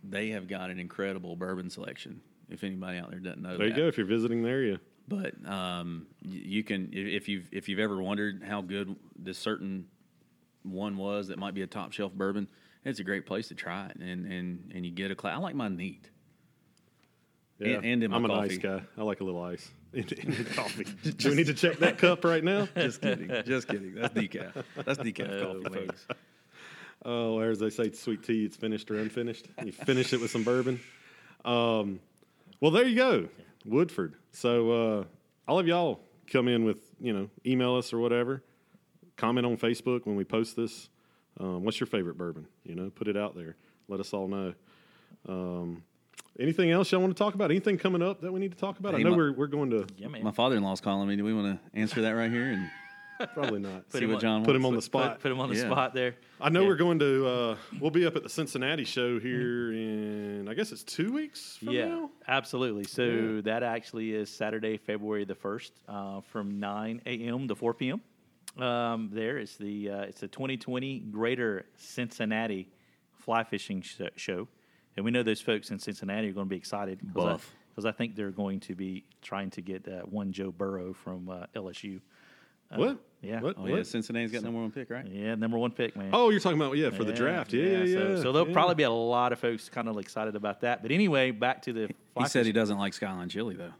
they 0.02 0.30
have 0.30 0.48
got 0.48 0.70
an 0.70 0.80
incredible 0.80 1.36
bourbon 1.36 1.68
selection. 1.68 2.22
If 2.48 2.64
anybody 2.64 2.98
out 2.98 3.10
there 3.10 3.20
doesn't 3.20 3.42
know, 3.42 3.58
There 3.58 3.66
you 3.66 3.74
that. 3.74 3.80
go. 3.80 3.86
If 3.86 3.98
you're 3.98 4.06
visiting 4.06 4.42
the 4.42 4.48
area, 4.48 4.80
But 5.06 5.34
um, 5.46 6.06
you 6.22 6.64
can 6.64 6.88
if 6.94 7.28
you've 7.28 7.50
if 7.52 7.68
you've 7.68 7.80
ever 7.80 8.00
wondered 8.00 8.42
how 8.42 8.62
good 8.62 8.96
this 9.14 9.36
certain 9.36 9.88
one 10.62 10.96
was 10.96 11.28
that 11.28 11.38
might 11.38 11.52
be 11.54 11.62
a 11.62 11.66
top 11.66 11.92
shelf 11.92 12.14
bourbon, 12.14 12.48
it's 12.84 12.98
a 13.00 13.04
great 13.04 13.26
place 13.26 13.48
to 13.48 13.54
try 13.54 13.86
it, 13.86 13.96
and 13.96 14.26
and 14.30 14.72
and 14.74 14.84
you 14.84 14.90
get 14.92 15.10
a 15.10 15.14
class. 15.14 15.34
I 15.36 15.38
like 15.38 15.54
mine 15.54 15.76
neat. 15.76 16.08
yeah. 17.58 17.76
And- 17.76 17.84
and 17.84 18.04
in 18.04 18.10
my 18.10 18.16
I'm 18.16 18.24
an 18.24 18.30
coffee. 18.30 18.50
ice 18.54 18.58
guy. 18.58 18.82
I 18.96 19.02
like 19.02 19.20
a 19.20 19.24
little 19.24 19.42
ice 19.42 19.70
in, 19.92 20.04
in 20.08 20.44
coffee. 20.54 20.84
Do 21.16 21.30
we 21.30 21.34
need 21.36 21.46
to 21.46 21.54
check 21.54 21.78
that 21.78 21.98
cup 21.98 22.24
right 22.24 22.42
now? 22.44 22.68
Just 22.76 23.02
kidding, 23.02 23.28
just 23.44 23.66
kidding. 23.68 23.94
That's 23.94 24.14
decaf. 24.14 24.64
That's 24.84 24.98
decaf 24.98 25.30
Oh, 25.42 25.60
coffee, 25.62 25.86
folks. 25.86 26.06
Oh, 27.04 27.38
or 27.38 27.50
as 27.50 27.58
they 27.58 27.70
say, 27.70 27.90
sweet 27.92 28.22
tea, 28.22 28.44
it's 28.44 28.56
finished 28.56 28.90
or 28.90 28.98
unfinished. 28.98 29.46
You 29.64 29.72
finish 29.72 30.12
it 30.12 30.20
with 30.20 30.30
some 30.30 30.42
bourbon. 30.44 30.78
Um, 31.44 31.98
well, 32.60 32.70
there 32.70 32.86
you 32.86 32.94
go, 32.96 33.28
Woodford. 33.64 34.14
So 34.32 34.70
uh, 34.70 35.04
all 35.48 35.58
of 35.58 35.66
y'all 35.66 36.00
come 36.30 36.46
in 36.46 36.64
with, 36.64 36.78
you 37.00 37.12
know, 37.14 37.30
email 37.46 37.74
us 37.76 37.92
or 37.94 37.98
whatever. 37.98 38.42
Comment 39.16 39.46
on 39.46 39.56
Facebook 39.56 40.04
when 40.06 40.14
we 40.16 40.24
post 40.24 40.56
this. 40.56 40.88
Um, 41.40 41.64
what's 41.64 41.80
your 41.80 41.86
favorite 41.86 42.16
bourbon? 42.18 42.46
You 42.64 42.74
know, 42.74 42.90
put 42.90 43.08
it 43.08 43.16
out 43.16 43.34
there. 43.34 43.56
Let 43.88 43.98
us 44.00 44.12
all 44.12 44.28
know. 44.28 44.54
Um, 45.28 45.82
anything 46.38 46.70
else 46.70 46.92
y'all 46.92 47.00
want 47.00 47.16
to 47.16 47.18
talk 47.18 47.34
about? 47.34 47.50
Anything 47.50 47.78
coming 47.78 48.02
up 48.02 48.20
that 48.20 48.32
we 48.32 48.38
need 48.40 48.52
to 48.52 48.58
talk 48.58 48.78
about? 48.78 48.94
I 48.94 48.98
know 48.98 49.10
my- 49.10 49.16
we're, 49.16 49.32
we're 49.32 49.46
going 49.46 49.70
to 49.70 49.86
Yeah, 49.96 50.08
man. 50.08 50.22
My 50.22 50.30
father-in-law's 50.32 50.80
calling 50.80 51.08
me. 51.08 51.16
Do 51.16 51.24
we 51.24 51.34
want 51.34 51.58
to 51.60 51.78
answer 51.78 52.02
that 52.02 52.10
right 52.12 52.30
here 52.30 52.52
and 52.52 52.70
probably 53.34 53.60
not. 53.60 53.84
see 53.92 54.00
him 54.00 54.08
what 54.08 54.14
on- 54.16 54.20
John 54.20 54.44
Put 54.44 54.54
him 54.56 54.64
on 54.64 54.74
the 54.74 54.82
spot. 54.82 55.20
put 55.20 55.30
him 55.32 55.40
on 55.40 55.48
the 55.50 55.56
Yeah. 55.56 55.66
spot 55.70 55.94
there. 55.94 56.14
I 56.40 56.48
know 56.50 56.62
Yeah. 56.62 56.68
we're 56.68 56.76
going 56.76 56.98
to. 57.00 57.26
Uh, 57.26 57.56
we'll 57.80 57.90
be 57.90 58.06
up 58.06 58.16
at 58.16 58.22
the 58.22 58.28
Cincinnati 58.30 58.84
show 58.84 59.18
here 59.18 59.72
in. 59.72 60.46
I 60.48 60.54
guess 60.54 60.72
it's 60.72 60.84
two 60.84 61.12
weeks 61.12 61.56
from 61.56 61.70
yeah, 61.70 61.88
now. 61.88 62.10
absolutely. 62.28 62.84
So 62.84 63.02
Yeah. 63.04 63.40
that 63.42 63.62
actually 63.62 64.12
is 64.14 64.30
Saturday, 64.30 64.76
February 64.78 65.24
the 65.24 65.34
first, 65.34 65.72
uh, 65.88 66.20
from 66.22 66.60
9 66.60 67.02
a.m. 67.06 67.48
to 67.48 67.54
4 67.54 67.74
p.m. 67.74 68.00
Um, 68.58 69.10
there 69.12 69.38
is 69.38 69.56
the 69.56 69.90
uh, 69.90 70.00
it's 70.02 70.20
the 70.20 70.28
2020 70.28 71.00
Greater 71.10 71.66
Cincinnati 71.76 72.68
Fly 73.12 73.44
Fishing 73.44 73.82
sh- 73.82 74.00
Show, 74.16 74.48
and 74.96 75.04
we 75.04 75.10
know 75.10 75.22
those 75.22 75.40
folks 75.40 75.70
in 75.70 75.78
Cincinnati 75.78 76.28
are 76.28 76.32
going 76.32 76.46
to 76.46 76.50
be 76.50 76.56
excited 76.56 76.98
Buff. 77.02 77.50
because 77.70 77.86
I, 77.86 77.92
think 77.92 78.16
they're 78.16 78.30
going 78.30 78.60
to 78.60 78.74
be 78.74 79.04
trying 79.22 79.50
to 79.50 79.62
get 79.62 79.86
uh, 79.86 80.00
one 80.00 80.32
Joe 80.32 80.50
Burrow 80.50 80.92
from 80.92 81.28
uh, 81.28 81.46
LSU. 81.54 82.00
Uh, 82.72 82.76
What? 82.76 82.98
Yeah. 83.22 83.40
What? 83.40 83.56
Oh 83.58 83.66
yeah, 83.66 83.82
Cincinnati's 83.82 84.32
got 84.32 84.42
number 84.42 84.60
one 84.60 84.70
pick, 84.70 84.88
right? 84.90 85.06
Yeah, 85.06 85.34
number 85.34 85.58
one 85.58 85.70
pick, 85.72 85.94
man. 85.94 86.10
Oh, 86.12 86.30
you're 86.30 86.40
talking 86.40 86.60
about 86.60 86.76
yeah 86.76 86.90
for 86.90 87.04
the 87.04 87.12
draft. 87.12 87.52
Yeah, 87.52 87.64
yeah, 87.64 87.84
yeah. 87.84 87.94
So, 87.94 88.22
so 88.22 88.32
there'll 88.32 88.48
yeah. 88.48 88.54
probably 88.54 88.76
be 88.76 88.82
a 88.84 88.90
lot 88.90 89.32
of 89.32 89.38
folks 89.38 89.68
kind 89.68 89.88
of 89.88 89.98
excited 89.98 90.36
about 90.36 90.62
that. 90.62 90.82
But 90.82 90.90
anyway, 90.90 91.30
back 91.30 91.62
to 91.62 91.72
the. 91.72 91.86
He 91.88 91.94
fly 92.14 92.26
said 92.26 92.46
he 92.46 92.52
doesn't 92.52 92.78
like 92.78 92.94
Skyline 92.94 93.28
chili 93.28 93.56
though, 93.56 93.72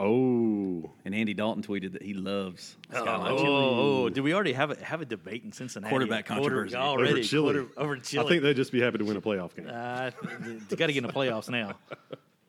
Oh, 0.00 0.90
and 1.04 1.14
Andy 1.14 1.34
Dalton 1.34 1.62
tweeted 1.62 1.92
that 1.92 2.02
he 2.02 2.14
loves 2.14 2.76
Oh, 2.92 3.00
Skyline 3.02 3.32
oh, 3.32 3.36
chili. 3.36 3.48
oh, 3.50 4.08
do 4.08 4.22
we 4.22 4.32
already 4.32 4.52
have 4.52 4.70
a 4.70 4.84
have 4.84 5.00
a 5.00 5.04
debate 5.04 5.42
in 5.44 5.50
Cincinnati? 5.52 5.90
Quarterback 5.90 6.26
Quarter- 6.26 6.42
controversy. 6.42 6.76
already 6.76 7.10
over 7.12 7.22
chili. 7.22 7.52
quarter- 7.52 7.68
over 7.80 7.96
chili. 7.96 8.24
I 8.24 8.28
think 8.28 8.42
they'd 8.44 8.54
just 8.56 8.70
be 8.72 8.80
happy 8.80 8.98
to 8.98 9.04
win 9.04 9.16
a 9.16 9.20
playoff 9.20 9.56
game. 9.56 9.68
uh, 9.68 10.10
they 10.68 10.76
got 10.76 10.86
to 10.86 10.92
get 10.92 10.98
in 11.02 11.06
the 11.06 11.12
playoffs 11.12 11.48
now. 11.48 11.76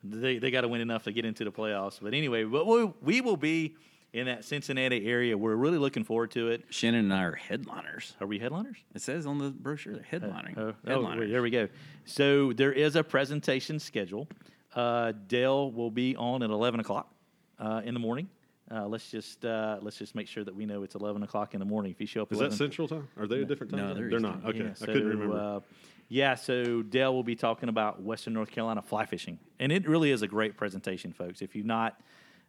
They 0.03 0.37
they 0.37 0.51
got 0.51 0.61
to 0.61 0.67
win 0.67 0.81
enough 0.81 1.03
to 1.05 1.11
get 1.11 1.25
into 1.25 1.43
the 1.43 1.51
playoffs. 1.51 1.99
But 2.01 2.13
anyway, 2.13 2.43
but 2.43 2.65
we, 2.67 2.91
we 3.01 3.21
will 3.21 3.35
be 3.37 3.75
in 4.13 4.27
that 4.27 4.45
Cincinnati 4.45 5.07
area. 5.07 5.37
We're 5.37 5.55
really 5.55 5.77
looking 5.79 6.03
forward 6.03 6.31
to 6.31 6.49
it. 6.49 6.65
Shannon 6.69 7.01
and 7.05 7.13
I 7.13 7.23
are 7.23 7.35
headliners. 7.35 8.15
Are 8.21 8.27
we 8.27 8.39
headliners? 8.39 8.77
It 8.95 9.01
says 9.01 9.25
on 9.25 9.39
the 9.39 9.49
brochure 9.49 9.93
they're 9.95 10.19
headlining. 10.19 10.57
Oh, 10.57 10.69
oh, 10.69 10.73
headliners. 10.87 11.19
wait, 11.21 11.31
there 11.31 11.41
we 11.41 11.49
go. 11.49 11.67
So 12.05 12.53
there 12.53 12.71
is 12.71 12.95
a 12.95 13.03
presentation 13.03 13.79
schedule. 13.79 14.27
Uh, 14.75 15.13
Dale 15.27 15.71
will 15.71 15.91
be 15.91 16.15
on 16.15 16.43
at 16.43 16.49
eleven 16.51 16.79
o'clock 16.79 17.11
uh, 17.59 17.81
in 17.83 17.93
the 17.93 17.99
morning. 17.99 18.29
Uh, 18.71 18.87
let's 18.87 19.09
just 19.09 19.45
uh, 19.45 19.79
let's 19.81 19.97
just 19.97 20.13
make 20.13 20.27
sure 20.27 20.43
that 20.43 20.55
we 20.55 20.65
know 20.65 20.83
it's 20.83 20.93
eleven 20.95 21.23
o'clock 21.23 21.53
in 21.55 21.59
the 21.59 21.65
morning. 21.65 21.91
If 21.91 21.99
you 21.99 22.05
show 22.05 22.21
up, 22.21 22.31
Is 22.31 22.37
11, 22.37 22.51
that 22.51 22.57
Central 22.57 22.87
Time? 22.87 23.07
Are 23.17 23.25
they 23.25 23.41
a 23.41 23.45
different 23.45 23.71
time? 23.71 23.79
No, 23.79 23.93
they're 23.93 24.09
they're 24.09 24.19
Eastern. 24.19 24.41
not. 24.41 24.45
Okay, 24.45 24.59
Yeah, 24.59 24.73
I 24.81 24.85
couldn't 24.85 25.01
so, 25.01 25.07
remember. 25.07 25.37
Uh, 25.37 25.59
yeah, 26.07 26.35
so 26.35 26.81
Dale 26.81 27.13
will 27.13 27.23
be 27.23 27.35
talking 27.35 27.69
about 27.69 28.01
Western 28.01 28.33
North 28.33 28.51
Carolina 28.51 28.81
fly 28.81 29.05
fishing, 29.05 29.39
and 29.59 29.71
it 29.71 29.87
really 29.87 30.11
is 30.11 30.21
a 30.21 30.27
great 30.27 30.55
presentation, 30.55 31.13
folks. 31.13 31.41
If 31.41 31.55
you've 31.55 31.65
not 31.65 31.99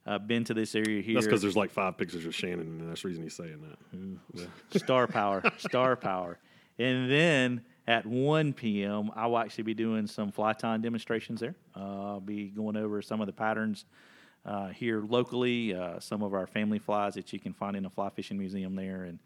uh, 0.07 0.19
been 0.19 0.45
to 0.45 0.55
this 0.55 0.75
area 0.75 1.01
here, 1.03 1.15
that's 1.15 1.27
because 1.27 1.43
there's 1.43 1.57
like 1.57 1.71
five 1.71 1.97
pictures 1.97 2.27
of 2.27 2.35
Shannon, 2.35 2.61
and 2.81 2.91
that's 2.91 3.03
the 3.03 3.09
reason 3.09 3.23
he's 3.23 3.37
saying 3.37 3.63
that. 3.63 4.19
Yeah. 4.35 4.79
star 4.79 5.07
power, 5.09 5.43
star 5.59 5.97
power. 5.97 6.39
And 6.79 7.11
then 7.11 7.63
at 7.87 8.07
1 8.07 8.55
p.m., 8.55 9.11
I 9.15 9.27
will 9.27 9.39
actually 9.39 9.65
be 9.65 9.75
doing 9.75 10.07
some 10.07 10.33
fly 10.33 10.55
tying 10.55 10.81
demonstrations 10.81 11.41
there. 11.41 11.55
Uh, 11.77 12.13
I'll 12.13 12.21
be 12.21 12.49
going 12.49 12.77
over 12.77 13.03
some 13.03 13.21
of 13.21 13.27
the 13.27 13.33
patterns 13.33 13.85
uh, 14.45 14.69
here 14.69 15.03
locally, 15.03 15.75
uh, 15.75 16.01
some 16.01 16.23
of 16.23 16.35
our 16.35 16.47
family 16.47 16.79
flies 16.79 17.15
that 17.15 17.33
you 17.33 17.39
can 17.39 17.53
find 17.53 17.77
in 17.77 17.83
the 17.83 17.91
fly 17.91 18.09
fishing 18.11 18.39
museum 18.39 18.75
there, 18.75 19.05
and 19.05 19.19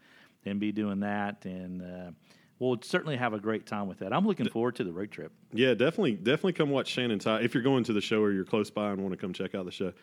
then 0.43 0.59
be 0.59 0.71
doing 0.71 0.99
that. 1.01 1.45
And 1.45 1.81
uh, 1.81 2.11
we'll 2.59 2.79
certainly 2.81 3.15
have 3.17 3.33
a 3.33 3.39
great 3.39 3.65
time 3.65 3.87
with 3.87 3.99
that. 3.99 4.13
I'm 4.13 4.27
looking 4.27 4.47
forward 4.49 4.75
to 4.75 4.83
the 4.83 4.91
road 4.91 5.11
trip. 5.11 5.31
Yeah, 5.53 5.73
definitely, 5.73 6.13
definitely 6.13 6.53
come 6.53 6.69
watch 6.69 6.87
Shannon 6.87 7.19
tie. 7.19 7.41
If 7.41 7.53
you're 7.53 7.63
going 7.63 7.83
to 7.85 7.93
the 7.93 8.01
show 8.01 8.21
or 8.21 8.31
you're 8.31 8.45
close 8.45 8.69
by 8.69 8.91
and 8.91 9.01
want 9.01 9.13
to 9.13 9.17
come 9.17 9.33
check 9.33 9.55
out 9.55 9.65
the 9.65 9.71
show, 9.71 9.93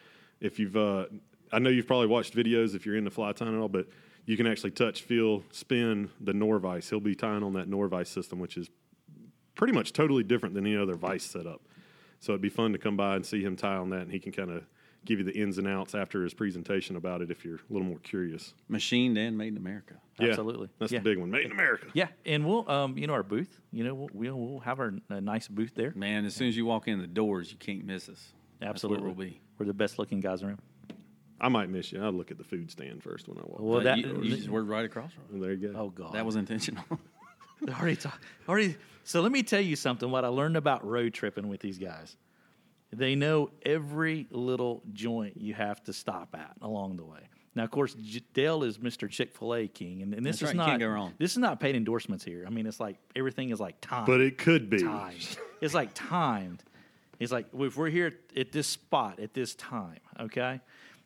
if 0.40 0.58
you've, 0.58 0.76
uh, 0.76 1.06
I 1.52 1.58
know 1.58 1.70
you've 1.70 1.86
probably 1.86 2.08
watched 2.08 2.34
videos 2.34 2.74
if 2.74 2.86
you're 2.86 2.96
into 2.96 3.10
fly 3.10 3.32
tying 3.32 3.54
at 3.54 3.60
all, 3.60 3.68
but 3.68 3.86
you 4.24 4.36
can 4.36 4.46
actually 4.46 4.70
touch, 4.70 5.02
feel, 5.02 5.42
spin 5.50 6.10
the 6.20 6.32
Norvise. 6.32 6.88
He'll 6.88 7.00
be 7.00 7.14
tying 7.14 7.42
on 7.42 7.52
that 7.54 7.68
Norvise 7.68 8.08
system, 8.08 8.38
which 8.38 8.56
is 8.56 8.70
pretty 9.54 9.72
much 9.72 9.92
totally 9.92 10.22
different 10.22 10.54
than 10.54 10.66
any 10.66 10.76
other 10.76 10.94
vice 10.94 11.24
setup. 11.24 11.60
So 12.20 12.32
it'd 12.32 12.40
be 12.40 12.48
fun 12.48 12.72
to 12.72 12.78
come 12.78 12.96
by 12.96 13.16
and 13.16 13.26
see 13.26 13.42
him 13.42 13.56
tie 13.56 13.76
on 13.76 13.90
that, 13.90 14.02
and 14.02 14.10
he 14.10 14.20
can 14.20 14.32
kind 14.32 14.50
of 14.50 14.64
give 15.04 15.18
you 15.18 15.24
the 15.24 15.32
ins 15.36 15.58
and 15.58 15.66
outs 15.66 15.94
after 15.94 16.22
his 16.22 16.32
presentation 16.34 16.96
about 16.96 17.22
it 17.22 17.30
if 17.30 17.44
you're 17.44 17.56
a 17.56 17.72
little 17.72 17.86
more 17.88 17.98
curious. 17.98 18.54
Machined 18.68 19.18
and 19.18 19.36
made 19.36 19.48
in 19.48 19.56
America. 19.56 19.94
Yeah, 20.20 20.28
Absolutely. 20.28 20.68
that's 20.78 20.92
Yeah. 20.92 21.00
the 21.00 21.04
big 21.04 21.18
one. 21.18 21.30
Made 21.30 21.46
in 21.46 21.52
America. 21.52 21.86
Yeah, 21.94 22.08
and 22.24 22.46
we'll, 22.46 22.70
um, 22.70 22.96
you 22.96 23.06
know, 23.06 23.12
our 23.14 23.22
booth. 23.22 23.58
You 23.72 23.84
know, 23.84 23.94
we'll 23.94 24.10
we'll, 24.12 24.34
we'll 24.38 24.60
have 24.60 24.78
our 24.78 24.94
a 25.08 25.20
nice 25.20 25.48
booth 25.48 25.72
there. 25.74 25.92
Man, 25.96 26.24
as 26.24 26.34
soon 26.34 26.48
as 26.48 26.56
you 26.56 26.66
walk 26.66 26.86
in 26.88 27.00
the 27.00 27.06
doors, 27.06 27.50
you 27.50 27.56
can't 27.58 27.84
miss 27.84 28.08
us. 28.08 28.32
Absolutely, 28.60 28.96
That's 28.96 29.04
where 29.04 29.14
we'll 29.16 29.30
be. 29.32 29.40
We're 29.58 29.66
the 29.66 29.74
best 29.74 29.98
looking 29.98 30.20
guys 30.20 30.42
around. 30.42 30.60
I 31.40 31.48
might 31.48 31.68
miss 31.68 31.90
you. 31.90 32.00
I'll 32.00 32.12
look 32.12 32.30
at 32.30 32.38
the 32.38 32.44
food 32.44 32.70
stand 32.70 33.02
first 33.02 33.26
when 33.28 33.36
I 33.38 33.42
walk. 33.44 33.58
Well, 33.60 33.80
that 33.80 33.98
you, 33.98 34.20
you 34.22 34.36
just 34.36 34.48
were 34.48 34.62
right 34.62 34.84
across 34.84 35.10
from 35.28 35.40
there 35.40 35.52
you 35.52 35.72
go. 35.72 35.78
oh 35.78 35.90
god, 35.90 36.12
That 36.14 36.24
was 36.24 36.36
intentional. 36.36 36.84
already 37.68 37.96
ta- 37.96 38.16
already. 38.48 38.76
So 39.04 39.20
let 39.20 39.32
me 39.32 39.42
tell 39.42 39.60
you 39.60 39.74
something. 39.74 40.08
What 40.10 40.24
I 40.24 40.28
learned 40.28 40.56
about 40.56 40.86
road 40.86 41.12
tripping 41.14 41.48
with 41.48 41.60
these 41.60 41.78
guys, 41.78 42.16
they 42.92 43.14
know 43.14 43.50
every 43.64 44.26
little 44.30 44.82
joint 44.92 45.36
you 45.40 45.54
have 45.54 45.82
to 45.84 45.92
stop 45.92 46.34
at 46.34 46.52
along 46.60 46.96
the 46.96 47.04
way. 47.04 47.20
Now, 47.54 47.64
of 47.64 47.70
course, 47.70 47.94
J- 47.94 48.22
Dale 48.32 48.64
is 48.64 48.78
Mr. 48.78 49.10
Chick 49.10 49.34
Fil 49.36 49.54
A 49.54 49.68
King, 49.68 50.02
and, 50.02 50.14
and 50.14 50.24
this 50.24 50.40
That's 50.40 50.52
is 50.52 50.56
right, 50.56 50.56
not 50.56 50.66
can't 50.68 50.80
go 50.80 50.88
wrong. 50.88 51.12
this 51.18 51.32
is 51.32 51.38
not 51.38 51.60
paid 51.60 51.74
endorsements 51.76 52.24
here. 52.24 52.44
I 52.46 52.50
mean, 52.50 52.66
it's 52.66 52.80
like 52.80 52.96
everything 53.14 53.50
is 53.50 53.60
like 53.60 53.80
time, 53.82 54.06
but 54.06 54.20
it 54.20 54.38
could 54.38 54.70
be. 54.70 54.82
timed. 54.82 55.38
It's 55.60 55.74
like 55.74 55.90
timed. 55.94 56.62
He's 57.18 57.30
like, 57.30 57.46
if 57.54 57.76
we're 57.76 57.90
here 57.90 58.14
at 58.36 58.52
this 58.52 58.66
spot 58.66 59.20
at 59.20 59.32
this 59.34 59.54
time, 59.54 59.98
okay. 60.18 60.60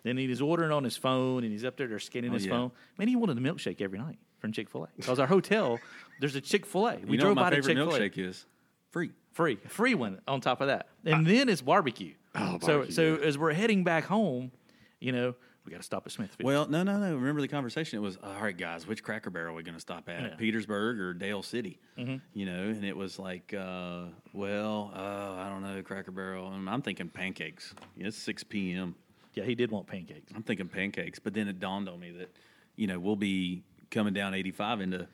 Then 0.05 0.17
he's 0.17 0.41
ordering 0.41 0.71
on 0.71 0.85
his 0.85 0.97
phone, 0.97 1.43
and 1.43 1.51
he's 1.53 1.65
up 1.65 1.77
there, 1.77 1.89
they're 1.89 1.99
scanning 1.99 2.31
Oh, 2.31 2.35
his 2.35 2.47
yeah. 2.47 2.53
phone. 2.53 2.71
Man, 2.97 3.09
he 3.09 3.17
wanted 3.17 3.37
a 3.39 3.41
milkshake 3.41 3.81
every 3.81 3.99
night 3.99 4.19
from 4.39 4.53
Chick 4.53 4.71
Fil 4.71 4.85
A 4.85 4.89
because 4.97 5.19
our 5.19 5.27
hotel 5.27 5.81
there's 6.21 6.37
a 6.37 6.41
Chick 6.41 6.65
Fil 6.65 6.87
A. 6.89 6.97
We 6.99 7.13
you 7.13 7.17
know 7.19 7.25
drove 7.25 7.37
what 7.37 7.43
my 7.43 7.51
by 7.51 7.51
to 7.51 7.57
favorite 7.63 7.75
Chick 7.75 7.93
Fil 7.93 7.95
A, 7.97 8.09
milkshake 8.11 8.19
is? 8.31 8.47
Free. 8.93 9.11
Free, 9.37 9.57
free 9.69 9.95
one 9.95 10.21
on 10.27 10.41
top 10.41 10.61
of 10.61 10.69
that, 10.69 10.89
and 11.05 11.27
then 11.27 11.49
it's 11.49 11.61
barbecue. 11.61 12.15
Oh, 12.35 12.59
so 12.61 12.67
barbecue, 12.67 12.93
so 12.93 13.03
yeah. 13.15 13.27
as 13.27 13.37
we're 13.37 13.53
heading 13.53 13.85
back 13.85 14.05
home, 14.05 14.51
you 14.99 15.13
know, 15.13 15.35
we 15.65 15.71
got 15.71 15.79
to 15.79 15.83
stop 15.83 16.07
at 16.07 16.13
Smithfield. 16.13 16.47
Well, 16.47 16.67
no, 16.69 16.83
no, 16.83 16.97
no. 16.99 17.15
Remember 17.15 17.41
the 17.41 17.49
conversation? 17.49 17.99
It 17.99 18.03
was 18.03 18.17
all 18.23 18.41
right, 18.41 18.57
guys. 18.57 18.87
Which 18.87 19.03
Cracker 19.03 19.31
Barrel 19.31 19.53
are 19.53 19.57
we 19.57 19.63
going 19.63 19.75
to 19.75 19.81
stop 19.81 20.09
at? 20.09 20.21
Yeah. 20.21 20.27
Mm-hmm. 20.29 20.39
Petersburg 20.39 21.01
or 21.01 21.13
Dale 21.13 21.43
City? 21.43 21.79
You 21.97 22.47
know, 22.47 22.63
and 22.63 22.85
it 22.85 22.97
was 22.97 23.19
like, 23.19 23.53
uh, 23.53 24.05
well, 24.33 24.93
uh, 24.95 25.35
I 25.35 25.49
don't 25.49 25.63
know, 25.63 25.83
Cracker 25.83 26.13
Barrel. 26.13 26.53
And 26.53 26.71
I'm 26.71 26.83
thinking 26.83 27.09
pancakes. 27.09 27.75
Yeah, 27.97 28.07
it's 28.07 28.17
six 28.17 28.43
p.m. 28.43 28.95
yeah, 29.35 29.45
he 29.45 29.55
did 29.55 29.71
want 29.71 29.87
pancakes. 29.87 30.33
I'm 30.35 30.43
thinking 30.43 30.69
pancakes, 30.69 31.19
but 31.19 31.35
then 31.35 31.49
it 31.49 31.59
dawned 31.59 31.89
on 31.89 32.01
me 32.01 32.13
that, 32.13 32.35
you 32.77 32.87
know, 32.87 32.99
we'll 32.99 33.17
be 33.17 33.65
coming 33.91 34.15
down 34.15 34.35
85 34.35 34.81
into 34.81 35.09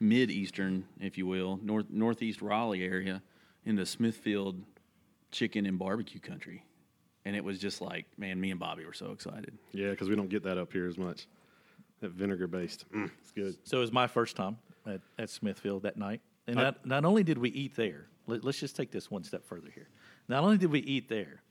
mid 0.00 0.30
eastern, 0.30 0.84
if 1.00 1.16
you 1.18 1.26
will, 1.26 1.60
north 1.62 1.86
northeast 1.90 2.40
Raleigh 2.40 2.84
area, 2.84 3.22
into 3.64 3.86
Smithfield 3.86 4.62
chicken 5.30 5.66
and 5.66 5.78
barbecue 5.78 6.20
country, 6.20 6.64
and 7.24 7.36
it 7.36 7.44
was 7.44 7.58
just 7.58 7.80
like, 7.80 8.06
man, 8.18 8.40
me 8.40 8.50
and 8.50 8.60
Bobby 8.60 8.84
were 8.84 8.92
so 8.92 9.12
excited. 9.12 9.56
Yeah, 9.72 9.90
because 9.90 10.08
we 10.08 10.16
don't 10.16 10.28
get 10.28 10.42
that 10.44 10.58
up 10.58 10.72
here 10.72 10.86
as 10.86 10.98
much. 10.98 11.26
That 12.00 12.10
vinegar 12.10 12.48
based. 12.48 12.84
Mm, 12.92 13.10
it's 13.20 13.30
good. 13.30 13.56
So 13.64 13.78
it 13.78 13.80
was 13.80 13.92
my 13.92 14.08
first 14.08 14.34
time 14.36 14.58
at, 14.86 15.00
at 15.18 15.30
Smithfield 15.30 15.84
that 15.84 15.96
night. 15.96 16.20
And 16.46 16.56
not, 16.56 16.84
not 16.84 17.04
only 17.04 17.22
did 17.22 17.38
we 17.38 17.50
eat 17.50 17.76
there, 17.76 18.06
let, 18.26 18.44
us 18.44 18.58
just 18.58 18.74
take 18.74 18.90
this 18.90 19.10
one 19.10 19.22
step 19.22 19.44
further 19.44 19.70
here. 19.72 19.88
Not 20.28 20.42
only 20.42 20.58
did 20.58 20.70
we 20.70 20.80
eat 20.80 21.08
there, 21.08 21.42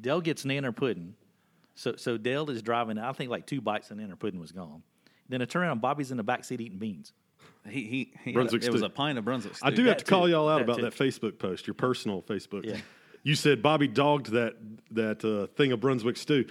Dale 0.00 0.20
gets 0.20 0.44
nanner 0.44 0.74
pudding. 0.74 1.14
So, 1.74 1.96
so 1.96 2.16
Dale 2.16 2.48
is 2.50 2.62
driving, 2.62 2.98
I 2.98 3.12
think 3.12 3.30
like 3.30 3.46
two 3.46 3.60
bites 3.60 3.90
and 3.90 4.00
nanner 4.00 4.18
pudding 4.18 4.40
was 4.40 4.52
gone. 4.52 4.82
Then 5.28 5.42
I 5.42 5.46
turn 5.46 5.62
around, 5.62 5.80
Bobby's 5.80 6.10
in 6.10 6.16
the 6.16 6.22
back 6.22 6.44
seat 6.44 6.60
eating 6.60 6.78
beans. 6.78 7.12
He 7.68 7.82
he, 7.84 8.12
he 8.24 8.32
Brunswick 8.32 8.62
a, 8.62 8.66
it 8.66 8.72
was 8.72 8.82
a 8.82 8.88
pint 8.90 9.18
of 9.18 9.24
Brunswick. 9.24 9.56
Stew. 9.56 9.66
I 9.66 9.70
do 9.70 9.84
have 9.84 9.96
to 9.98 10.04
That 10.04 10.10
call 10.10 10.24
too. 10.26 10.32
y'all 10.32 10.48
out 10.48 10.58
That 10.58 10.64
about 10.64 10.76
too. 10.78 10.82
that 10.82 10.94
Facebook 10.94 11.38
post, 11.38 11.66
your 11.66 11.74
personal 11.74 12.22
Facebook. 12.22 12.64
Yeah. 12.66 12.76
You 13.22 13.34
said 13.34 13.62
Bobby 13.62 13.88
dogged 13.88 14.32
that 14.32 14.56
that 14.90 15.24
uh, 15.24 15.46
thing 15.56 15.72
of 15.72 15.80
Brunswick 15.80 16.16
stew, 16.18 16.44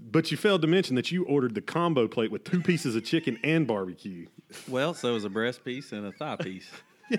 but 0.00 0.30
you 0.30 0.36
failed 0.36 0.62
to 0.62 0.68
mention 0.68 0.94
that 0.94 1.10
you 1.10 1.24
ordered 1.24 1.54
the 1.56 1.60
combo 1.60 2.06
plate 2.06 2.30
with 2.30 2.44
two 2.44 2.60
pieces 2.60 2.94
of 2.94 3.04
chicken 3.04 3.38
and 3.42 3.66
barbecue. 3.66 4.26
Well, 4.68 4.94
so 4.94 5.08
it 5.10 5.12
was 5.12 5.24
a 5.24 5.30
breast 5.30 5.64
piece 5.64 5.90
and 5.92 6.06
a 6.06 6.12
thigh 6.12 6.36
piece, 6.36 6.70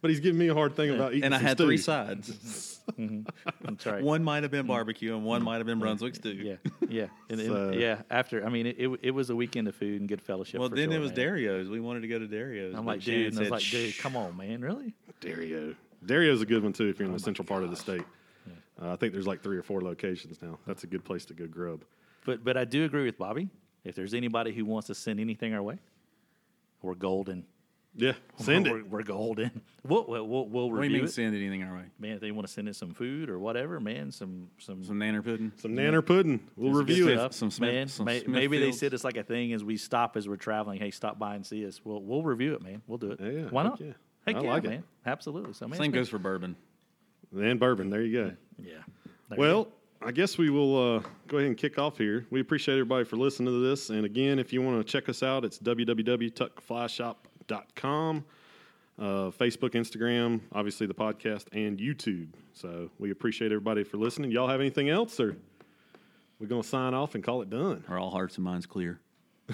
But 0.00 0.10
he's 0.10 0.20
giving 0.20 0.38
me 0.38 0.46
a 0.48 0.54
hard 0.54 0.76
thing 0.76 0.90
about 0.94 1.12
eating. 1.12 1.24
and 1.24 1.34
I 1.34 1.38
had 1.38 1.56
stew. 1.58 1.66
three 1.66 1.76
sides. 1.78 2.78
That's 2.96 3.84
right. 3.86 4.02
One 4.02 4.22
might 4.22 4.44
have 4.44 4.52
been 4.52 4.66
barbecue, 4.66 5.14
and 5.16 5.24
one 5.24 5.42
might 5.42 5.56
have 5.56 5.66
been 5.66 5.80
Brunswick 5.80 6.14
stew. 6.14 6.30
Yeah, 6.30 6.54
yeah, 6.88 7.06
and, 7.28 7.40
and- 7.40 7.48
So- 7.48 7.70
yeah. 7.72 8.02
After, 8.10 8.44
I 8.46 8.48
mean, 8.48 8.66
it, 8.66 8.76
it 8.78 9.00
it 9.02 9.10
was 9.10 9.30
a 9.30 9.36
weekend 9.36 9.66
of 9.68 9.74
food 9.74 10.00
and 10.00 10.08
good 10.08 10.22
fellowship. 10.22 10.60
Well, 10.60 10.68
for 10.68 10.76
then 10.76 10.90
sure, 10.90 10.96
it 10.96 11.00
was 11.00 11.10
man. 11.10 11.16
Dario's. 11.16 11.68
We 11.68 11.80
wanted 11.80 12.00
to 12.02 12.08
go 12.08 12.18
to 12.18 12.26
Dario's. 12.28 12.74
I'm 12.76 12.86
like, 12.86 13.00
dude, 13.00 13.28
and 13.32 13.38
I 13.38 13.40
was 13.42 13.50
like, 13.50 13.62
dude, 13.62 13.98
come 13.98 14.16
on, 14.16 14.36
man, 14.36 14.60
really? 14.60 14.94
Dario. 15.20 15.74
Dario's 16.06 16.40
a 16.42 16.46
good 16.46 16.62
one 16.62 16.72
too 16.72 16.86
if 16.88 16.98
you're 17.00 17.06
Oh 17.06 17.10
in 17.10 17.14
the 17.16 17.20
central 17.22 17.44
part 17.46 17.64
of 17.64 17.70
the 17.70 17.76
state. 17.76 18.04
Uh, 18.80 18.92
I 18.92 18.96
think 18.96 19.12
there's 19.12 19.26
like 19.26 19.42
three 19.42 19.56
or 19.56 19.62
four 19.64 19.80
locations 19.80 20.40
now. 20.40 20.60
That's 20.64 20.84
a 20.84 20.86
good 20.86 21.04
place 21.04 21.24
to 21.26 21.34
go 21.34 21.48
grub. 21.48 21.82
But 22.24 22.44
but 22.44 22.56
I 22.56 22.64
do 22.64 22.84
agree 22.84 23.04
with 23.04 23.18
Bobby. 23.18 23.48
If 23.84 23.96
there's 23.96 24.14
anybody 24.14 24.52
who 24.52 24.64
wants 24.64 24.86
to 24.86 24.94
send 24.94 25.18
anything 25.18 25.54
our 25.54 25.62
way, 25.62 25.78
we're 26.82 26.94
golden. 26.94 27.44
Yeah, 27.94 28.12
send 28.36 28.70
we're, 28.70 28.78
it. 28.80 28.90
We're 28.90 29.02
golden. 29.02 29.50
We'll 29.84 30.04
we'll, 30.06 30.26
we'll, 30.28 30.46
we'll 30.48 30.70
What 30.70 30.82
do 30.82 30.88
you 30.88 30.92
mean 30.92 31.04
it. 31.04 31.12
send 31.12 31.34
anything 31.34 31.62
our 31.62 31.74
way? 31.74 31.84
Man, 31.98 32.12
if 32.12 32.20
they 32.20 32.30
want 32.30 32.46
to 32.46 32.52
send 32.52 32.68
in 32.68 32.74
some 32.74 32.92
food 32.92 33.30
or 33.30 33.38
whatever, 33.38 33.80
man, 33.80 34.12
some 34.12 34.48
some 34.58 34.84
Some 34.84 34.98
nanner 34.98 35.24
pudding. 35.24 35.50
Some 35.56 35.70
nanner 35.70 36.04
pudding. 36.04 36.40
We'll 36.56 36.72
good 36.72 36.88
review 36.90 37.08
it. 37.08 37.32
Some 37.32 37.50
Smith- 37.50 37.72
man, 37.72 37.88
some 37.88 38.04
may- 38.04 38.22
maybe 38.26 38.58
they 38.58 38.72
said 38.72 38.92
it's 38.92 39.04
like 39.04 39.16
a 39.16 39.22
thing 39.22 39.54
as 39.54 39.64
we 39.64 39.78
stop 39.78 40.18
as 40.18 40.28
we're 40.28 40.36
traveling. 40.36 40.78
Hey, 40.78 40.90
stop 40.90 41.18
by 41.18 41.36
and 41.36 41.46
see 41.46 41.66
us. 41.66 41.80
We'll 41.84 42.02
we'll 42.02 42.22
review 42.22 42.52
it, 42.52 42.60
man. 42.60 42.82
We'll 42.86 42.98
do 42.98 43.12
it. 43.12 43.20
Yeah, 43.20 43.28
yeah, 43.30 43.44
Why 43.44 43.62
not? 43.62 43.80
yeah. 43.80 43.92
I 44.26 44.32
yeah, 44.32 44.40
like 44.40 44.64
it. 44.64 44.82
Absolutely. 45.06 45.54
So 45.54 45.66
man, 45.66 45.78
Same 45.78 45.90
goes 45.90 46.10
for 46.10 46.18
bourbon. 46.18 46.54
And 47.34 47.58
bourbon. 47.58 47.88
There 47.88 48.02
you 48.02 48.24
go. 48.24 48.32
yeah. 48.62 48.74
Well, 49.38 49.64
go. 49.64 49.72
I 50.00 50.12
guess 50.12 50.38
we 50.38 50.48
will 50.50 50.96
uh, 50.96 51.02
go 51.26 51.38
ahead 51.38 51.48
and 51.48 51.56
kick 51.56 51.78
off 51.78 51.98
here. 51.98 52.26
We 52.30 52.40
appreciate 52.40 52.74
everybody 52.74 53.04
for 53.04 53.16
listening 53.16 53.52
to 53.52 53.66
this. 53.66 53.90
And 53.90 54.04
again, 54.04 54.38
if 54.38 54.52
you 54.52 54.62
want 54.62 54.78
to 54.78 54.84
check 54.84 55.08
us 55.08 55.22
out, 55.22 55.44
it's 55.44 55.58
www.tuckflyshop.com, 55.58 57.16
uh, 58.98 59.30
Facebook, 59.30 59.70
Instagram, 59.70 60.40
obviously 60.52 60.86
the 60.86 60.94
podcast, 60.94 61.46
and 61.52 61.78
YouTube. 61.78 62.28
So 62.52 62.90
we 62.98 63.10
appreciate 63.10 63.52
everybody 63.52 63.84
for 63.84 63.96
listening. 63.96 64.30
Y'all 64.30 64.48
have 64.48 64.60
anything 64.60 64.88
else, 64.88 65.20
or 65.20 65.36
we're 66.38 66.48
going 66.48 66.62
to 66.62 66.68
sign 66.68 66.94
off 66.94 67.14
and 67.14 67.22
call 67.22 67.42
it 67.42 67.50
done? 67.50 67.84
Are 67.88 67.98
all 67.98 68.10
hearts 68.10 68.36
and 68.36 68.44
minds 68.44 68.66
clear? 68.66 69.00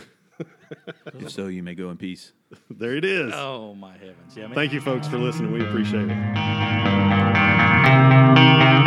if 1.19 1.31
so, 1.31 1.49
you 1.49 1.63
may 1.63 1.75
go 1.75 1.91
in 1.91 1.97
peace. 1.97 2.33
There 2.71 2.97
it 2.97 3.05
is. 3.05 3.33
oh 3.35 3.75
my 3.75 3.93
heavens, 3.93 4.37
yeah, 4.37 4.47
man. 4.47 4.55
Thank 4.55 4.73
you, 4.73 4.81
folks, 4.81 5.09
for 5.09 5.19
listening. 5.19 5.53
We 5.53 5.67
appreciate 5.67 6.09
it. 6.09 8.84